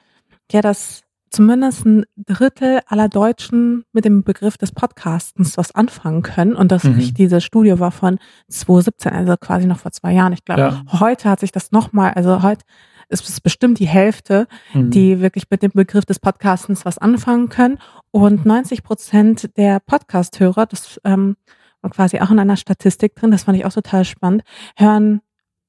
ja, 0.52 0.62
dass 0.62 1.04
zumindest 1.32 1.86
ein 1.86 2.06
Drittel 2.18 2.82
aller 2.86 3.10
Deutschen 3.10 3.86
mit 3.94 4.06
dem 4.06 4.24
Begriff 4.24 4.58
des 4.58 4.72
Podcastens 4.72 5.58
was 5.58 5.74
anfangen 5.74 6.22
können. 6.22 6.56
Und 6.56 6.72
das 6.72 6.84
mhm. 6.84 6.98
nicht 6.98 7.18
diese 7.18 7.42
Studie 7.42 7.80
war 7.80 7.92
von 7.92 8.20
2017, 8.50 9.12
also 9.14 9.36
quasi 9.38 9.66
noch 9.66 9.80
vor 9.80 9.92
zwei 9.92 10.14
Jahren. 10.14 10.34
Ich 10.34 10.46
glaube, 10.46 10.62
ja. 10.62 11.00
heute 11.00 11.30
hat 11.30 11.40
sich 11.40 11.52
das 11.52 11.72
nochmal, 11.72 12.12
also 12.14 12.44
heute 12.44 12.64
ist 13.10 13.28
es 13.28 13.42
bestimmt 13.42 13.80
die 13.80 13.88
Hälfte, 13.88 14.48
mhm. 14.74 14.92
die 14.92 15.20
wirklich 15.20 15.46
mit 15.50 15.64
dem 15.64 15.72
Begriff 15.72 16.06
des 16.06 16.20
Podcastens 16.20 16.86
was 16.86 16.98
anfangen 16.98 17.50
können. 17.50 17.80
Und 18.12 18.46
90 18.46 18.84
Prozent 18.84 19.58
der 19.58 19.80
Podcast-Hörer, 19.80 20.66
das 20.66 21.00
ähm, 21.04 21.38
war 21.82 21.92
quasi 21.92 22.20
auch 22.20 22.30
in 22.30 22.40
einer 22.40 22.58
Statistik 22.58 23.16
drin, 23.16 23.32
das 23.32 23.44
fand 23.44 23.58
ich 23.58 23.66
auch 23.66 23.74
total 23.74 24.06
spannend, 24.06 24.44
hören 24.76 25.22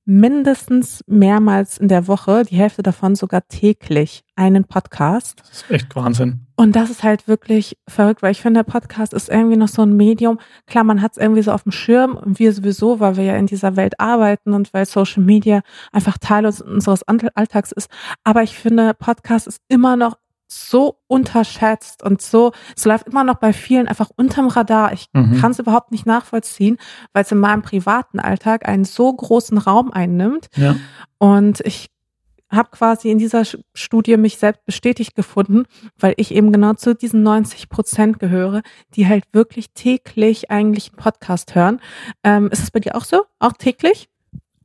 mindestens 0.05 1.05
mehrmals 1.07 1.79
in 1.79 1.88
der 1.88 2.09
Woche, 2.09 2.45
die 2.45 2.57
Hälfte 2.57 2.83
davon 2.83 3.15
sogar 3.15 3.47
täglich, 3.49 4.25
einen 4.35 4.65
Podcast. 4.65 5.41
Das 5.41 5.51
ist 5.51 5.71
echt 5.71 5.95
Wahnsinn. 5.95 6.47
Und 6.57 6.77
das 6.77 6.91
ist 6.91 7.03
halt 7.03 7.29
wirklich 7.29 7.77
verrückt, 7.88 8.23
weil 8.23 8.33
ich 8.33 8.41
finde, 8.41 8.62
der 8.62 8.71
Podcast 8.71 9.15
ist 9.15 9.29
irgendwie 9.29 9.57
noch 9.57 9.69
so 9.69 9.83
ein 9.83 9.97
Medium. 9.97 10.38
Klar, 10.67 10.85
man 10.85 11.03
hat 11.03 11.12
es 11.12 11.19
irgendwie 11.19 11.43
so 11.43 11.53
auf 11.53 11.62
dem 11.62 11.73
Schirm 11.73 12.15
und 12.15 12.38
wir 12.38 12.53
sowieso, 12.53 13.01
weil 13.01 13.17
wir 13.17 13.25
ja 13.25 13.37
in 13.37 13.47
dieser 13.47 13.77
Welt 13.77 13.99
arbeiten 13.99 14.53
und 14.53 14.73
weil 14.75 14.87
Social 14.87 15.23
Media 15.23 15.62
einfach 15.93 16.19
Teil 16.19 16.47
unseres 16.47 17.03
Alltags 17.05 17.73
ist. 17.73 17.91
Aber 18.23 18.43
ich 18.43 18.57
finde, 18.57 18.95
Podcast 18.95 19.47
ist 19.47 19.61
immer 19.69 19.97
noch 19.97 20.19
so 20.53 20.99
unterschätzt 21.07 22.03
und 22.03 22.23
so, 22.23 22.53
es 22.77 22.85
läuft 22.85 23.07
immer 23.07 23.25
noch 23.25 23.37
bei 23.37 23.53
vielen 23.53 23.88
einfach 23.88 24.11
unterm 24.15 24.49
Radar. 24.49 24.93
Ich 24.93 25.07
mhm. 25.12 25.38
kann 25.41 25.53
es 25.53 25.59
überhaupt 25.59 25.93
nicht 25.93 26.07
nachvollziehen, 26.07 26.79
weil 27.12 27.25
es 27.25 27.33
in 27.33 27.38
meinem 27.38 27.62
privaten 27.62 28.21
Alltag 28.21 28.69
einen 28.69 28.85
so 28.85 29.12
großen 29.12 29.59
Raum 29.59 29.91
einnimmt. 29.91 30.49
Ja. 30.57 30.77
Und 31.19 31.61
ich 31.61 31.91
habe 32.53 32.69
quasi 32.71 33.11
in 33.11 33.19
dieser 33.19 33.45
Studie 33.75 34.17
mich 34.19 34.37
selbst 34.37 34.65
bestätigt 34.67 35.15
gefunden, 35.15 35.65
weil 35.99 36.15
ich 36.19 36.35
eben 36.35 36.53
genau 36.53 36.75
zu 36.75 36.95
diesen 36.95 37.23
90 37.23 37.71
Prozent 37.71 38.19
gehöre, 38.19 38.62
die 38.95 39.09
halt 39.09 39.25
wirklich 39.33 39.73
täglich 39.73 40.51
eigentlich 40.51 40.91
einen 40.91 40.99
Podcast 40.99 41.55
hören. 41.55 41.81
Ähm, 42.23 42.49
ist 42.53 42.62
es 42.62 42.71
bei 42.71 42.81
dir 42.81 42.95
auch 42.95 43.05
so? 43.05 43.23
Auch 43.38 43.55
täglich? 43.55 44.09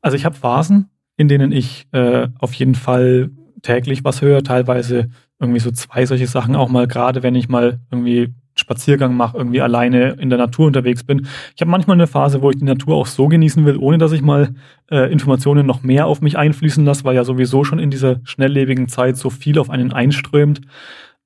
Also 0.02 0.18
ich 0.18 0.26
habe 0.26 0.36
Phasen, 0.36 0.90
in 1.16 1.30
denen 1.30 1.52
ich 1.52 1.88
äh, 1.94 2.28
auf 2.40 2.54
jeden 2.54 2.76
Fall 2.76 3.32
täglich 3.62 4.04
was 4.04 4.22
höre, 4.22 4.44
teilweise 4.44 5.10
irgendwie 5.40 5.60
so 5.60 5.72
zwei 5.72 6.06
solche 6.06 6.28
Sachen 6.28 6.56
auch 6.56 6.70
mal, 6.70 6.88
gerade 6.88 7.24
wenn 7.24 7.36
ich 7.36 7.50
mal 7.50 7.80
irgendwie 7.92 8.34
Spaziergang 8.56 9.16
mache, 9.16 9.38
irgendwie 9.38 9.62
alleine 9.62 10.14
in 10.14 10.30
der 10.30 10.40
Natur 10.40 10.66
unterwegs 10.66 11.04
bin. 11.04 11.28
Ich 11.56 11.62
habe 11.62 11.70
manchmal 11.70 11.96
eine 11.96 12.08
Phase, 12.08 12.42
wo 12.42 12.50
ich 12.50 12.58
die 12.58 12.64
Natur 12.66 12.96
auch 12.96 13.06
so 13.06 13.28
genießen 13.28 13.64
will, 13.66 13.78
ohne 13.78 14.00
dass 14.00 14.12
ich 14.14 14.24
mal 14.24 14.56
äh, 14.90 15.12
Informationen 15.12 15.68
noch 15.68 15.84
mehr 15.84 16.08
auf 16.08 16.22
mich 16.22 16.38
einfließen 16.38 16.84
lasse, 16.84 17.04
weil 17.04 17.16
ja 17.16 17.24
sowieso 17.24 17.64
schon 17.64 17.78
in 17.78 17.92
dieser 17.92 18.20
schnelllebigen 18.24 18.88
Zeit 18.88 19.16
so 19.16 19.30
viel 19.30 19.60
auf 19.60 19.70
einen 19.70 19.94
einströmt. 19.94 20.62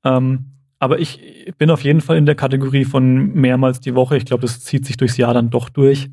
Ähm, 0.03 0.47
Aber 0.79 0.99
ich 0.99 1.53
bin 1.57 1.69
auf 1.69 1.83
jeden 1.83 2.01
Fall 2.01 2.17
in 2.17 2.25
der 2.25 2.35
Kategorie 2.35 2.83
von 2.85 3.33
mehrmals 3.33 3.79
die 3.79 3.95
Woche. 3.95 4.17
Ich 4.17 4.25
glaube, 4.25 4.41
das 4.41 4.59
zieht 4.59 4.85
sich 4.85 4.97
durchs 4.97 5.15
Jahr 5.15 5.33
dann 5.33 5.51
doch 5.51 5.69
durch. 5.69 6.09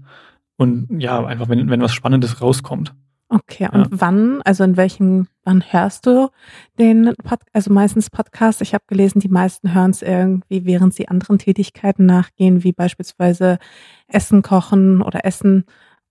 Und 0.56 1.00
ja, 1.00 1.24
einfach, 1.24 1.48
wenn, 1.48 1.68
wenn 1.70 1.80
was 1.80 1.94
Spannendes 1.94 2.40
rauskommt. 2.40 2.94
Okay, 3.30 3.68
und 3.70 3.80
ja. 3.80 3.86
wann, 3.90 4.40
also 4.42 4.64
in 4.64 4.78
welchen, 4.78 5.28
wann 5.44 5.62
hörst 5.62 6.06
du 6.06 6.30
den 6.78 7.14
Pod, 7.24 7.40
also 7.52 7.70
meistens 7.70 8.08
Podcast? 8.08 8.62
Ich 8.62 8.72
habe 8.72 8.84
gelesen, 8.86 9.20
die 9.20 9.28
meisten 9.28 9.74
hören 9.74 9.90
es 9.90 10.00
irgendwie, 10.00 10.64
während 10.64 10.94
sie 10.94 11.08
anderen 11.08 11.38
Tätigkeiten 11.38 12.06
nachgehen, 12.06 12.64
wie 12.64 12.72
beispielsweise 12.72 13.58
Essen 14.06 14.40
kochen 14.40 15.02
oder 15.02 15.26
Essen 15.26 15.64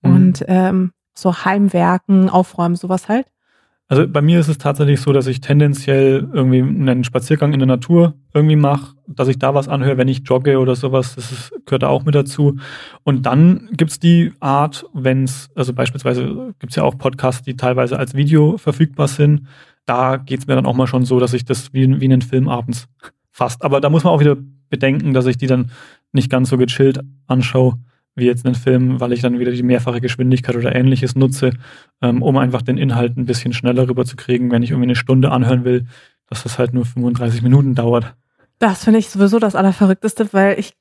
mhm. 0.04 0.16
und 0.16 0.46
ähm, 0.48 0.92
so 1.16 1.44
Heimwerken, 1.44 2.30
Aufräumen, 2.30 2.76
sowas 2.76 3.10
halt. 3.10 3.26
Also 3.90 4.06
bei 4.06 4.22
mir 4.22 4.40
ist 4.40 4.50
es 4.50 4.58
tatsächlich 4.58 5.00
so, 5.00 5.14
dass 5.14 5.28
ich 5.28 5.40
tendenziell 5.40 6.28
irgendwie 6.34 6.60
einen 6.60 7.06
Spaziergang 7.06 7.54
in 7.54 7.60
der 7.60 7.68
Natur 7.68 8.16
irgendwie 8.34 8.58
mache, 8.58 8.96
dass 9.08 9.30
ich 9.30 9.40
da 9.40 9.54
was 9.54 9.70
anhöre, 9.70 9.98
wenn 9.98 10.10
ich 10.10 10.24
jogge 10.26 10.60
oder 10.60 10.76
sowas. 10.76 11.16
Das 11.16 11.32
ist, 11.32 11.52
gehört 11.66 11.84
da 11.84 11.88
auch 11.88 12.04
mit 12.04 12.14
dazu. 12.14 12.58
Und 13.04 13.26
dann 13.26 13.70
gibt's 13.72 13.98
die 13.98 14.34
Art, 14.42 14.86
wenn's, 14.94 15.50
also 15.56 15.74
beispielsweise 15.74 16.54
gibt's 16.60 16.76
ja 16.76 16.84
auch 16.84 16.98
Podcasts, 16.98 17.44
die 17.44 17.56
teilweise 17.56 17.98
als 17.98 18.14
Video 18.14 18.58
verfügbar 18.58 19.08
sind. 19.08 19.48
Da 19.86 20.18
geht's 20.18 20.48
mir 20.48 20.56
dann 20.56 20.66
auch 20.66 20.76
mal 20.76 20.88
schon 20.88 21.06
so, 21.06 21.22
dass 21.22 21.34
ich 21.34 21.46
das 21.46 21.74
wie, 21.74 22.02
wie 22.02 22.06
einen 22.06 22.22
Film 22.22 22.50
abends 22.50 22.90
fast. 23.32 23.64
Aber 23.64 23.80
da 23.80 23.90
muss 23.90 24.04
man 24.04 24.12
auch 24.12 24.20
wieder 24.20 24.36
bedenken, 24.70 25.14
dass 25.14 25.28
ich 25.28 25.38
die 25.38 25.48
dann 25.48 25.72
nicht 26.12 26.30
ganz 26.30 26.50
so 26.50 26.58
gechillt 26.58 27.00
anschaue 27.26 27.80
wie 28.18 28.26
jetzt 28.26 28.46
einen 28.46 28.56
Film, 28.56 29.00
weil 29.00 29.14
ich 29.14 29.22
dann 29.22 29.40
wieder 29.40 29.52
die 29.52 29.64
mehrfache 29.64 30.02
Geschwindigkeit 30.02 30.56
oder 30.56 30.76
ähnliches 30.76 31.16
nutze, 31.16 31.52
ähm, 32.02 32.22
um 32.24 32.36
einfach 32.38 32.64
den 32.64 32.78
Inhalt 32.78 33.16
ein 33.16 33.26
bisschen 33.26 33.54
schneller 33.54 33.88
rüberzukriegen, 33.88 34.52
wenn 34.52 34.64
ich 34.64 34.72
irgendwie 34.72 34.88
eine 34.88 34.96
Stunde 34.96 35.32
anhören 35.32 35.64
will, 35.64 35.86
dass 36.28 36.44
das 36.44 36.58
halt 36.60 36.74
nur 36.74 36.86
35 36.86 37.42
Minuten 37.44 37.76
dauert. 37.76 38.16
Das 38.60 38.84
finde 38.84 39.00
ich 39.00 39.10
sowieso 39.10 39.40
das 39.40 39.56
Allerverrückteste, 39.56 40.30
weil 40.32 40.60
ich 40.60 40.74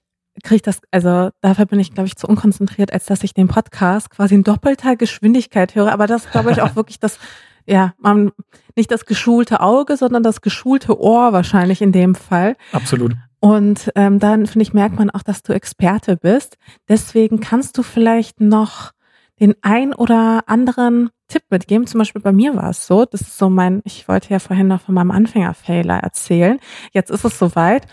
kriege 0.43 0.63
das, 0.63 0.81
also 0.91 1.31
dafür 1.41 1.67
bin 1.67 1.79
ich, 1.79 1.93
glaube 1.93 2.07
ich, 2.07 2.17
zu 2.17 2.27
unkonzentriert, 2.27 2.93
als 2.93 3.07
dass 3.07 3.23
ich 3.23 3.35
den 3.35 3.49
Podcast 3.49 4.11
quasi 4.11 4.35
in 4.35 4.43
doppelter 4.43 4.97
Geschwindigkeit 4.97 5.75
höre. 5.75 5.93
Aber 5.93 6.07
das 6.07 6.31
glaube 6.31 6.53
ich 6.53 6.63
auch 6.63 6.75
wirklich 6.77 6.99
das, 7.01 7.19
ja, 7.67 7.95
man, 7.99 8.33
nicht 8.77 8.91
das 8.91 9.05
geschulte 9.05 9.61
Auge, 9.61 9.97
sondern 9.97 10.23
das 10.23 10.41
geschulte 10.41 10.99
Ohr 10.99 11.33
wahrscheinlich 11.33 11.83
in 11.83 11.93
dem 11.93 12.15
Fall. 12.15 12.57
Absolut. 12.73 13.13
Und 13.41 13.93
ähm, 13.95 14.19
dann, 14.19 14.47
finde 14.47 14.63
ich, 14.63 14.73
merkt 14.73 14.99
man 14.99 15.11
auch, 15.11 15.23
dass 15.23 15.43
du 15.43 15.53
Experte 15.53 16.17
bist. 16.17 16.57
Deswegen 16.89 17.41
kannst 17.41 17.79
du 17.79 17.83
vielleicht 17.83 18.41
noch 18.41 18.93
den 19.41 19.55
ein 19.63 19.93
oder 19.93 20.45
anderen 20.47 21.11
Tipp 21.29 21.43
mitgeben. 21.51 21.87
Zum 21.87 21.99
Beispiel 21.99 22.23
bei 22.23 22.33
mir 22.33 22.55
war 22.57 22.71
es 22.71 22.87
so, 22.87 23.05
das 23.05 23.21
ist 23.21 23.39
so 23.39 23.51
mein, 23.51 23.83
ich 23.85 24.09
wollte 24.09 24.31
ja 24.31 24.39
vorhin 24.39 24.69
noch 24.69 24.81
von 24.81 24.95
meinem 24.95 25.11
Anfängerfehler 25.11 25.99
erzählen. 25.99 26.59
Jetzt 26.93 27.11
ist 27.11 27.25
es 27.25 27.39
soweit. 27.39 27.87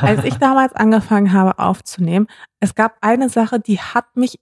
Als 0.00 0.24
ich 0.24 0.34
damals 0.38 0.74
angefangen 0.74 1.32
habe 1.32 1.58
aufzunehmen, 1.58 2.26
es 2.58 2.74
gab 2.74 2.96
eine 3.00 3.28
Sache, 3.28 3.60
die 3.60 3.78
hat 3.78 4.16
mich 4.16 4.38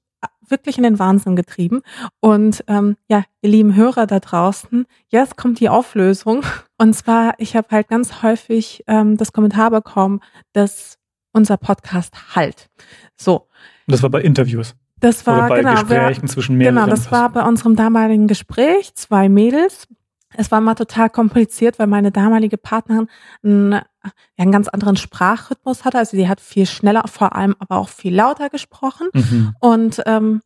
wirklich 0.47 0.77
in 0.79 0.83
den 0.83 0.99
Wahnsinn 0.99 1.37
getrieben. 1.37 1.83
Und 2.21 2.65
ähm, 2.69 2.97
ja, 3.09 3.25
ihr 3.43 3.51
lieben 3.51 3.75
Hörer 3.77 4.07
da 4.07 4.21
draußen, 4.21 4.87
jetzt 5.09 5.37
kommt 5.37 5.61
die 5.61 5.69
Auflösung. 5.69 6.43
Und 6.79 6.95
zwar, 6.95 7.35
ich 7.39 7.57
habe 7.57 7.69
halt 7.71 7.89
ganz 7.89 8.23
häufig 8.23 8.85
ähm, 8.87 9.17
das 9.17 9.33
Kommentar 9.33 9.71
bekommen, 9.71 10.21
dass 10.53 10.99
unser 11.33 11.57
Podcast 11.57 12.35
halt. 12.35 12.69
So. 13.17 13.49
Das 13.87 14.03
war 14.03 14.11
bei 14.11 14.23
Interviews. 14.23 14.75
Das 15.01 15.27
war 15.27 15.39
Oder 15.39 15.49
bei 15.49 15.59
genau, 15.61 15.73
Gesprächen 15.73 16.23
wir, 16.23 16.29
zwischen 16.29 16.57
mehreren. 16.57 16.77
Genau, 16.77 16.89
das 16.89 17.13
war 17.13 17.31
bei 17.31 17.43
unserem 17.43 17.77
damaligen 17.77 18.27
Gespräch, 18.27 18.95
zwei 18.95 19.29
Mädels. 19.29 19.87
Es 20.37 20.51
war 20.51 20.61
mal 20.61 20.75
total 20.75 21.11
kompliziert, 21.11 21.79
weil 21.79 21.87
meine 21.87 22.13
damalige 22.13 22.59
Partnerin 22.59 23.09
einen, 23.43 23.73
ja, 23.73 23.83
einen 24.37 24.53
ganz 24.53 24.69
anderen 24.69 24.97
Sprachrhythmus 24.97 25.85
hatte. 25.85 25.99
Also 25.99 26.17
sie 26.17 26.29
hat 26.29 26.41
viel 26.41 26.67
schneller, 26.67 27.05
vor 27.07 27.35
allem 27.35 27.57
aber 27.59 27.79
auch 27.79 27.89
viel 27.89 28.15
lauter 28.15 28.51
gesprochen. 28.51 29.09
Mhm. 29.15 29.55
Und 29.61 30.03
ähm, 30.07 30.43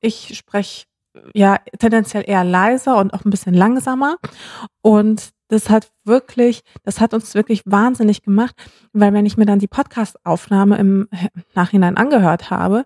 ich 0.00 0.36
spreche 0.36 0.84
ja 1.34 1.58
tendenziell 1.78 2.24
eher 2.26 2.44
leiser 2.44 2.98
und 2.98 3.14
auch 3.14 3.24
ein 3.24 3.30
bisschen 3.30 3.54
langsamer. 3.54 4.16
Und 4.82 5.30
das 5.48 5.70
hat 5.70 5.92
wirklich, 6.04 6.62
das 6.82 7.00
hat 7.00 7.14
uns 7.14 7.34
wirklich 7.34 7.62
wahnsinnig 7.64 8.22
gemacht, 8.22 8.54
weil 8.92 9.12
wenn 9.12 9.26
ich 9.26 9.36
mir 9.36 9.46
dann 9.46 9.58
die 9.58 9.68
Podcast-Aufnahme 9.68 10.76
im 10.76 11.08
Nachhinein 11.54 11.96
angehört 11.96 12.50
habe, 12.50 12.84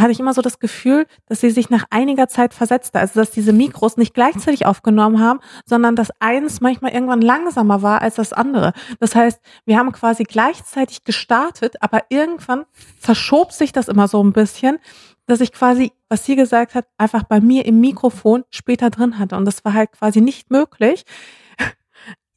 hatte 0.00 0.12
ich 0.12 0.20
immer 0.20 0.34
so 0.34 0.42
das 0.42 0.58
Gefühl, 0.58 1.06
dass 1.26 1.40
sie 1.40 1.50
sich 1.50 1.70
nach 1.70 1.84
einiger 1.90 2.28
Zeit 2.28 2.54
versetzte. 2.54 2.98
Also 2.98 3.20
dass 3.20 3.30
diese 3.30 3.52
Mikros 3.52 3.96
nicht 3.96 4.14
gleichzeitig 4.14 4.66
aufgenommen 4.66 5.20
haben, 5.20 5.40
sondern 5.64 5.96
dass 5.96 6.10
eins 6.20 6.60
manchmal 6.60 6.92
irgendwann 6.92 7.22
langsamer 7.22 7.82
war 7.82 8.02
als 8.02 8.16
das 8.16 8.32
andere. 8.32 8.72
Das 8.98 9.14
heißt, 9.14 9.40
wir 9.64 9.78
haben 9.78 9.92
quasi 9.92 10.24
gleichzeitig 10.24 11.04
gestartet, 11.04 11.76
aber 11.80 12.02
irgendwann 12.08 12.64
verschob 12.98 13.52
sich 13.52 13.72
das 13.72 13.88
immer 13.88 14.08
so 14.08 14.22
ein 14.22 14.32
bisschen, 14.32 14.78
dass 15.26 15.40
ich 15.40 15.52
quasi, 15.52 15.92
was 16.08 16.24
sie 16.24 16.36
gesagt 16.36 16.74
hat, 16.74 16.86
einfach 16.98 17.22
bei 17.22 17.40
mir 17.40 17.64
im 17.64 17.80
Mikrofon 17.80 18.44
später 18.50 18.90
drin 18.90 19.18
hatte. 19.18 19.36
Und 19.36 19.44
das 19.44 19.64
war 19.64 19.74
halt 19.74 19.92
quasi 19.92 20.20
nicht 20.20 20.50
möglich 20.50 21.04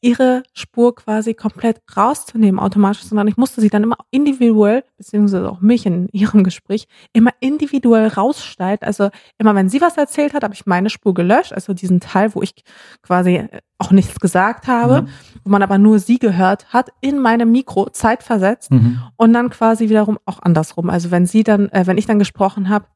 ihre 0.03 0.43
Spur 0.53 0.95
quasi 0.95 1.33
komplett 1.33 1.81
rauszunehmen 1.95 2.59
automatisch, 2.59 3.03
sondern 3.03 3.29
ich 3.29 3.37
musste 3.37 3.61
sie 3.61 3.69
dann 3.69 3.83
immer 3.83 3.95
individuell, 4.11 4.83
beziehungsweise 4.97 5.49
auch 5.49 5.61
mich 5.61 5.85
in 5.85 6.09
ihrem 6.11 6.43
Gespräch, 6.43 6.87
immer 7.13 7.31
individuell 7.39 8.09
rausschneiden. 8.09 8.85
Also 8.85 9.09
immer 9.37 9.55
wenn 9.55 9.69
sie 9.69 9.79
was 9.79 9.97
erzählt 9.97 10.33
hat, 10.33 10.43
habe 10.43 10.53
ich 10.53 10.65
meine 10.65 10.89
Spur 10.89 11.13
gelöscht, 11.13 11.53
also 11.53 11.73
diesen 11.73 12.01
Teil, 12.01 12.35
wo 12.35 12.41
ich 12.41 12.53
quasi 13.01 13.47
auch 13.77 13.91
nichts 13.91 14.19
gesagt 14.19 14.67
habe, 14.67 15.03
mhm. 15.03 15.07
wo 15.45 15.49
man 15.49 15.63
aber 15.63 15.77
nur 15.77 15.99
sie 15.99 16.19
gehört 16.19 16.73
hat, 16.73 16.89
in 16.99 17.19
meinem 17.19 17.51
Mikro 17.51 17.89
zeitversetzt 17.89 18.71
mhm. 18.71 18.99
und 19.15 19.31
dann 19.31 19.49
quasi 19.49 19.87
wiederum 19.87 20.19
auch 20.25 20.41
andersrum. 20.41 20.89
Also 20.89 21.11
wenn 21.11 21.25
sie 21.25 21.43
dann, 21.43 21.69
äh, 21.69 21.87
wenn 21.87 21.97
ich 21.97 22.05
dann 22.05 22.19
gesprochen 22.19 22.67
habe, 22.67 22.87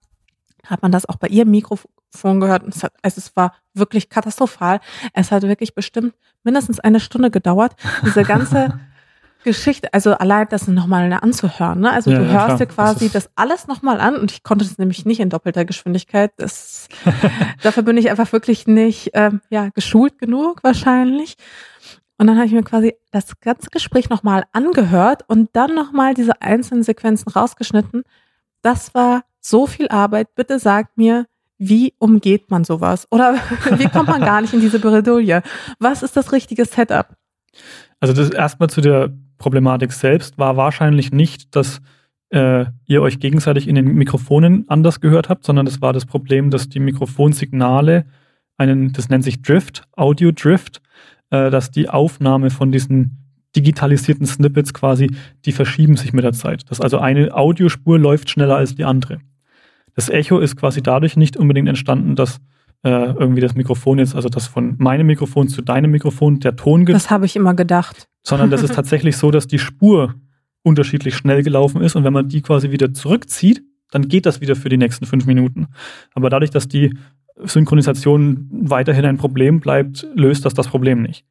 hat 0.69 0.81
man 0.81 0.91
das 0.91 1.07
auch 1.07 1.17
bei 1.17 1.27
ihrem 1.27 1.51
Mikrofon 1.51 2.39
gehört. 2.39 2.63
Es, 2.67 2.83
hat, 2.83 2.93
also 3.01 3.19
es 3.19 3.35
war 3.35 3.53
wirklich 3.73 4.09
katastrophal. 4.09 4.79
Es 5.13 5.31
hat 5.31 5.43
wirklich 5.43 5.75
bestimmt 5.75 6.13
mindestens 6.43 6.79
eine 6.79 6.99
Stunde 6.99 7.31
gedauert, 7.31 7.75
diese 8.03 8.23
ganze 8.23 8.79
Geschichte, 9.43 9.93
also 9.93 10.13
allein 10.13 10.47
das 10.49 10.67
nochmal 10.67 11.11
anzuhören. 11.13 11.79
Ne? 11.79 11.91
Also 11.91 12.11
ja, 12.11 12.19
du 12.19 12.25
ja, 12.25 12.47
hörst 12.47 12.59
dir 12.59 12.65
quasi 12.65 13.05
das, 13.05 13.25
das 13.25 13.31
alles 13.35 13.67
nochmal 13.67 14.01
an 14.01 14.17
und 14.17 14.31
ich 14.31 14.43
konnte 14.43 14.65
es 14.65 14.77
nämlich 14.77 15.05
nicht 15.05 15.19
in 15.19 15.29
doppelter 15.29 15.63
Geschwindigkeit. 15.63 16.31
Das, 16.37 16.89
dafür 17.63 17.83
bin 17.83 17.97
ich 17.97 18.09
einfach 18.09 18.31
wirklich 18.33 18.67
nicht 18.67 19.11
ähm, 19.13 19.41
ja, 19.49 19.69
geschult 19.69 20.17
genug 20.19 20.63
wahrscheinlich. 20.63 21.37
Und 22.17 22.27
dann 22.27 22.35
habe 22.35 22.47
ich 22.47 22.51
mir 22.51 22.63
quasi 22.63 22.95
das 23.11 23.39
ganze 23.39 23.69
Gespräch 23.69 24.09
nochmal 24.09 24.45
angehört 24.51 25.23
und 25.27 25.49
dann 25.53 25.75
nochmal 25.75 26.13
diese 26.13 26.41
einzelnen 26.41 26.83
Sequenzen 26.83 27.31
rausgeschnitten. 27.31 28.03
Das 28.63 28.93
war 28.95 29.23
so 29.49 29.67
viel 29.67 29.87
Arbeit. 29.89 30.35
Bitte 30.35 30.59
sagt 30.59 30.97
mir, 30.97 31.25
wie 31.57 31.93
umgeht 31.97 32.49
man 32.49 32.63
sowas? 32.63 33.07
Oder 33.11 33.35
wie 33.77 33.87
kommt 33.87 34.09
man 34.09 34.21
gar 34.21 34.41
nicht 34.41 34.53
in 34.53 34.61
diese 34.61 34.79
Bredouille? 34.79 35.41
Was 35.79 36.03
ist 36.03 36.15
das 36.15 36.31
richtige 36.31 36.65
Setup? 36.65 37.15
Also 37.99 38.13
das 38.13 38.29
erstmal 38.29 38.69
zu 38.69 38.81
der 38.81 39.11
Problematik 39.37 39.91
selbst 39.91 40.37
war 40.37 40.57
wahrscheinlich 40.57 41.11
nicht, 41.11 41.55
dass 41.55 41.79
äh, 42.29 42.65
ihr 42.85 43.01
euch 43.01 43.19
gegenseitig 43.19 43.67
in 43.67 43.75
den 43.75 43.93
Mikrofonen 43.95 44.65
anders 44.67 44.99
gehört 44.99 45.29
habt, 45.29 45.45
sondern 45.45 45.65
das 45.65 45.81
war 45.81 45.93
das 45.93 46.05
Problem, 46.05 46.51
dass 46.51 46.69
die 46.69 46.79
Mikrofonsignale 46.79 48.05
einen, 48.57 48.91
das 48.91 49.09
nennt 49.09 49.23
sich 49.23 49.41
Drift, 49.41 49.83
Audio 49.95 50.31
Drift, 50.31 50.81
äh, 51.29 51.49
dass 51.49 51.71
die 51.71 51.89
Aufnahme 51.89 52.49
von 52.49 52.71
diesen 52.71 53.23
digitalisierten 53.55 54.25
Snippets 54.25 54.73
quasi, 54.73 55.09
die 55.45 55.51
verschieben 55.51 55.95
sich 55.95 56.13
mit 56.13 56.23
der 56.23 56.33
Zeit. 56.33 56.69
Dass 56.69 56.81
also 56.81 56.99
eine 56.99 57.33
Audiospur 57.33 57.97
läuft 57.97 58.29
schneller 58.29 58.57
als 58.57 58.75
die 58.75 58.85
andere. 58.85 59.19
Das 59.97 60.09
Echo 60.09 60.37
ist 60.37 60.55
quasi 60.55 60.83
dadurch 60.83 61.17
nicht 61.17 61.37
unbedingt 61.37 61.67
entstanden, 61.67 62.15
dass 62.15 62.39
äh, 62.83 62.89
irgendwie 62.89 63.41
das 63.41 63.55
Mikrofon 63.55 63.97
jetzt, 63.97 64.13
also 64.13 64.29
das 64.29 64.45
von 64.45 64.75
meinem 64.77 65.07
Mikrofon 65.07 65.47
zu 65.47 65.63
deinem 65.63 65.89
Mikrofon 65.89 66.39
der 66.39 66.55
Ton 66.55 66.85
geht. 66.85 66.95
Das 66.95 67.09
habe 67.09 67.25
ich 67.25 67.35
immer 67.35 67.55
gedacht. 67.55 68.07
Sondern 68.21 68.51
das 68.51 68.61
ist 68.61 68.75
tatsächlich 68.75 69.17
so, 69.17 69.31
dass 69.31 69.47
die 69.47 69.57
Spur 69.57 70.13
unterschiedlich 70.61 71.15
schnell 71.15 71.41
gelaufen 71.41 71.81
ist 71.81 71.95
und 71.95 72.03
wenn 72.03 72.13
man 72.13 72.29
die 72.29 72.43
quasi 72.43 72.69
wieder 72.69 72.93
zurückzieht, 72.93 73.63
dann 73.89 74.07
geht 74.07 74.27
das 74.27 74.39
wieder 74.39 74.55
für 74.55 74.69
die 74.69 74.77
nächsten 74.77 75.07
fünf 75.07 75.25
Minuten. 75.25 75.65
Aber 76.13 76.29
dadurch, 76.29 76.51
dass 76.51 76.67
die 76.67 76.95
Synchronisation 77.37 78.47
weiterhin 78.51 79.05
ein 79.05 79.17
Problem 79.17 79.61
bleibt, 79.61 80.05
löst 80.13 80.45
das 80.45 80.53
das 80.53 80.67
Problem 80.67 81.01
nicht. 81.01 81.25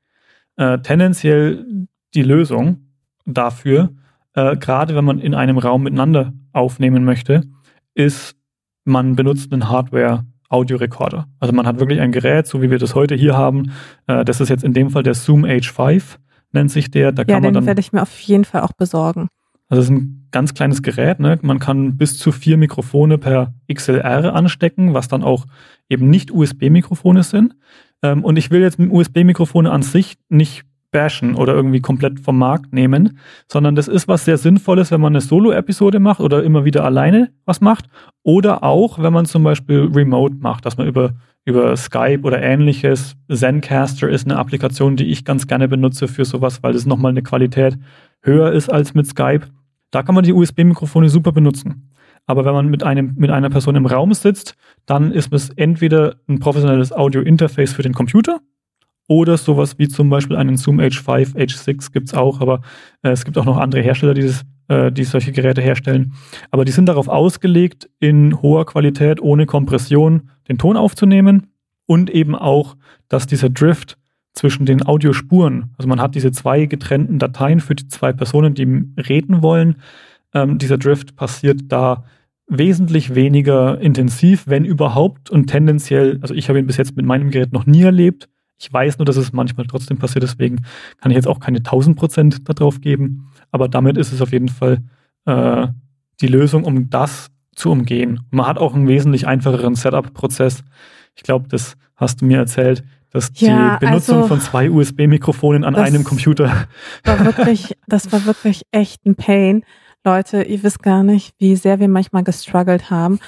Äh, 0.57 0.80
tendenziell 0.80 1.86
die 2.14 2.22
Lösung 2.22 2.88
dafür, 3.26 3.91
äh, 4.34 4.57
gerade 4.57 4.97
wenn 4.97 5.05
man 5.05 5.20
in 5.20 5.34
einem 5.34 5.59
Raum 5.59 5.84
miteinander 5.84 6.32
aufnehmen 6.53 7.05
möchte, 7.05 7.43
ist 7.95 8.36
man 8.87 9.16
benutzt 9.16 9.53
einen 9.53 9.68
Hardware-Audiorekorder. 9.68 11.26
Also 11.41 11.55
man 11.55 11.66
hat 11.66 11.80
wirklich 11.80 12.01
ein 12.01 12.12
Gerät, 12.12 12.47
so 12.47 12.62
wie 12.62 12.70
wir 12.70 12.78
das 12.78 12.95
heute 12.95 13.14
hier 13.14 13.37
haben. 13.37 13.72
Äh, 14.07 14.24
das 14.24 14.41
ist 14.41 14.49
jetzt 14.49 14.64
in 14.64 14.72
dem 14.72 14.91
Fall 14.91 15.03
der 15.03 15.14
Zoom 15.14 15.45
H5, 15.45 16.16
nennt 16.53 16.70
sich 16.70 16.91
der. 16.91 17.12
Da 17.12 17.22
ja, 17.22 17.34
kann 17.34 17.43
man 17.43 17.55
den 17.55 17.66
werde 17.66 17.80
ich 17.80 17.93
mir 17.93 18.03
auf 18.03 18.18
jeden 18.20 18.45
Fall 18.45 18.62
auch 18.62 18.72
besorgen. 18.72 19.28
Also 19.68 19.82
es 19.82 19.87
ist 19.89 19.97
ein 19.97 20.28
ganz 20.30 20.55
kleines 20.55 20.82
Gerät. 20.82 21.18
Ne? 21.18 21.39
Man 21.43 21.59
kann 21.59 21.97
bis 21.97 22.18
zu 22.18 22.30
vier 22.30 22.57
Mikrofone 22.57 23.18
per 23.18 23.55
XLR 23.72 24.34
anstecken, 24.34 24.95
was 24.95 25.09
dann 25.09 25.24
auch 25.24 25.47
eben 25.89 26.09
nicht 26.09 26.30
USB-Mikrofone 26.30 27.24
sind. 27.24 27.57
Ähm, 28.03 28.24
und 28.24 28.37
ich 28.37 28.51
will 28.51 28.61
jetzt 28.61 28.78
mit 28.78 28.93
USB-Mikrofone 28.93 29.70
an 29.70 29.82
sich 29.82 30.16
nicht 30.28 30.64
bashen 30.97 31.34
oder 31.34 31.53
irgendwie 31.53 31.82
komplett 31.82 32.20
vom 32.20 32.38
Markt 32.38 32.72
nehmen, 32.72 33.18
sondern 33.53 33.74
das 33.74 33.86
ist 33.86 34.09
was 34.09 34.24
sehr 34.24 34.38
Sinnvolles, 34.38 34.90
wenn 34.90 35.01
man 35.03 35.12
eine 35.12 35.20
Solo-Episode 35.20 36.01
macht 36.01 36.20
oder 36.20 36.42
immer 36.42 36.64
wieder 36.64 36.84
alleine 36.84 37.32
was 37.44 37.61
macht 37.61 37.84
oder 38.22 38.64
auch, 38.64 39.03
wenn 39.03 39.12
man 39.12 39.26
zum 39.26 39.42
Beispiel 39.42 39.90
Remote 39.92 40.36
macht, 40.40 40.64
dass 40.64 40.78
man 40.78 40.86
über, 40.86 41.12
über 41.44 41.76
Skype 41.76 42.22
oder 42.22 42.42
ähnliches, 42.42 43.14
Zencaster 43.30 44.09
ist 44.09 44.24
eine 44.24 44.38
Applikation, 44.38 44.97
die 44.97 45.05
ich 45.05 45.26
ganz 45.26 45.47
gerne 45.47 45.68
benutze 45.68 46.09
für 46.09 46.24
sowas, 46.24 46.62
weil 46.62 46.74
es 46.74 46.86
nochmal 46.86 47.11
eine 47.11 47.22
Qualität 47.22 47.76
höher 48.22 48.53
ist 48.53 48.72
als 48.72 48.94
mit 48.94 49.07
Skype. 49.07 49.49
Da 49.90 50.03
kann 50.03 50.14
man 50.14 50.24
die 50.24 50.32
USB-Mikrofone 50.32 51.11
super 51.11 51.32
benutzen. 51.32 51.92
Aber 52.24 52.47
wenn 52.47 52.55
man 52.55 52.68
mit, 52.68 52.82
einem, 52.82 53.12
mit 53.16 53.30
einer 53.30 53.51
Person 53.51 53.76
im 53.76 53.84
Raum 53.84 54.14
sitzt, 54.14 54.57
dann 54.86 55.12
ist 55.12 55.30
es 55.34 55.51
entweder 55.51 56.16
ein 56.26 56.40
professionelles 56.40 56.90
Audio-Interface 56.90 57.74
für 57.74 57.82
den 57.82 57.92
Computer 57.92 58.40
oder 59.09 59.36
sowas 59.36 59.78
wie 59.78 59.88
zum 59.88 60.11
Beispiel 60.11 60.36
einen 60.36 60.57
Zoom 60.57 60.80
H5, 60.80 61.34
H6 61.36 61.92
gibt 61.92 62.09
es 62.09 62.14
auch, 62.14 62.40
aber 62.40 62.62
äh, 63.02 63.11
es 63.11 63.24
gibt 63.24 63.38
auch 63.38 63.44
noch 63.44 63.57
andere 63.57 63.82
Hersteller, 63.82 64.14
die, 64.14 64.22
das, 64.22 64.44
äh, 64.68 64.90
die 64.90 65.04
solche 65.04 65.32
Geräte 65.32 65.61
herstellen. 65.61 66.14
Aber 66.50 66.64
die 66.64 66.72
sind 66.72 66.86
darauf 66.86 67.09
ausgelegt, 67.09 67.88
in 68.00 68.42
hoher 68.42 68.66
Qualität, 68.66 69.20
ohne 69.20 69.46
Kompression, 69.46 70.30
den 70.48 70.59
Ton 70.59 70.76
aufzunehmen 70.76 71.48
und 71.86 72.11
eben 72.11 72.34
auch, 72.34 72.76
dass 73.09 73.26
dieser 73.26 73.50
Drift 73.50 73.96
zwischen 74.32 74.66
den 74.66 74.84
Audiospuren, 74.84 75.70
also 75.78 75.88
man 75.88 76.00
hat 76.00 76.14
diese 76.14 76.30
zwei 76.30 76.66
getrennten 76.66 77.18
Dateien 77.18 77.61
für 77.61 77.74
die 77.74 77.88
zwei 77.88 78.12
Personen, 78.12 78.54
die 78.54 78.84
reden 79.00 79.42
wollen, 79.42 79.76
ähm, 80.34 80.59
dieser 80.59 80.78
Drift 80.78 81.16
passiert 81.16 81.61
da 81.68 82.04
wesentlich 82.48 83.14
weniger 83.14 83.80
intensiv, 83.80 84.44
wenn 84.46 84.64
überhaupt 84.64 85.30
und 85.30 85.46
tendenziell, 85.46 86.18
also 86.20 86.34
ich 86.34 86.48
habe 86.48 86.59
ihn 86.59 86.66
bis 86.66 86.76
jetzt 86.76 86.96
mit 86.96 87.07
meinem 87.07 87.30
Gerät 87.30 87.52
noch 87.52 87.66
nie 87.66 87.82
erlebt, 87.82 88.28
ich 88.59 88.72
weiß 88.72 88.98
nur, 88.98 89.04
dass 89.04 89.16
es 89.16 89.32
manchmal 89.32 89.66
trotzdem 89.66 89.98
passiert, 89.98 90.22
deswegen 90.22 90.64
kann 91.00 91.11
ich 91.11 91.16
jetzt 91.16 91.28
auch 91.28 91.40
keine 91.40 91.59
1000 91.59 91.96
Prozent 91.96 92.48
darauf 92.48 92.80
geben. 92.80 93.30
Aber 93.50 93.68
damit 93.68 93.98
ist 93.98 94.12
es 94.12 94.22
auf 94.22 94.32
jeden 94.32 94.48
Fall 94.48 94.78
äh, 95.26 95.66
die 96.20 96.26
Lösung, 96.26 96.64
um 96.64 96.88
das 96.88 97.28
zu 97.54 97.70
umgehen. 97.70 98.18
Und 98.30 98.32
man 98.32 98.46
hat 98.46 98.59
auch 98.59 98.74
einen 98.74 98.88
wesentlich 98.88 99.26
einfacheren 99.26 99.74
Setup-Prozess. 99.74 100.62
Ich 101.14 101.22
glaube, 101.22 101.48
das 101.48 101.76
hast 101.96 102.20
du 102.20 102.26
mir 102.26 102.38
erzählt, 102.38 102.84
dass 103.11 103.30
ja, 103.36 103.78
die 103.78 103.86
Benutzung 103.86 104.16
also, 104.16 104.28
von 104.28 104.40
zwei 104.40 104.70
USB-Mikrofonen 104.70 105.64
an 105.64 105.74
einem 105.74 106.04
Computer. 106.04 106.66
War 107.04 107.24
wirklich, 107.24 107.74
das 107.86 108.12
war 108.12 108.26
wirklich 108.26 108.62
echt 108.72 109.07
ein 109.07 109.14
Pain. 109.14 109.64
Leute, 110.07 110.42
ihr 110.44 110.62
wisst 110.62 110.84
gar 110.84 111.02
nicht, 111.02 111.34
wie 111.38 111.57
sehr 111.57 111.80
wir 111.80 111.88
manchmal 111.88 112.22
gestruggelt 112.22 112.90
haben. 112.90 113.18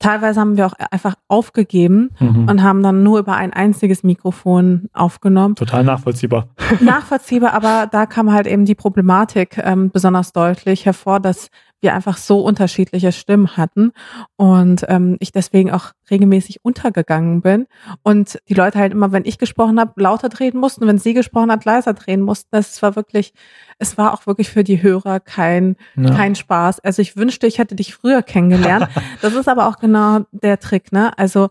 Teilweise 0.00 0.40
haben 0.40 0.56
wir 0.56 0.66
auch 0.66 0.72
einfach 0.90 1.14
aufgegeben 1.28 2.10
mhm. 2.18 2.48
und 2.48 2.62
haben 2.64 2.82
dann 2.82 3.04
nur 3.04 3.20
über 3.20 3.36
ein 3.36 3.52
einziges 3.52 4.02
Mikrofon 4.02 4.88
aufgenommen. 4.92 5.54
Total 5.54 5.84
nachvollziehbar. 5.84 6.48
Nachvollziehbar, 6.80 7.54
aber 7.54 7.88
da 7.90 8.06
kam 8.06 8.32
halt 8.32 8.48
eben 8.48 8.64
die 8.64 8.74
Problematik 8.74 9.58
ähm, 9.58 9.90
besonders 9.90 10.32
deutlich 10.32 10.84
hervor, 10.84 11.20
dass 11.20 11.50
wir 11.80 11.94
einfach 11.94 12.16
so 12.16 12.40
unterschiedliche 12.40 13.12
Stimmen 13.12 13.56
hatten 13.56 13.92
und 14.36 14.84
ähm, 14.88 15.16
ich 15.20 15.32
deswegen 15.32 15.70
auch 15.70 15.92
regelmäßig 16.10 16.64
untergegangen 16.64 17.40
bin 17.40 17.66
und 18.02 18.38
die 18.48 18.54
Leute 18.54 18.78
halt 18.78 18.92
immer, 18.92 19.12
wenn 19.12 19.24
ich 19.24 19.38
gesprochen 19.38 19.78
habe, 19.78 20.00
lauter 20.00 20.28
drehen 20.28 20.58
mussten, 20.58 20.86
wenn 20.86 20.98
sie 20.98 21.14
gesprochen 21.14 21.52
hat, 21.52 21.64
leiser 21.64 21.94
drehen 21.94 22.20
mussten. 22.20 22.48
Das 22.50 22.82
war 22.82 22.96
wirklich, 22.96 23.32
es 23.78 23.96
war 23.96 24.12
auch 24.12 24.26
wirklich 24.26 24.50
für 24.50 24.64
die 24.64 24.82
Hörer 24.82 25.20
kein 25.20 25.76
ja. 25.96 26.14
kein 26.14 26.34
Spaß. 26.34 26.80
Also 26.80 27.02
ich 27.02 27.16
wünschte, 27.16 27.46
ich 27.46 27.58
hätte 27.58 27.74
dich 27.74 27.94
früher 27.94 28.22
kennengelernt. 28.22 28.88
das 29.22 29.34
ist 29.34 29.48
aber 29.48 29.68
auch 29.68 29.78
genau 29.78 30.20
der 30.32 30.58
Trick, 30.58 30.92
ne? 30.92 31.16
Also 31.18 31.50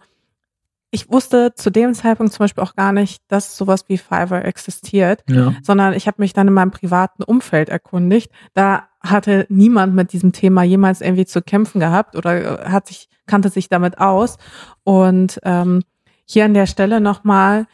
ich 0.90 1.12
wusste 1.12 1.54
zu 1.54 1.70
dem 1.70 1.94
Zeitpunkt 1.94 2.32
zum 2.34 2.46
Beispiel 2.46 2.64
auch 2.64 2.76
gar 2.76 2.94
nicht, 2.94 3.22
dass 3.28 3.58
sowas 3.58 3.86
wie 3.88 3.98
Fiverr 3.98 4.46
existiert, 4.46 5.24
ja. 5.30 5.54
sondern 5.62 5.94
ich 5.94 6.08
habe 6.08 6.22
mich 6.22 6.34
dann 6.34 6.48
in 6.48 6.54
meinem 6.54 6.72
privaten 6.72 7.24
Umfeld 7.24 7.70
erkundigt. 7.70 8.32
Da 8.54 8.88
hatte 9.10 9.46
niemand 9.50 9.96
mit 9.96 10.14
diesem 10.14 10.32
Thema 10.32 10.64
jemals 10.64 11.02
irgendwie 11.02 11.26
zu 11.26 11.42
kämpfen 11.42 11.80
gehabt 11.80 12.16
oder 12.16 12.66
äh, 12.66 12.70
hat 12.70 12.88
sich 12.88 13.10
kannte 13.28 13.50
sich 13.50 13.70
damit 13.70 14.00
aus. 14.00 14.38
Und 14.84 15.40
ähm, 15.44 15.84
hier 16.26 16.46
an 16.46 16.54
der 16.54 16.66
Stelle 16.66 17.00
nochmal, 17.02 17.68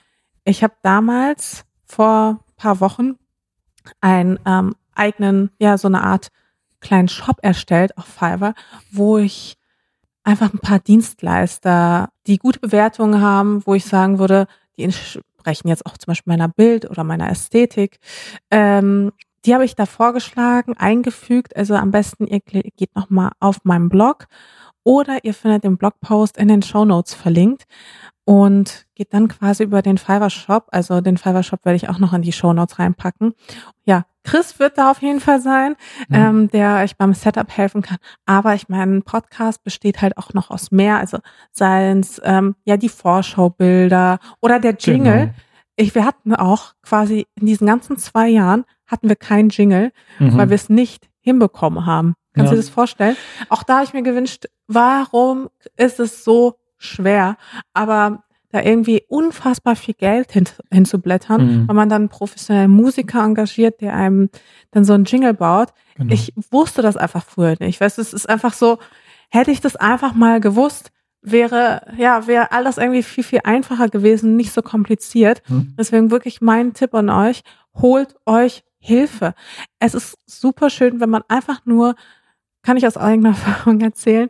ich 0.44 0.64
habe 0.64 0.74
damals 0.82 1.66
vor 1.86 2.44
paar 2.58 2.80
Wochen 2.80 3.16
einen 4.02 4.40
ähm, 4.46 4.76
eigenen, 4.96 5.52
ja 5.60 5.78
so 5.78 5.88
eine 5.88 6.04
Art 6.04 6.30
kleinen 6.82 7.08
Shop 7.08 7.38
erstellt 7.42 7.98
auf 7.98 8.06
Fiverr, 8.06 8.54
wo 8.92 9.18
ich 9.18 9.58
einfach 10.24 10.54
ein 10.54 10.60
paar 10.60 10.80
Dienstleister, 10.80 12.10
die 12.28 12.38
gute 12.38 12.60
Bewertungen 12.60 13.22
haben, 13.22 13.66
wo 13.66 13.74
ich 13.74 13.86
sagen 13.86 14.20
würde, 14.20 14.48
die 14.78 14.84
entsprechen 14.84 15.68
jetzt 15.68 15.86
auch 15.86 15.98
zum 15.98 16.12
Beispiel 16.12 16.32
meiner 16.32 16.48
Bild 16.48 16.90
oder 16.90 17.04
meiner 17.04 17.30
Ästhetik. 17.30 18.00
Ähm, 18.50 19.12
die 19.46 19.54
habe 19.54 19.66
ich 19.66 19.76
da 19.76 19.86
vorgeschlagen, 19.86 20.76
eingefügt. 20.78 21.56
Also 21.56 21.76
am 21.76 21.92
besten 21.92 22.28
ihr 22.28 22.40
geht 22.40 22.96
nochmal 22.96 23.32
auf 23.40 23.64
meinen 23.64 23.90
Blog 23.90 24.28
oder 24.84 25.24
ihr 25.24 25.34
findet 25.34 25.64
den 25.64 25.78
Blogpost 25.78 26.38
in 26.38 26.48
den 26.48 26.62
Show 26.62 26.86
Notes 26.86 27.14
verlinkt 27.14 27.66
und 28.26 28.86
geht 28.96 29.14
dann 29.14 29.28
quasi 29.28 29.64
über 29.64 29.82
den 29.82 29.98
Fiverr 29.98 30.30
Shop. 30.30 30.68
Also 30.72 31.02
den 31.02 31.18
Fiverr 31.18 31.44
Shop 31.44 31.66
werde 31.66 31.76
ich 31.76 31.90
auch 31.90 32.00
noch 32.00 32.14
in 32.14 32.22
die 32.22 32.32
Show 32.32 32.54
Notes 32.54 32.80
reinpacken. 32.80 33.34
Ja, 33.86 34.06
Chris 34.24 34.60
wird 34.60 34.78
da 34.78 34.92
auf 34.92 35.02
jeden 35.02 35.20
Fall 35.20 35.42
sein, 35.42 35.76
mhm. 36.08 36.16
ähm, 36.16 36.48
der 36.52 36.78
euch 36.84 36.96
beim 36.96 37.14
Setup 37.14 37.50
helfen 37.50 37.82
kann. 37.82 37.98
Aber 38.26 38.56
ich 38.56 38.70
meine, 38.70 38.98
ein 38.98 39.04
Podcast 39.04 39.64
besteht 39.64 40.02
halt 40.02 40.18
auch 40.18 40.34
noch 40.34 40.50
aus 40.50 40.72
mehr. 40.72 40.98
Also 40.98 41.18
seien 41.52 42.00
es 42.00 42.22
ähm, 42.24 42.56
ja 42.64 42.78
die 42.78 42.90
Vorschaubilder 42.90 44.20
oder 44.42 44.60
der 44.60 44.76
Jingle. 44.76 45.20
Genau. 45.20 45.34
Ich, 45.76 45.96
wir 45.96 46.06
hatten 46.06 46.36
auch 46.36 46.74
quasi 46.84 47.26
in 47.36 47.48
diesen 47.48 47.68
ganzen 47.68 47.98
zwei 47.98 48.30
Jahren 48.30 48.64
hatten 48.94 49.10
wir 49.10 49.16
keinen 49.16 49.50
Jingle, 49.50 49.92
mhm. 50.20 50.38
weil 50.38 50.50
wir 50.50 50.56
es 50.56 50.70
nicht 50.70 51.10
hinbekommen 51.20 51.86
haben. 51.86 52.16
Kannst 52.34 52.52
du 52.52 52.56
ja. 52.56 52.62
dir 52.62 52.66
das 52.66 52.74
vorstellen? 52.74 53.16
Auch 53.50 53.64
da 53.64 53.76
habe 53.76 53.86
ich 53.86 53.94
mir 53.94 54.04
gewünscht, 54.04 54.46
warum 54.68 55.50
ist 55.78 56.00
es 56.00 56.24
so 56.24 56.56
schwer? 56.78 57.38
Aber 57.74 58.24
da 58.54 58.62
irgendwie 58.62 59.04
unfassbar 59.08 59.76
viel 59.76 59.96
Geld 59.96 60.32
hin, 60.32 60.46
hinzublättern, 60.72 61.42
mhm. 61.64 61.68
weil 61.68 61.76
man 61.76 61.90
dann 61.90 62.04
einen 62.04 62.10
professionellen 62.10 62.72
Musiker 62.72 63.24
engagiert, 63.24 63.82
der 63.82 63.96
einem 63.96 64.30
dann 64.72 64.86
so 64.86 64.94
einen 64.94 65.06
Jingle 65.06 65.34
baut. 65.34 65.70
Genau. 65.96 66.14
Ich 66.14 66.34
wusste 66.52 66.84
das 66.84 66.96
einfach 66.96 67.26
früher 67.26 67.56
nicht. 67.60 67.82
Weißt 67.82 67.98
du, 67.98 68.02
es 68.02 68.14
ist 68.14 68.30
einfach 68.30 68.54
so, 68.54 68.78
hätte 69.30 69.50
ich 69.50 69.60
das 69.60 69.76
einfach 69.76 70.14
mal 70.14 70.40
gewusst, 70.40 70.92
wäre, 71.24 71.94
ja, 71.98 72.28
wäre 72.28 72.52
alles 72.52 72.78
irgendwie 72.78 73.02
viel, 73.02 73.24
viel 73.24 73.40
einfacher 73.44 73.90
gewesen, 73.90 74.36
nicht 74.36 74.52
so 74.52 74.62
kompliziert. 74.62 75.42
Mhm. 75.48 75.74
Deswegen 75.78 76.12
wirklich 76.12 76.42
mein 76.42 76.74
Tipp 76.74 76.94
an 76.94 77.10
euch, 77.10 77.42
holt 77.74 78.16
euch 78.26 78.64
Hilfe. 78.84 79.34
Es 79.80 79.94
ist 79.94 80.18
super 80.26 80.70
schön, 80.70 81.00
wenn 81.00 81.10
man 81.10 81.24
einfach 81.30 81.66
nur, 81.66 81.96
kann 82.64 82.76
ich 82.76 82.86
aus 82.86 82.98
eigener 82.98 83.30
Erfahrung 83.36 83.80
erzählen, 83.80 84.30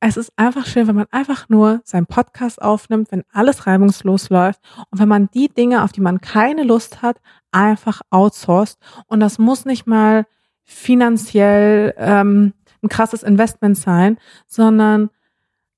es 0.00 0.16
ist 0.16 0.32
einfach 0.36 0.66
schön, 0.66 0.86
wenn 0.86 0.96
man 0.96 1.06
einfach 1.10 1.48
nur 1.48 1.80
seinen 1.84 2.06
Podcast 2.06 2.60
aufnimmt, 2.60 3.10
wenn 3.10 3.24
alles 3.32 3.66
reibungslos 3.66 4.30
läuft 4.30 4.60
und 4.90 4.98
wenn 4.98 5.08
man 5.08 5.30
die 5.32 5.48
Dinge, 5.48 5.82
auf 5.82 5.92
die 5.92 6.00
man 6.00 6.20
keine 6.20 6.62
Lust 6.62 7.02
hat, 7.02 7.20
einfach 7.52 8.00
outsourced. 8.10 8.78
Und 9.06 9.20
das 9.20 9.38
muss 9.38 9.66
nicht 9.66 9.86
mal 9.86 10.26
finanziell 10.64 11.94
ähm, 11.98 12.54
ein 12.82 12.88
krasses 12.88 13.22
Investment 13.22 13.76
sein, 13.76 14.18
sondern 14.46 15.10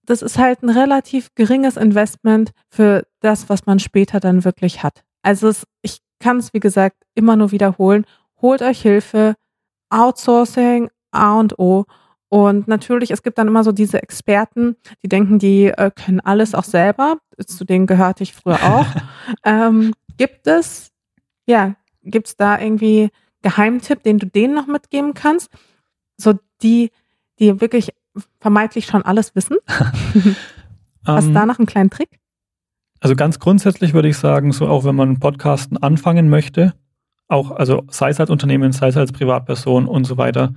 das 0.04 0.22
ist 0.22 0.38
halt 0.38 0.62
ein 0.62 0.70
relativ 0.70 1.34
geringes 1.34 1.76
Investment 1.76 2.52
für 2.68 3.06
das, 3.20 3.48
was 3.48 3.66
man 3.66 3.78
später 3.78 4.20
dann 4.20 4.44
wirklich 4.44 4.82
hat. 4.82 5.04
Also 5.22 5.48
es, 5.48 5.66
ich 5.82 6.00
kann 6.22 6.38
es, 6.38 6.54
wie 6.54 6.60
gesagt, 6.60 6.96
immer 7.14 7.36
nur 7.36 7.50
wiederholen. 7.50 8.06
Holt 8.40 8.62
euch 8.62 8.80
Hilfe. 8.80 9.34
Outsourcing, 9.90 10.88
A 11.10 11.38
und 11.38 11.58
O. 11.58 11.84
Und 12.28 12.66
natürlich, 12.66 13.10
es 13.10 13.22
gibt 13.22 13.36
dann 13.36 13.48
immer 13.48 13.62
so 13.62 13.72
diese 13.72 14.02
Experten, 14.02 14.76
die 15.02 15.08
denken, 15.08 15.38
die 15.38 15.66
äh, 15.66 15.90
können 15.90 16.20
alles 16.20 16.54
auch 16.54 16.64
selber. 16.64 17.18
Zu 17.46 17.66
denen 17.66 17.86
gehörte 17.86 18.22
ich 18.22 18.32
früher 18.32 18.62
auch. 18.62 18.86
ähm, 19.44 19.92
gibt 20.16 20.46
es, 20.46 20.92
ja, 21.44 21.74
gibt 22.02 22.28
es 22.28 22.36
da 22.36 22.58
irgendwie 22.58 23.10
Geheimtipp, 23.42 24.02
den 24.02 24.18
du 24.18 24.26
denen 24.26 24.54
noch 24.54 24.66
mitgeben 24.66 25.12
kannst? 25.12 25.50
So 26.16 26.38
die, 26.62 26.90
die 27.38 27.60
wirklich 27.60 27.92
vermeintlich 28.40 28.86
schon 28.86 29.02
alles 29.02 29.34
wissen? 29.34 29.58
Hast 31.04 31.28
du 31.28 31.32
da 31.32 31.42
ähm, 31.42 31.48
noch 31.48 31.58
einen 31.58 31.66
kleinen 31.66 31.90
Trick? 31.90 32.18
Also 33.02 33.16
ganz 33.16 33.40
grundsätzlich 33.40 33.94
würde 33.94 34.08
ich 34.08 34.16
sagen, 34.16 34.52
so 34.52 34.68
auch 34.68 34.84
wenn 34.84 34.94
man 34.94 35.18
Podcasten 35.18 35.76
anfangen 35.76 36.28
möchte, 36.28 36.72
auch, 37.26 37.50
also 37.50 37.82
sei 37.88 38.10
es 38.10 38.20
als 38.20 38.30
Unternehmen, 38.30 38.70
sei 38.70 38.88
es 38.88 38.96
als 38.96 39.10
Privatperson 39.10 39.88
und 39.88 40.04
so 40.04 40.18
weiter, 40.18 40.54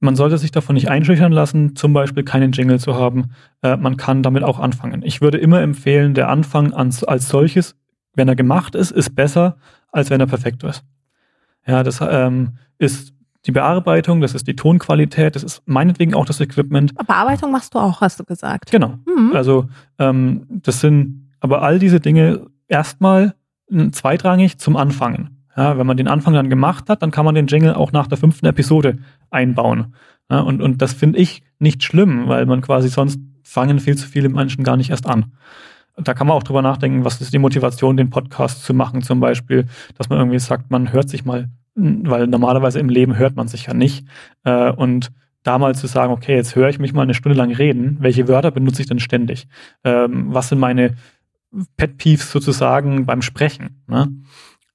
man 0.00 0.16
sollte 0.16 0.36
sich 0.36 0.50
davon 0.50 0.74
nicht 0.74 0.90
einschüchtern 0.90 1.30
lassen, 1.30 1.76
zum 1.76 1.92
Beispiel 1.92 2.24
keinen 2.24 2.50
Jingle 2.50 2.80
zu 2.80 2.96
haben. 2.96 3.30
Äh, 3.62 3.76
man 3.76 3.96
kann 3.96 4.24
damit 4.24 4.42
auch 4.42 4.58
anfangen. 4.58 5.02
Ich 5.04 5.20
würde 5.20 5.38
immer 5.38 5.60
empfehlen, 5.60 6.14
der 6.14 6.30
Anfang 6.30 6.72
als, 6.72 7.04
als 7.04 7.28
solches, 7.28 7.76
wenn 8.14 8.26
er 8.26 8.34
gemacht 8.34 8.74
ist, 8.74 8.90
ist 8.90 9.14
besser, 9.14 9.56
als 9.92 10.10
wenn 10.10 10.18
er 10.18 10.26
perfekt 10.26 10.64
ist. 10.64 10.82
Ja, 11.64 11.84
das 11.84 12.00
ähm, 12.02 12.58
ist 12.76 13.14
die 13.46 13.52
Bearbeitung, 13.52 14.20
das 14.20 14.34
ist 14.34 14.48
die 14.48 14.56
Tonqualität, 14.56 15.36
das 15.36 15.44
ist 15.44 15.62
meinetwegen 15.66 16.14
auch 16.14 16.26
das 16.26 16.40
Equipment. 16.40 16.92
Bearbeitung 17.06 17.52
machst 17.52 17.72
du 17.72 17.78
auch, 17.78 18.00
hast 18.00 18.18
du 18.18 18.24
gesagt. 18.24 18.72
Genau. 18.72 18.98
Mhm. 19.06 19.30
Also 19.32 19.68
ähm, 20.00 20.44
das 20.48 20.80
sind 20.80 21.23
aber 21.44 21.60
all 21.60 21.78
diese 21.78 22.00
Dinge 22.00 22.46
erstmal 22.68 23.34
zweitrangig 23.92 24.56
zum 24.56 24.78
Anfangen. 24.78 25.44
Ja, 25.54 25.76
wenn 25.76 25.86
man 25.86 25.98
den 25.98 26.08
Anfang 26.08 26.32
dann 26.32 26.48
gemacht 26.48 26.88
hat, 26.88 27.02
dann 27.02 27.10
kann 27.10 27.26
man 27.26 27.34
den 27.34 27.48
Jingle 27.48 27.74
auch 27.74 27.92
nach 27.92 28.06
der 28.06 28.16
fünften 28.16 28.46
Episode 28.46 28.96
einbauen. 29.30 29.94
Ja, 30.30 30.40
und, 30.40 30.62
und 30.62 30.80
das 30.80 30.94
finde 30.94 31.18
ich 31.18 31.42
nicht 31.58 31.84
schlimm, 31.84 32.28
weil 32.28 32.46
man 32.46 32.62
quasi 32.62 32.88
sonst 32.88 33.20
fangen 33.42 33.78
viel 33.78 33.94
zu 33.94 34.08
viele 34.08 34.30
Menschen 34.30 34.64
gar 34.64 34.78
nicht 34.78 34.88
erst 34.88 35.06
an. 35.06 35.32
Da 35.98 36.14
kann 36.14 36.26
man 36.26 36.34
auch 36.34 36.42
drüber 36.42 36.62
nachdenken, 36.62 37.04
was 37.04 37.20
ist 37.20 37.34
die 37.34 37.38
Motivation, 37.38 37.98
den 37.98 38.08
Podcast 38.08 38.64
zu 38.64 38.72
machen, 38.72 39.02
zum 39.02 39.20
Beispiel, 39.20 39.66
dass 39.98 40.08
man 40.08 40.18
irgendwie 40.18 40.38
sagt, 40.38 40.70
man 40.70 40.94
hört 40.94 41.10
sich 41.10 41.26
mal, 41.26 41.50
weil 41.74 42.26
normalerweise 42.26 42.80
im 42.80 42.88
Leben 42.88 43.18
hört 43.18 43.36
man 43.36 43.48
sich 43.48 43.66
ja 43.66 43.74
nicht. 43.74 44.06
Äh, 44.44 44.70
und 44.70 45.12
da 45.44 45.58
mal 45.58 45.74
zu 45.74 45.86
sagen, 45.86 46.12
okay, 46.12 46.34
jetzt 46.34 46.56
höre 46.56 46.70
ich 46.70 46.78
mich 46.78 46.94
mal 46.94 47.02
eine 47.02 47.14
Stunde 47.14 47.36
lang 47.36 47.52
reden, 47.52 47.98
welche 48.00 48.26
Wörter 48.28 48.50
benutze 48.50 48.80
ich 48.80 48.88
denn 48.88 48.98
ständig? 48.98 49.46
Ähm, 49.84 50.28
was 50.30 50.48
sind 50.48 50.58
meine 50.58 50.94
Pet 51.76 51.98
Peeves 51.98 52.30
sozusagen 52.30 53.06
beim 53.06 53.22
Sprechen? 53.22 53.82
Ne? 53.86 54.08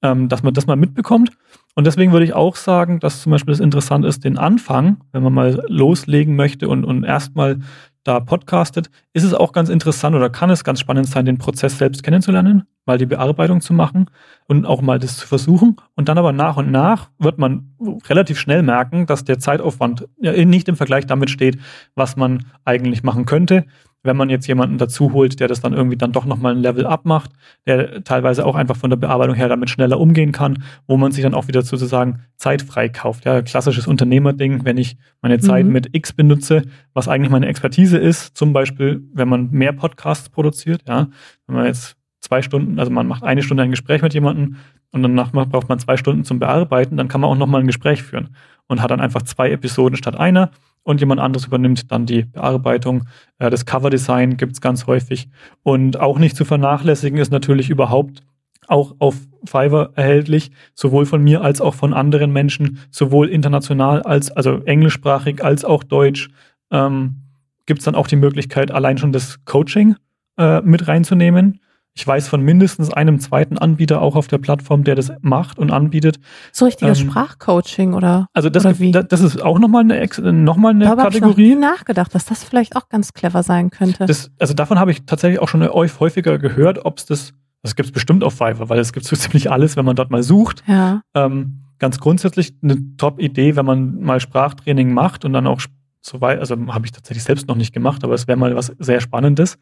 Ähm, 0.02 0.28
dass 0.28 0.42
man 0.42 0.54
das 0.54 0.66
mal 0.66 0.76
mitbekommt. 0.76 1.30
Und 1.74 1.86
deswegen 1.86 2.12
würde 2.12 2.24
ich 2.24 2.32
auch 2.32 2.56
sagen, 2.56 3.00
dass 3.00 3.22
zum 3.22 3.32
Beispiel 3.32 3.52
es 3.52 3.60
interessant 3.60 4.04
ist, 4.04 4.24
den 4.24 4.38
Anfang, 4.38 4.98
wenn 5.12 5.22
man 5.22 5.32
mal 5.32 5.62
loslegen 5.68 6.36
möchte 6.36 6.68
und, 6.68 6.84
und 6.84 7.04
erstmal 7.04 7.60
da 8.02 8.18
podcastet, 8.18 8.90
ist 9.12 9.24
es 9.24 9.34
auch 9.34 9.52
ganz 9.52 9.68
interessant 9.68 10.16
oder 10.16 10.30
kann 10.30 10.50
es 10.50 10.64
ganz 10.64 10.80
spannend 10.80 11.06
sein, 11.06 11.26
den 11.26 11.38
Prozess 11.38 11.78
selbst 11.78 12.02
kennenzulernen, 12.02 12.64
mal 12.86 12.98
die 12.98 13.06
Bearbeitung 13.06 13.60
zu 13.60 13.74
machen 13.74 14.06
und 14.46 14.64
auch 14.64 14.80
mal 14.80 14.98
das 14.98 15.18
zu 15.18 15.26
versuchen. 15.26 15.76
Und 15.96 16.08
dann 16.08 16.18
aber 16.18 16.32
nach 16.32 16.56
und 16.56 16.70
nach 16.70 17.10
wird 17.18 17.38
man 17.38 17.74
relativ 18.08 18.38
schnell 18.38 18.62
merken, 18.62 19.06
dass 19.06 19.24
der 19.24 19.38
Zeitaufwand 19.38 20.08
nicht 20.18 20.68
im 20.68 20.76
Vergleich 20.76 21.06
damit 21.06 21.30
steht, 21.30 21.58
was 21.94 22.16
man 22.16 22.46
eigentlich 22.64 23.02
machen 23.02 23.26
könnte 23.26 23.66
wenn 24.02 24.16
man 24.16 24.30
jetzt 24.30 24.46
jemanden 24.46 24.78
dazu 24.78 25.12
holt, 25.12 25.40
der 25.40 25.48
das 25.48 25.60
dann 25.60 25.72
irgendwie 25.72 25.96
dann 25.96 26.12
doch 26.12 26.24
nochmal 26.24 26.54
ein 26.54 26.62
Level 26.62 26.86
up 26.86 27.04
macht, 27.04 27.32
der 27.66 28.02
teilweise 28.02 28.46
auch 28.46 28.54
einfach 28.54 28.76
von 28.76 28.90
der 28.90 28.96
Bearbeitung 28.96 29.34
her 29.34 29.48
damit 29.48 29.68
schneller 29.68 30.00
umgehen 30.00 30.32
kann, 30.32 30.62
wo 30.86 30.96
man 30.96 31.12
sich 31.12 31.22
dann 31.22 31.34
auch 31.34 31.48
wieder 31.48 31.62
sozusagen 31.62 32.20
Zeit 32.36 32.62
freikauft. 32.62 33.24
Ja, 33.26 33.42
klassisches 33.42 33.86
Unternehmerding, 33.86 34.64
wenn 34.64 34.78
ich 34.78 34.96
meine 35.20 35.38
Zeit 35.38 35.66
mhm. 35.66 35.72
mit 35.72 35.94
X 35.94 36.12
benutze, 36.12 36.62
was 36.94 37.08
eigentlich 37.08 37.30
meine 37.30 37.46
Expertise 37.46 37.98
ist, 37.98 38.36
zum 38.36 38.52
Beispiel, 38.52 39.02
wenn 39.12 39.28
man 39.28 39.50
mehr 39.50 39.72
Podcasts 39.72 40.28
produziert, 40.28 40.82
ja, 40.88 41.08
wenn 41.46 41.56
man 41.56 41.66
jetzt 41.66 41.96
zwei 42.20 42.42
Stunden, 42.42 42.78
also 42.78 42.90
man 42.90 43.06
macht 43.06 43.22
eine 43.22 43.42
Stunde 43.42 43.62
ein 43.62 43.70
Gespräch 43.70 44.02
mit 44.02 44.14
jemandem 44.14 44.56
und 44.92 45.02
danach 45.02 45.30
braucht 45.32 45.68
man 45.68 45.78
zwei 45.78 45.96
Stunden 45.96 46.24
zum 46.24 46.38
Bearbeiten, 46.38 46.96
dann 46.96 47.08
kann 47.08 47.20
man 47.20 47.30
auch 47.30 47.36
nochmal 47.36 47.60
ein 47.60 47.66
Gespräch 47.66 48.02
führen 48.02 48.30
und 48.66 48.82
hat 48.82 48.90
dann 48.90 49.00
einfach 49.00 49.22
zwei 49.22 49.50
Episoden 49.50 49.96
statt 49.96 50.16
einer 50.16 50.50
und 50.82 51.00
jemand 51.00 51.20
anderes 51.20 51.46
übernimmt 51.46 51.90
dann 51.90 52.06
die 52.06 52.24
Bearbeitung. 52.24 53.04
Äh, 53.38 53.50
das 53.50 53.66
Coverdesign 53.66 54.36
gibt 54.36 54.52
es 54.52 54.60
ganz 54.60 54.86
häufig. 54.86 55.28
Und 55.62 56.00
auch 56.00 56.18
nicht 56.18 56.36
zu 56.36 56.44
vernachlässigen 56.44 57.18
ist 57.18 57.30
natürlich 57.30 57.70
überhaupt 57.70 58.22
auch 58.66 58.94
auf 58.98 59.16
Fiverr 59.44 59.90
erhältlich, 59.94 60.52
sowohl 60.74 61.06
von 61.06 61.22
mir 61.22 61.42
als 61.42 61.60
auch 61.60 61.74
von 61.74 61.92
anderen 61.92 62.32
Menschen, 62.32 62.78
sowohl 62.90 63.28
international 63.28 64.02
als, 64.02 64.30
also 64.30 64.62
englischsprachig 64.64 65.42
als 65.42 65.64
auch 65.64 65.82
deutsch. 65.82 66.28
Ähm, 66.70 67.22
gibt 67.66 67.80
es 67.80 67.84
dann 67.84 67.94
auch 67.94 68.06
die 68.06 68.16
Möglichkeit, 68.16 68.70
allein 68.70 68.98
schon 68.98 69.12
das 69.12 69.44
Coaching 69.44 69.96
äh, 70.38 70.60
mit 70.62 70.88
reinzunehmen. 70.88 71.60
Ich 71.94 72.06
weiß 72.06 72.28
von 72.28 72.40
mindestens 72.40 72.92
einem 72.92 73.18
zweiten 73.18 73.58
Anbieter 73.58 74.00
auch 74.00 74.14
auf 74.14 74.28
der 74.28 74.38
Plattform, 74.38 74.84
der 74.84 74.94
das 74.94 75.12
macht 75.22 75.58
und 75.58 75.70
anbietet. 75.70 76.20
So 76.52 76.64
richtiges 76.64 77.00
ähm, 77.00 77.10
Sprachcoaching 77.10 77.94
oder? 77.94 78.26
Also 78.32 78.48
das, 78.48 78.64
oder 78.64 78.78
wie? 78.78 78.92
das 78.92 79.20
ist 79.20 79.42
auch 79.42 79.58
nochmal 79.58 79.82
eine, 79.82 80.08
noch 80.32 80.56
mal 80.56 80.70
eine 80.70 80.84
Darüber 80.84 81.04
Kategorie. 81.04 81.50
Ich 81.50 81.54
nie 81.56 81.60
nachgedacht, 81.60 82.14
dass 82.14 82.24
das 82.26 82.44
vielleicht 82.44 82.76
auch 82.76 82.88
ganz 82.88 83.12
clever 83.12 83.42
sein 83.42 83.70
könnte. 83.70 84.06
Das, 84.06 84.30
also 84.38 84.54
davon 84.54 84.78
habe 84.78 84.92
ich 84.92 85.04
tatsächlich 85.04 85.40
auch 85.40 85.48
schon 85.48 85.66
häufiger 85.68 86.38
gehört, 86.38 86.84
ob 86.84 86.98
es 86.98 87.06
das, 87.06 87.32
das 87.62 87.74
gibt 87.74 87.88
es 87.88 87.92
bestimmt 87.92 88.22
auf 88.22 88.34
Fiverr, 88.34 88.68
weil 88.68 88.78
es 88.78 88.92
gibt 88.92 89.06
so 89.06 89.16
ziemlich 89.16 89.50
alles, 89.50 89.76
wenn 89.76 89.84
man 89.84 89.96
dort 89.96 90.10
mal 90.10 90.22
sucht. 90.22 90.62
Ja. 90.66 91.02
Ähm, 91.14 91.64
ganz 91.80 91.98
grundsätzlich 91.98 92.54
eine 92.62 92.96
Top-Idee, 92.98 93.56
wenn 93.56 93.66
man 93.66 94.00
mal 94.00 94.20
Sprachtraining 94.20 94.92
macht 94.92 95.24
und 95.24 95.32
dann 95.32 95.48
auch 95.48 95.60
soweit, 96.00 96.38
also 96.38 96.56
habe 96.68 96.86
ich 96.86 96.92
tatsächlich 96.92 97.24
selbst 97.24 97.48
noch 97.48 97.56
nicht 97.56 97.72
gemacht, 97.72 98.04
aber 98.04 98.14
es 98.14 98.26
wäre 98.26 98.38
mal 98.38 98.54
was 98.56 98.72
sehr 98.78 99.00
Spannendes. 99.00 99.58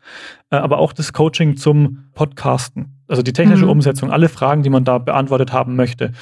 Äh, 0.50 0.56
aber 0.56 0.78
auch 0.78 0.92
das 0.92 1.12
Coaching 1.12 1.56
zum 1.56 2.10
Podcasten, 2.14 3.02
also 3.08 3.22
die 3.22 3.32
technische 3.32 3.64
mhm. 3.64 3.72
Umsetzung, 3.72 4.10
alle 4.10 4.28
Fragen, 4.28 4.62
die 4.62 4.70
man 4.70 4.84
da 4.84 4.98
beantwortet 4.98 5.52
haben 5.52 5.76
möchte, 5.76 6.12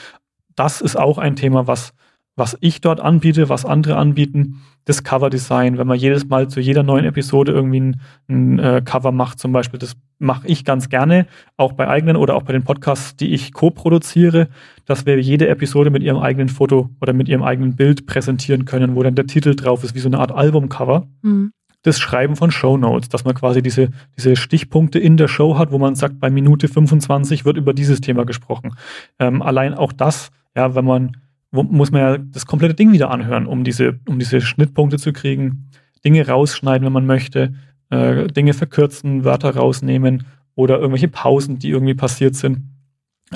das 0.55 0.81
ist 0.81 0.97
auch 0.97 1.19
ein 1.19 1.37
Thema, 1.37 1.67
was 1.67 1.93
was 2.37 2.57
ich 2.61 2.83
dort 2.83 3.01
anbiete, 3.01 3.49
was 3.49 3.65
andere 3.65 3.97
anbieten, 3.97 4.63
das 4.85 5.03
Cover-Design, 5.03 5.79
wenn 5.79 5.87
man 5.87 5.99
jedes 5.99 6.29
Mal 6.29 6.49
zu 6.49 6.61
jeder 6.61 6.83
neuen 6.83 7.07
Episode 7.07 7.53
irgendwie 7.53 7.81
ein, 7.81 8.01
ein 8.29 8.59
äh, 8.59 8.83
Cover 8.85 9.11
macht, 9.11 9.41
zum 9.41 9.53
Beispiel, 9.53 9.79
das 9.79 9.97
mache 10.19 10.47
ich 10.47 10.65
ganz 10.65 10.89
gerne, 10.89 11.27
auch 11.57 11.73
bei 11.73 11.89
eigenen 11.89 12.17
oder 12.17 12.37
auch 12.37 12.43
bei 12.43 12.53
den 12.53 12.63
Podcasts, 12.63 13.17
die 13.17 13.33
ich 13.35 13.53
co-produziere, 13.53 14.49
dass 14.85 15.07
wir 15.07 15.21
jede 15.21 15.49
Episode 15.49 15.91
mit 15.91 16.03
ihrem 16.03 16.19
eigenen 16.19 16.49
Foto 16.49 16.91
oder 17.01 17.15
mit 17.15 17.29
ihrem 17.29 17.43
eigenen 17.43 17.75
Bild 17.75 18.07
präsentieren 18.07 18.65
können, 18.67 18.95
wo 18.95 19.03
dann 19.03 19.15
der 19.15 19.27
Titel 19.27 19.57
drauf 19.57 19.83
ist, 19.83 19.95
wie 19.95 20.01
so 20.01 20.09
eine 20.09 20.19
Art 20.19 20.31
Albumcover. 20.31 21.09
Mhm. 21.23 21.53
Das 21.83 21.99
Schreiben 21.99 22.37
von 22.37 22.51
Show 22.51 22.77
Notes, 22.77 23.09
dass 23.09 23.25
man 23.25 23.35
quasi 23.35 23.63
diese, 23.63 23.91
diese 24.17 24.37
Stichpunkte 24.37 24.99
in 24.99 25.17
der 25.17 25.29
Show 25.29 25.57
hat, 25.57 25.71
wo 25.71 25.79
man 25.79 25.95
sagt, 25.95 26.21
bei 26.21 26.31
Minute 26.31 26.69
25 26.69 27.45
wird 27.45 27.57
über 27.57 27.75
dieses 27.75 28.01
Thema 28.01 28.25
gesprochen. 28.25 28.75
Ähm, 29.19 29.41
allein 29.41 29.73
auch 29.75 29.93
das, 29.93 30.31
ja, 30.57 30.75
wenn 30.75 30.85
man 30.85 31.17
muss 31.51 31.91
man 31.91 32.01
ja 32.01 32.19
das 32.19 32.47
komplette 32.47 32.75
Ding 32.75 32.93
wieder 32.93 33.11
anhören, 33.11 33.47
um 33.47 33.65
diese, 33.65 34.01
um 34.09 34.19
diese 34.19 34.41
Schnittpunkte 34.41 34.99
zu 34.99 35.13
kriegen, 35.13 35.71
Dinge 36.05 36.27
rausschneiden, 36.27 36.85
wenn 36.85 36.93
man 36.93 37.07
möchte, 37.07 37.55
äh, 37.91 38.27
Dinge 38.27 38.55
verkürzen, 38.55 39.25
Wörter 39.25 39.55
rausnehmen 39.57 40.27
oder 40.55 40.79
irgendwelche 40.79 41.09
Pausen, 41.09 41.59
die 41.59 41.71
irgendwie 41.71 41.95
passiert 41.95 42.35
sind. 42.35 42.63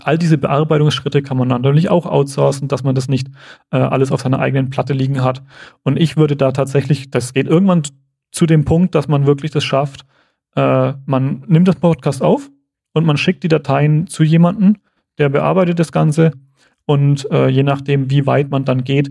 All 0.03 0.19
diese 0.19 0.39
Bearbeitungsschritte 0.39 1.23
kann 1.23 1.37
man 1.37 1.49
natürlich 1.49 1.91
auch 1.91 2.07
outsourcen, 2.07 2.69
dass 2.69 2.85
man 2.85 2.95
das 2.95 3.09
nicht 3.09 3.29
äh, 3.73 3.79
alles 3.79 4.13
auf 4.13 4.21
seiner 4.21 4.39
eigenen 4.39 4.71
Platte 4.71 4.93
liegen 4.93 5.25
hat. 5.25 5.43
Und 5.83 5.99
ich 5.99 6.17
würde 6.17 6.37
da 6.37 6.53
tatsächlich, 6.53 7.11
das 7.11 7.33
geht 7.33 7.49
irgendwann 7.49 7.83
zu 8.31 8.47
dem 8.47 8.65
Punkt, 8.65 8.95
dass 8.95 9.09
man 9.09 9.27
wirklich 9.27 9.51
das 9.51 9.65
schafft, 9.65 10.07
äh, 10.55 10.93
man 11.07 11.45
nimmt 11.47 11.67
das 11.67 11.77
Podcast 11.77 12.23
auf 12.23 12.51
und 12.93 13.05
man 13.05 13.17
schickt 13.17 13.43
die 13.43 13.49
Dateien 13.49 14.07
zu 14.07 14.23
jemandem, 14.23 14.77
der 15.19 15.29
bearbeitet 15.29 15.79
das 15.79 15.91
Ganze 15.91 16.33
und 16.87 17.31
äh, 17.31 17.49
je 17.49 17.63
nachdem, 17.63 18.11
wie 18.11 18.27
weit 18.27 18.51
man 18.51 18.65
dann 18.65 18.85
geht, 18.85 19.11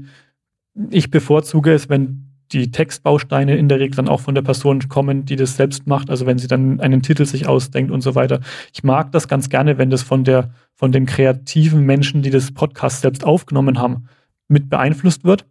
ich 0.89 1.11
bevorzuge 1.11 1.73
es, 1.73 1.89
wenn 1.89 2.29
die 2.51 2.71
Textbausteine 2.71 3.57
in 3.57 3.69
der 3.69 3.79
Regel 3.79 3.95
dann 3.95 4.07
auch 4.07 4.21
von 4.21 4.33
der 4.33 4.41
Person 4.41 4.87
kommen, 4.89 5.25
die 5.25 5.35
das 5.35 5.55
selbst 5.55 5.85
macht, 5.85 6.09
also 6.09 6.25
wenn 6.25 6.39
sie 6.39 6.47
dann 6.47 6.79
einen 6.79 7.03
Titel 7.03 7.25
sich 7.25 7.47
ausdenkt 7.47 7.91
und 7.91 8.01
so 8.01 8.15
weiter. 8.15 8.39
Ich 8.73 8.83
mag 8.83 9.11
das 9.11 9.27
ganz 9.27 9.49
gerne, 9.49 9.77
wenn 9.77 9.89
das 9.89 10.01
von 10.01 10.23
der, 10.23 10.51
von 10.73 10.91
den 10.91 11.05
kreativen 11.05 11.85
Menschen, 11.85 12.21
die 12.21 12.31
das 12.31 12.51
Podcast 12.51 13.01
selbst 13.01 13.23
aufgenommen 13.23 13.79
haben, 13.79 14.07
mit 14.47 14.69
beeinflusst 14.69 15.23
wird. 15.23 15.45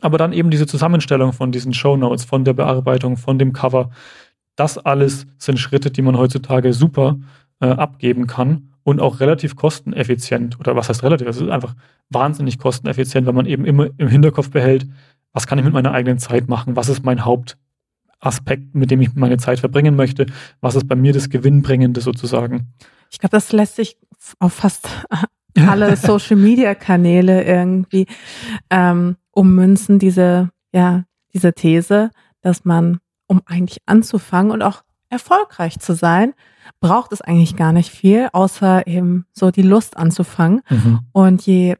Aber 0.00 0.16
dann 0.16 0.32
eben 0.32 0.50
diese 0.50 0.66
Zusammenstellung 0.66 1.34
von 1.34 1.52
diesen 1.52 1.74
Show 1.74 1.96
Notes, 1.96 2.24
von 2.24 2.44
der 2.44 2.54
Bearbeitung, 2.54 3.18
von 3.18 3.38
dem 3.38 3.52
Cover, 3.52 3.90
das 4.56 4.78
alles 4.78 5.26
sind 5.36 5.58
Schritte, 5.58 5.90
die 5.90 6.02
man 6.02 6.16
heutzutage 6.16 6.72
super 6.72 7.18
äh, 7.60 7.66
abgeben 7.66 8.26
kann 8.26 8.69
und 8.90 9.00
auch 9.00 9.20
relativ 9.20 9.56
kosteneffizient. 9.56 10.58
Oder 10.60 10.76
was 10.76 10.88
heißt 10.88 11.02
relativ? 11.02 11.26
Es 11.28 11.40
ist 11.40 11.48
einfach 11.48 11.74
wahnsinnig 12.10 12.58
kosteneffizient, 12.58 13.26
wenn 13.26 13.34
man 13.34 13.46
eben 13.46 13.64
immer 13.64 13.88
im 13.98 14.08
Hinterkopf 14.08 14.50
behält, 14.50 14.86
was 15.32 15.46
kann 15.46 15.58
ich 15.58 15.64
mit 15.64 15.72
meiner 15.72 15.92
eigenen 15.92 16.18
Zeit 16.18 16.48
machen? 16.48 16.76
Was 16.76 16.88
ist 16.88 17.04
mein 17.04 17.24
Hauptaspekt, 17.24 18.74
mit 18.74 18.90
dem 18.90 19.00
ich 19.00 19.14
meine 19.14 19.38
Zeit 19.38 19.60
verbringen 19.60 19.96
möchte? 19.96 20.26
Was 20.60 20.74
ist 20.74 20.88
bei 20.88 20.96
mir 20.96 21.12
das 21.12 21.30
Gewinnbringende 21.30 22.00
sozusagen? 22.00 22.72
Ich 23.10 23.18
glaube, 23.18 23.36
das 23.36 23.52
lässt 23.52 23.76
sich 23.76 23.96
auf 24.38 24.52
fast 24.52 24.88
alle 25.56 25.96
Social 25.96 26.36
Media 26.36 26.74
Kanäle 26.74 27.44
irgendwie 27.44 28.06
ähm, 28.70 29.16
ummünzen, 29.30 29.98
diese, 29.98 30.50
ja, 30.72 31.04
diese 31.32 31.52
These, 31.52 32.10
dass 32.42 32.64
man, 32.64 32.98
um 33.26 33.40
eigentlich 33.46 33.78
anzufangen 33.86 34.50
und 34.50 34.62
auch 34.62 34.82
erfolgreich 35.08 35.78
zu 35.78 35.94
sein, 35.94 36.34
braucht 36.80 37.12
es 37.12 37.20
eigentlich 37.20 37.56
gar 37.56 37.72
nicht 37.72 37.90
viel, 37.90 38.28
außer 38.32 38.86
eben 38.86 39.26
so 39.32 39.50
die 39.50 39.62
Lust 39.62 39.96
anzufangen. 39.96 40.62
Mhm. 40.68 41.00
Und 41.12 41.46
je, 41.46 41.76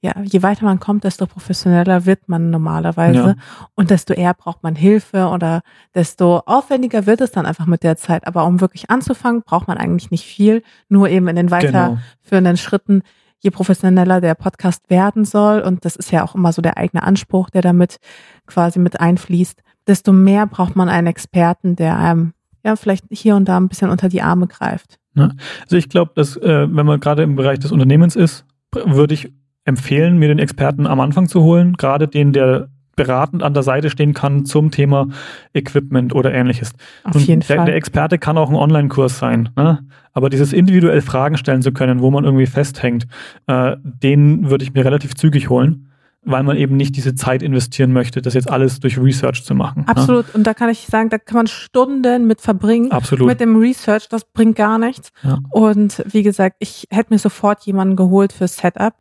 ja, 0.00 0.14
je 0.22 0.42
weiter 0.42 0.64
man 0.64 0.80
kommt, 0.80 1.04
desto 1.04 1.26
professioneller 1.26 2.06
wird 2.06 2.28
man 2.28 2.50
normalerweise. 2.50 3.18
Ja. 3.18 3.34
Und 3.74 3.90
desto 3.90 4.14
eher 4.14 4.34
braucht 4.34 4.62
man 4.62 4.74
Hilfe 4.74 5.28
oder 5.28 5.62
desto 5.94 6.38
aufwendiger 6.38 7.06
wird 7.06 7.20
es 7.20 7.30
dann 7.30 7.46
einfach 7.46 7.66
mit 7.66 7.84
der 7.84 7.96
Zeit. 7.96 8.26
Aber 8.26 8.44
um 8.44 8.60
wirklich 8.60 8.90
anzufangen, 8.90 9.42
braucht 9.42 9.68
man 9.68 9.78
eigentlich 9.78 10.10
nicht 10.10 10.24
viel. 10.24 10.62
Nur 10.88 11.08
eben 11.08 11.28
in 11.28 11.36
den 11.36 11.52
weiterführenden 11.52 12.00
genau. 12.30 12.56
Schritten, 12.56 13.02
je 13.38 13.50
professioneller 13.50 14.20
der 14.20 14.34
Podcast 14.34 14.90
werden 14.90 15.24
soll. 15.24 15.60
Und 15.60 15.84
das 15.84 15.94
ist 15.94 16.10
ja 16.10 16.24
auch 16.24 16.34
immer 16.34 16.52
so 16.52 16.62
der 16.62 16.78
eigene 16.78 17.04
Anspruch, 17.04 17.50
der 17.50 17.62
damit 17.62 17.98
quasi 18.46 18.80
mit 18.80 19.00
einfließt. 19.00 19.62
Desto 19.86 20.12
mehr 20.12 20.46
braucht 20.46 20.74
man 20.74 20.88
einen 20.88 21.06
Experten, 21.06 21.76
der 21.76 21.96
einem 21.96 22.34
ja 22.64 22.76
vielleicht 22.76 23.04
hier 23.10 23.36
und 23.36 23.48
da 23.48 23.58
ein 23.58 23.68
bisschen 23.68 23.90
unter 23.90 24.08
die 24.08 24.22
Arme 24.22 24.46
greift. 24.46 24.98
Ne? 25.14 25.34
Also 25.62 25.76
ich 25.76 25.88
glaube, 25.88 26.12
dass 26.14 26.36
äh, 26.36 26.66
wenn 26.70 26.86
man 26.86 27.00
gerade 27.00 27.22
im 27.22 27.36
Bereich 27.36 27.58
des 27.58 27.72
Unternehmens 27.72 28.16
ist, 28.16 28.44
würde 28.72 29.14
ich 29.14 29.32
empfehlen, 29.64 30.18
mir 30.18 30.28
den 30.28 30.38
Experten 30.38 30.86
am 30.86 31.00
Anfang 31.00 31.28
zu 31.28 31.42
holen, 31.42 31.74
gerade 31.74 32.08
den, 32.08 32.32
der 32.32 32.68
beratend 32.96 33.42
an 33.42 33.54
der 33.54 33.62
Seite 33.62 33.90
stehen 33.90 34.12
kann 34.12 34.44
zum 34.44 34.70
Thema 34.70 35.08
Equipment 35.54 36.14
oder 36.14 36.32
ähnliches. 36.32 36.72
Auf 37.04 37.20
jeden 37.20 37.40
der, 37.40 37.56
Fall. 37.56 37.66
Der 37.66 37.76
Experte 37.76 38.18
kann 38.18 38.36
auch 38.36 38.50
ein 38.50 38.56
Online-Kurs 38.56 39.18
sein, 39.18 39.48
ne? 39.56 39.80
aber 40.12 40.28
dieses 40.28 40.52
individuell 40.52 41.00
Fragen 41.00 41.38
stellen 41.38 41.62
zu 41.62 41.72
können, 41.72 42.00
wo 42.00 42.10
man 42.10 42.24
irgendwie 42.24 42.46
festhängt, 42.46 43.06
äh, 43.46 43.76
den 43.82 44.50
würde 44.50 44.64
ich 44.64 44.74
mir 44.74 44.84
relativ 44.84 45.14
zügig 45.14 45.48
holen 45.48 45.91
weil 46.24 46.42
man 46.44 46.56
eben 46.56 46.76
nicht 46.76 46.96
diese 46.96 47.14
Zeit 47.14 47.42
investieren 47.42 47.92
möchte, 47.92 48.22
das 48.22 48.34
jetzt 48.34 48.48
alles 48.48 48.78
durch 48.78 48.98
Research 48.98 49.44
zu 49.44 49.54
machen. 49.54 49.80
Ne? 49.82 49.88
Absolut. 49.88 50.28
Ne? 50.28 50.32
Und 50.34 50.46
da 50.46 50.54
kann 50.54 50.70
ich 50.70 50.86
sagen, 50.86 51.10
da 51.10 51.18
kann 51.18 51.36
man 51.36 51.46
Stunden 51.48 52.26
mit 52.26 52.40
verbringen. 52.40 52.92
Absolut. 52.92 53.26
Mit 53.26 53.40
dem 53.40 53.56
Research, 53.56 54.08
das 54.08 54.24
bringt 54.24 54.56
gar 54.56 54.78
nichts. 54.78 55.10
Ja. 55.22 55.40
Und 55.50 56.02
wie 56.06 56.22
gesagt, 56.22 56.56
ich 56.60 56.86
hätte 56.90 57.12
mir 57.12 57.18
sofort 57.18 57.64
jemanden 57.66 57.96
geholt 57.96 58.32
fürs 58.32 58.56
Setup. 58.56 58.94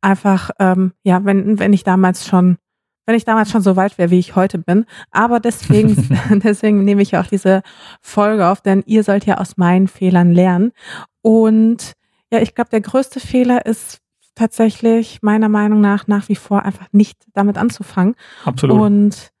Einfach, 0.00 0.50
ähm, 0.58 0.92
ja, 1.04 1.24
wenn, 1.24 1.58
wenn 1.58 1.72
ich 1.72 1.84
damals 1.84 2.26
schon 2.26 2.58
wenn 3.06 3.16
ich 3.16 3.26
damals 3.26 3.50
schon 3.50 3.60
so 3.60 3.76
weit 3.76 3.98
wäre, 3.98 4.10
wie 4.10 4.18
ich 4.18 4.34
heute 4.34 4.56
bin. 4.56 4.86
Aber 5.10 5.38
deswegen, 5.38 6.08
deswegen 6.42 6.84
nehme 6.84 7.02
ich 7.02 7.16
auch 7.16 7.26
diese 7.26 7.62
Folge 8.00 8.48
auf, 8.48 8.62
denn 8.62 8.82
ihr 8.86 9.04
sollt 9.04 9.26
ja 9.26 9.36
aus 9.36 9.58
meinen 9.58 9.88
Fehlern 9.88 10.32
lernen. 10.32 10.72
Und 11.22 11.92
ja, 12.32 12.40
ich 12.40 12.54
glaube, 12.54 12.70
der 12.70 12.80
größte 12.80 13.20
Fehler 13.20 13.66
ist 13.66 14.00
tatsächlich 14.34 15.22
meiner 15.22 15.48
Meinung 15.48 15.80
nach 15.80 16.06
nach 16.06 16.28
wie 16.28 16.36
vor 16.36 16.62
einfach 16.62 16.86
nicht 16.92 17.18
damit 17.32 17.58
anzufangen. 17.58 18.14
Absolut. 18.44 18.80
Und 18.80 19.32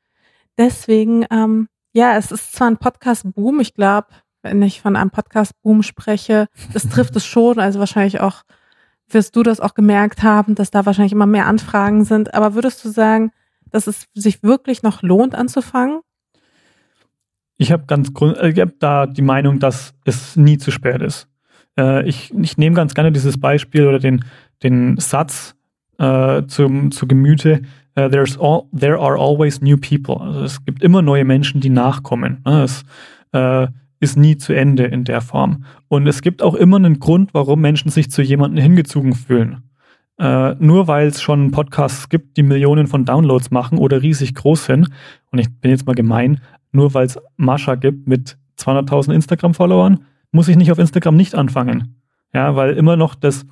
deswegen, 0.56 1.26
ähm, 1.30 1.68
ja, 1.92 2.16
es 2.16 2.32
ist 2.32 2.52
zwar 2.52 2.68
ein 2.68 2.78
Podcast-Boom, 2.78 3.60
ich 3.60 3.74
glaube, 3.74 4.08
wenn 4.42 4.62
ich 4.62 4.80
von 4.80 4.96
einem 4.96 5.10
Podcast-Boom 5.10 5.82
spreche, 5.82 6.48
das 6.72 6.88
trifft 6.88 7.16
es 7.16 7.24
schon, 7.24 7.58
also 7.58 7.78
wahrscheinlich 7.78 8.20
auch, 8.20 8.42
wirst 9.08 9.36
du 9.36 9.42
das 9.42 9.60
auch 9.60 9.74
gemerkt 9.74 10.22
haben, 10.22 10.54
dass 10.54 10.70
da 10.70 10.86
wahrscheinlich 10.86 11.12
immer 11.12 11.26
mehr 11.26 11.46
Anfragen 11.46 12.04
sind, 12.04 12.34
aber 12.34 12.54
würdest 12.54 12.84
du 12.84 12.90
sagen, 12.90 13.32
dass 13.70 13.86
es 13.86 14.06
sich 14.14 14.42
wirklich 14.42 14.82
noch 14.82 15.02
lohnt 15.02 15.34
anzufangen? 15.34 16.00
Ich 17.56 17.72
habe 17.72 17.84
ganz 17.86 18.10
äh, 18.20 18.50
ich 18.50 18.60
habe 18.60 18.74
da 18.78 19.06
die 19.06 19.22
Meinung, 19.22 19.58
dass 19.58 19.94
es 20.04 20.36
nie 20.36 20.58
zu 20.58 20.70
spät 20.70 21.02
ist. 21.02 21.28
Äh, 21.78 22.06
ich, 22.08 22.32
ich 22.34 22.56
nehme 22.56 22.76
ganz 22.76 22.94
gerne 22.94 23.12
dieses 23.12 23.38
Beispiel 23.38 23.86
oder 23.86 23.98
den, 23.98 24.24
den 24.62 24.96
Satz 24.98 25.54
äh, 25.98 26.42
zum, 26.46 26.90
zu 26.90 27.06
Gemüte, 27.06 27.62
uh, 27.98 28.08
there's 28.08 28.38
all, 28.38 28.64
there 28.76 28.98
are 28.98 29.16
always 29.16 29.60
new 29.60 29.76
people. 29.76 30.20
Also 30.20 30.42
es 30.42 30.64
gibt 30.64 30.82
immer 30.82 31.02
neue 31.02 31.24
Menschen, 31.24 31.60
die 31.60 31.70
nachkommen. 31.70 32.42
Ne? 32.44 32.62
Es 32.62 32.84
äh, 33.32 33.68
ist 34.00 34.16
nie 34.16 34.36
zu 34.36 34.52
Ende 34.52 34.84
in 34.84 35.04
der 35.04 35.20
Form. 35.20 35.64
Und 35.88 36.06
es 36.06 36.22
gibt 36.22 36.42
auch 36.42 36.54
immer 36.54 36.76
einen 36.76 36.98
Grund, 36.98 37.34
warum 37.34 37.60
Menschen 37.60 37.90
sich 37.90 38.10
zu 38.10 38.22
jemandem 38.22 38.62
hingezogen 38.62 39.14
fühlen. 39.14 39.62
Äh, 40.18 40.54
nur 40.58 40.86
weil 40.86 41.08
es 41.08 41.20
schon 41.20 41.50
Podcasts 41.50 42.08
gibt, 42.08 42.36
die 42.36 42.44
Millionen 42.44 42.86
von 42.86 43.04
Downloads 43.04 43.50
machen 43.50 43.78
oder 43.78 44.02
riesig 44.02 44.34
groß 44.34 44.66
sind, 44.66 44.88
und 45.32 45.38
ich 45.38 45.48
bin 45.60 45.72
jetzt 45.72 45.86
mal 45.86 45.94
gemein, 45.94 46.40
nur 46.70 46.94
weil 46.94 47.06
es 47.06 47.18
Mascha 47.36 47.74
gibt 47.74 48.06
mit 48.06 48.36
200.000 48.58 49.12
Instagram-Followern, 49.14 50.04
muss 50.30 50.48
ich 50.48 50.56
nicht 50.56 50.70
auf 50.70 50.78
Instagram 50.78 51.16
nicht 51.16 51.34
anfangen. 51.34 51.96
Ja, 52.32 52.54
weil 52.54 52.74
immer 52.74 52.96
noch 52.96 53.14
das, 53.14 53.46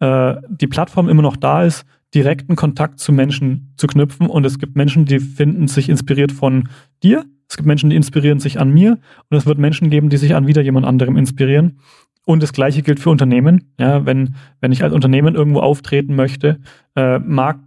äh, 0.00 0.34
die 0.48 0.66
Plattform 0.66 1.08
immer 1.08 1.22
noch 1.22 1.36
da 1.36 1.64
ist, 1.64 1.84
direkten 2.14 2.56
Kontakt 2.56 2.98
zu 2.98 3.12
Menschen 3.12 3.72
zu 3.76 3.86
knüpfen. 3.86 4.28
Und 4.28 4.46
es 4.46 4.58
gibt 4.58 4.76
Menschen, 4.76 5.04
die 5.04 5.18
finden 5.18 5.68
sich 5.68 5.88
inspiriert 5.88 6.32
von 6.32 6.68
dir. 7.02 7.24
Es 7.48 7.56
gibt 7.56 7.66
Menschen, 7.66 7.90
die 7.90 7.96
inspirieren 7.96 8.40
sich 8.40 8.58
an 8.58 8.72
mir. 8.72 8.98
Und 9.30 9.36
es 9.36 9.46
wird 9.46 9.58
Menschen 9.58 9.90
geben, 9.90 10.08
die 10.08 10.16
sich 10.16 10.34
an 10.34 10.46
wieder 10.46 10.62
jemand 10.62 10.86
anderem 10.86 11.16
inspirieren. 11.16 11.78
Und 12.24 12.42
das 12.42 12.52
Gleiche 12.52 12.82
gilt 12.82 13.00
für 13.00 13.10
Unternehmen. 13.10 13.72
Ja, 13.78 14.04
wenn, 14.04 14.34
wenn 14.60 14.72
ich 14.72 14.82
als 14.82 14.92
Unternehmen 14.92 15.34
irgendwo 15.34 15.60
auftreten 15.60 16.16
möchte, 16.16 16.58
äh, 16.96 17.18
mag 17.18 17.60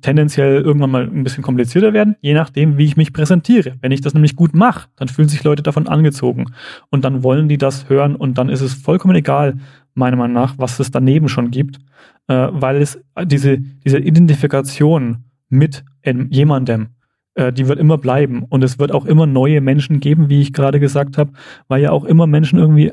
tendenziell 0.00 0.60
irgendwann 0.60 0.90
mal 0.90 1.04
ein 1.04 1.24
bisschen 1.24 1.42
komplizierter 1.42 1.92
werden, 1.92 2.16
je 2.20 2.34
nachdem, 2.34 2.78
wie 2.78 2.84
ich 2.84 2.96
mich 2.96 3.12
präsentiere. 3.12 3.72
Wenn 3.80 3.92
ich 3.92 4.00
das 4.00 4.14
nämlich 4.14 4.36
gut 4.36 4.54
mache, 4.54 4.88
dann 4.96 5.08
fühlen 5.08 5.28
sich 5.28 5.44
Leute 5.44 5.62
davon 5.62 5.88
angezogen 5.88 6.46
und 6.90 7.04
dann 7.04 7.22
wollen 7.22 7.48
die 7.48 7.58
das 7.58 7.88
hören 7.88 8.16
und 8.16 8.38
dann 8.38 8.48
ist 8.48 8.60
es 8.60 8.74
vollkommen 8.74 9.16
egal, 9.16 9.58
meiner 9.94 10.16
Meinung 10.16 10.34
nach, 10.34 10.54
was 10.58 10.80
es 10.80 10.90
daneben 10.90 11.28
schon 11.28 11.50
gibt, 11.50 11.78
äh, 12.28 12.48
weil 12.50 12.76
es 12.82 13.00
diese, 13.24 13.58
diese 13.58 13.98
Identifikation 13.98 15.24
mit 15.48 15.84
jemandem, 16.30 16.88
äh, 17.34 17.52
die 17.52 17.68
wird 17.68 17.78
immer 17.78 17.98
bleiben 17.98 18.44
und 18.44 18.64
es 18.64 18.78
wird 18.78 18.92
auch 18.92 19.06
immer 19.06 19.26
neue 19.26 19.60
Menschen 19.60 20.00
geben, 20.00 20.28
wie 20.28 20.40
ich 20.40 20.52
gerade 20.52 20.80
gesagt 20.80 21.18
habe, 21.18 21.32
weil 21.68 21.82
ja 21.82 21.90
auch 21.90 22.04
immer 22.04 22.26
Menschen 22.26 22.58
irgendwie 22.58 22.92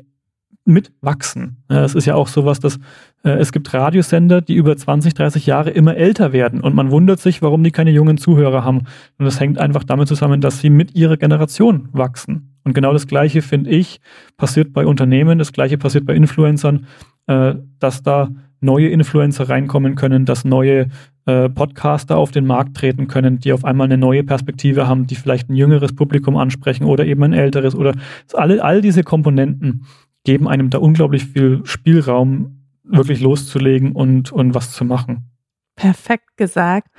mitwachsen. 0.66 1.64
Es 1.68 1.96
ist 1.96 2.06
ja 2.06 2.16
auch 2.16 2.28
sowas, 2.28 2.60
dass 2.60 2.78
äh, 3.24 3.32
es 3.32 3.52
gibt 3.52 3.74
Radiosender, 3.74 4.42
die 4.42 4.56
über 4.56 4.78
20, 4.78 5.14
30 5.14 5.46
Jahre 5.46 5.72
immer 5.72 5.96
älter 5.96 6.34
werden 6.34 6.62
und 6.62 6.76
man 6.76 6.92
wundert 6.92 7.20
sich, 7.20 7.42
warum 7.42 7.64
die 7.64 7.72
keine 7.72 7.92
jungen 7.92 8.18
Zuhörer 8.18 8.64
haben. 8.64 8.80
Und 9.18 9.26
das 9.26 9.40
hängt 9.40 9.58
einfach 9.58 9.84
damit 9.84 10.08
zusammen, 10.08 10.42
dass 10.42 10.60
sie 10.60 10.70
mit 10.70 10.96
ihrer 10.96 11.18
Generation 11.18 11.90
wachsen. 11.92 12.56
Und 12.64 12.74
genau 12.74 12.94
das 12.94 13.08
Gleiche, 13.08 13.42
finde 13.42 13.72
ich, 13.72 14.02
passiert 14.38 14.72
bei 14.72 14.86
Unternehmen, 14.86 15.40
das 15.40 15.52
Gleiche 15.52 15.78
passiert 15.78 16.06
bei 16.06 16.14
Influencern, 16.14 16.86
äh, 17.28 17.56
dass 17.80 18.04
da 18.04 18.30
neue 18.62 18.90
Influencer 18.90 19.50
reinkommen 19.50 19.96
können, 19.96 20.26
dass 20.26 20.46
neue 20.46 20.90
äh, 21.26 21.50
Podcaster 21.50 22.18
auf 22.18 22.32
den 22.32 22.46
Markt 22.46 22.78
treten 22.78 23.08
können, 23.08 23.40
die 23.40 23.54
auf 23.54 23.66
einmal 23.66 23.86
eine 23.86 23.98
neue 23.98 24.24
Perspektive 24.24 24.88
haben, 24.88 25.08
die 25.08 25.16
vielleicht 25.16 25.50
ein 25.50 25.56
jüngeres 25.56 25.96
Publikum 25.96 26.38
ansprechen 26.38 26.86
oder 26.86 27.06
eben 27.06 27.24
ein 27.24 27.34
älteres 27.34 27.76
oder 27.76 27.94
alle, 28.34 28.64
all 28.64 28.82
diese 28.82 29.04
Komponenten 29.04 29.86
geben 30.24 30.48
einem 30.48 30.70
da 30.70 30.78
unglaublich 30.78 31.26
viel 31.26 31.62
Spielraum, 31.66 32.68
wirklich 32.84 33.22
loszulegen 33.22 33.94
und, 33.94 34.32
und 34.32 34.54
was 34.54 34.72
zu 34.72 34.86
machen. 34.86 35.32
Perfekt 35.76 36.38
gesagt. 36.38 36.90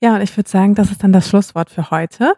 Ja, 0.00 0.16
und 0.16 0.22
ich 0.22 0.36
würde 0.36 0.48
sagen, 0.48 0.74
das 0.74 0.90
ist 0.90 1.02
dann 1.02 1.12
das 1.12 1.28
Schlusswort 1.28 1.70
für 1.70 1.90
heute. 1.90 2.34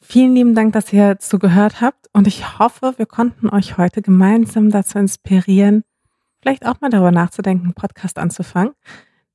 Vielen 0.00 0.34
lieben 0.34 0.54
Dank, 0.54 0.72
dass 0.72 0.92
ihr 0.92 1.18
zugehört 1.18 1.80
habt 1.80 2.06
und 2.12 2.26
ich 2.26 2.58
hoffe, 2.58 2.94
wir 2.96 3.06
konnten 3.06 3.48
euch 3.48 3.78
heute 3.78 4.00
gemeinsam 4.00 4.70
dazu 4.70 4.98
inspirieren, 4.98 5.84
vielleicht 6.40 6.66
auch 6.66 6.80
mal 6.80 6.90
darüber 6.90 7.10
nachzudenken, 7.10 7.64
einen 7.64 7.74
Podcast 7.74 8.18
anzufangen. 8.18 8.74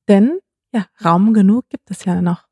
Denn 0.08 0.38
ja, 0.72 0.86
Raum 1.04 1.32
genug 1.32 1.68
gibt 1.68 1.90
es 1.90 2.04
ja 2.04 2.20
noch. 2.20 2.46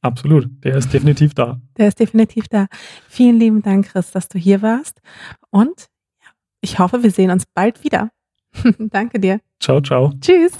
Absolut, 0.00 0.48
der 0.62 0.76
ist 0.76 0.92
definitiv 0.92 1.34
da. 1.34 1.60
Der 1.76 1.88
ist 1.88 1.98
definitiv 1.98 2.46
da. 2.48 2.66
Vielen 3.08 3.40
lieben 3.40 3.62
Dank, 3.62 3.86
Chris, 3.88 4.12
dass 4.12 4.28
du 4.28 4.38
hier 4.38 4.62
warst. 4.62 5.00
Und 5.50 5.88
ich 6.60 6.78
hoffe, 6.78 7.02
wir 7.02 7.10
sehen 7.10 7.30
uns 7.30 7.44
bald 7.46 7.84
wieder. 7.84 8.10
Danke 8.78 9.20
dir. 9.20 9.40
Ciao, 9.60 9.80
ciao. 9.80 10.12
Tschüss. 10.20 10.52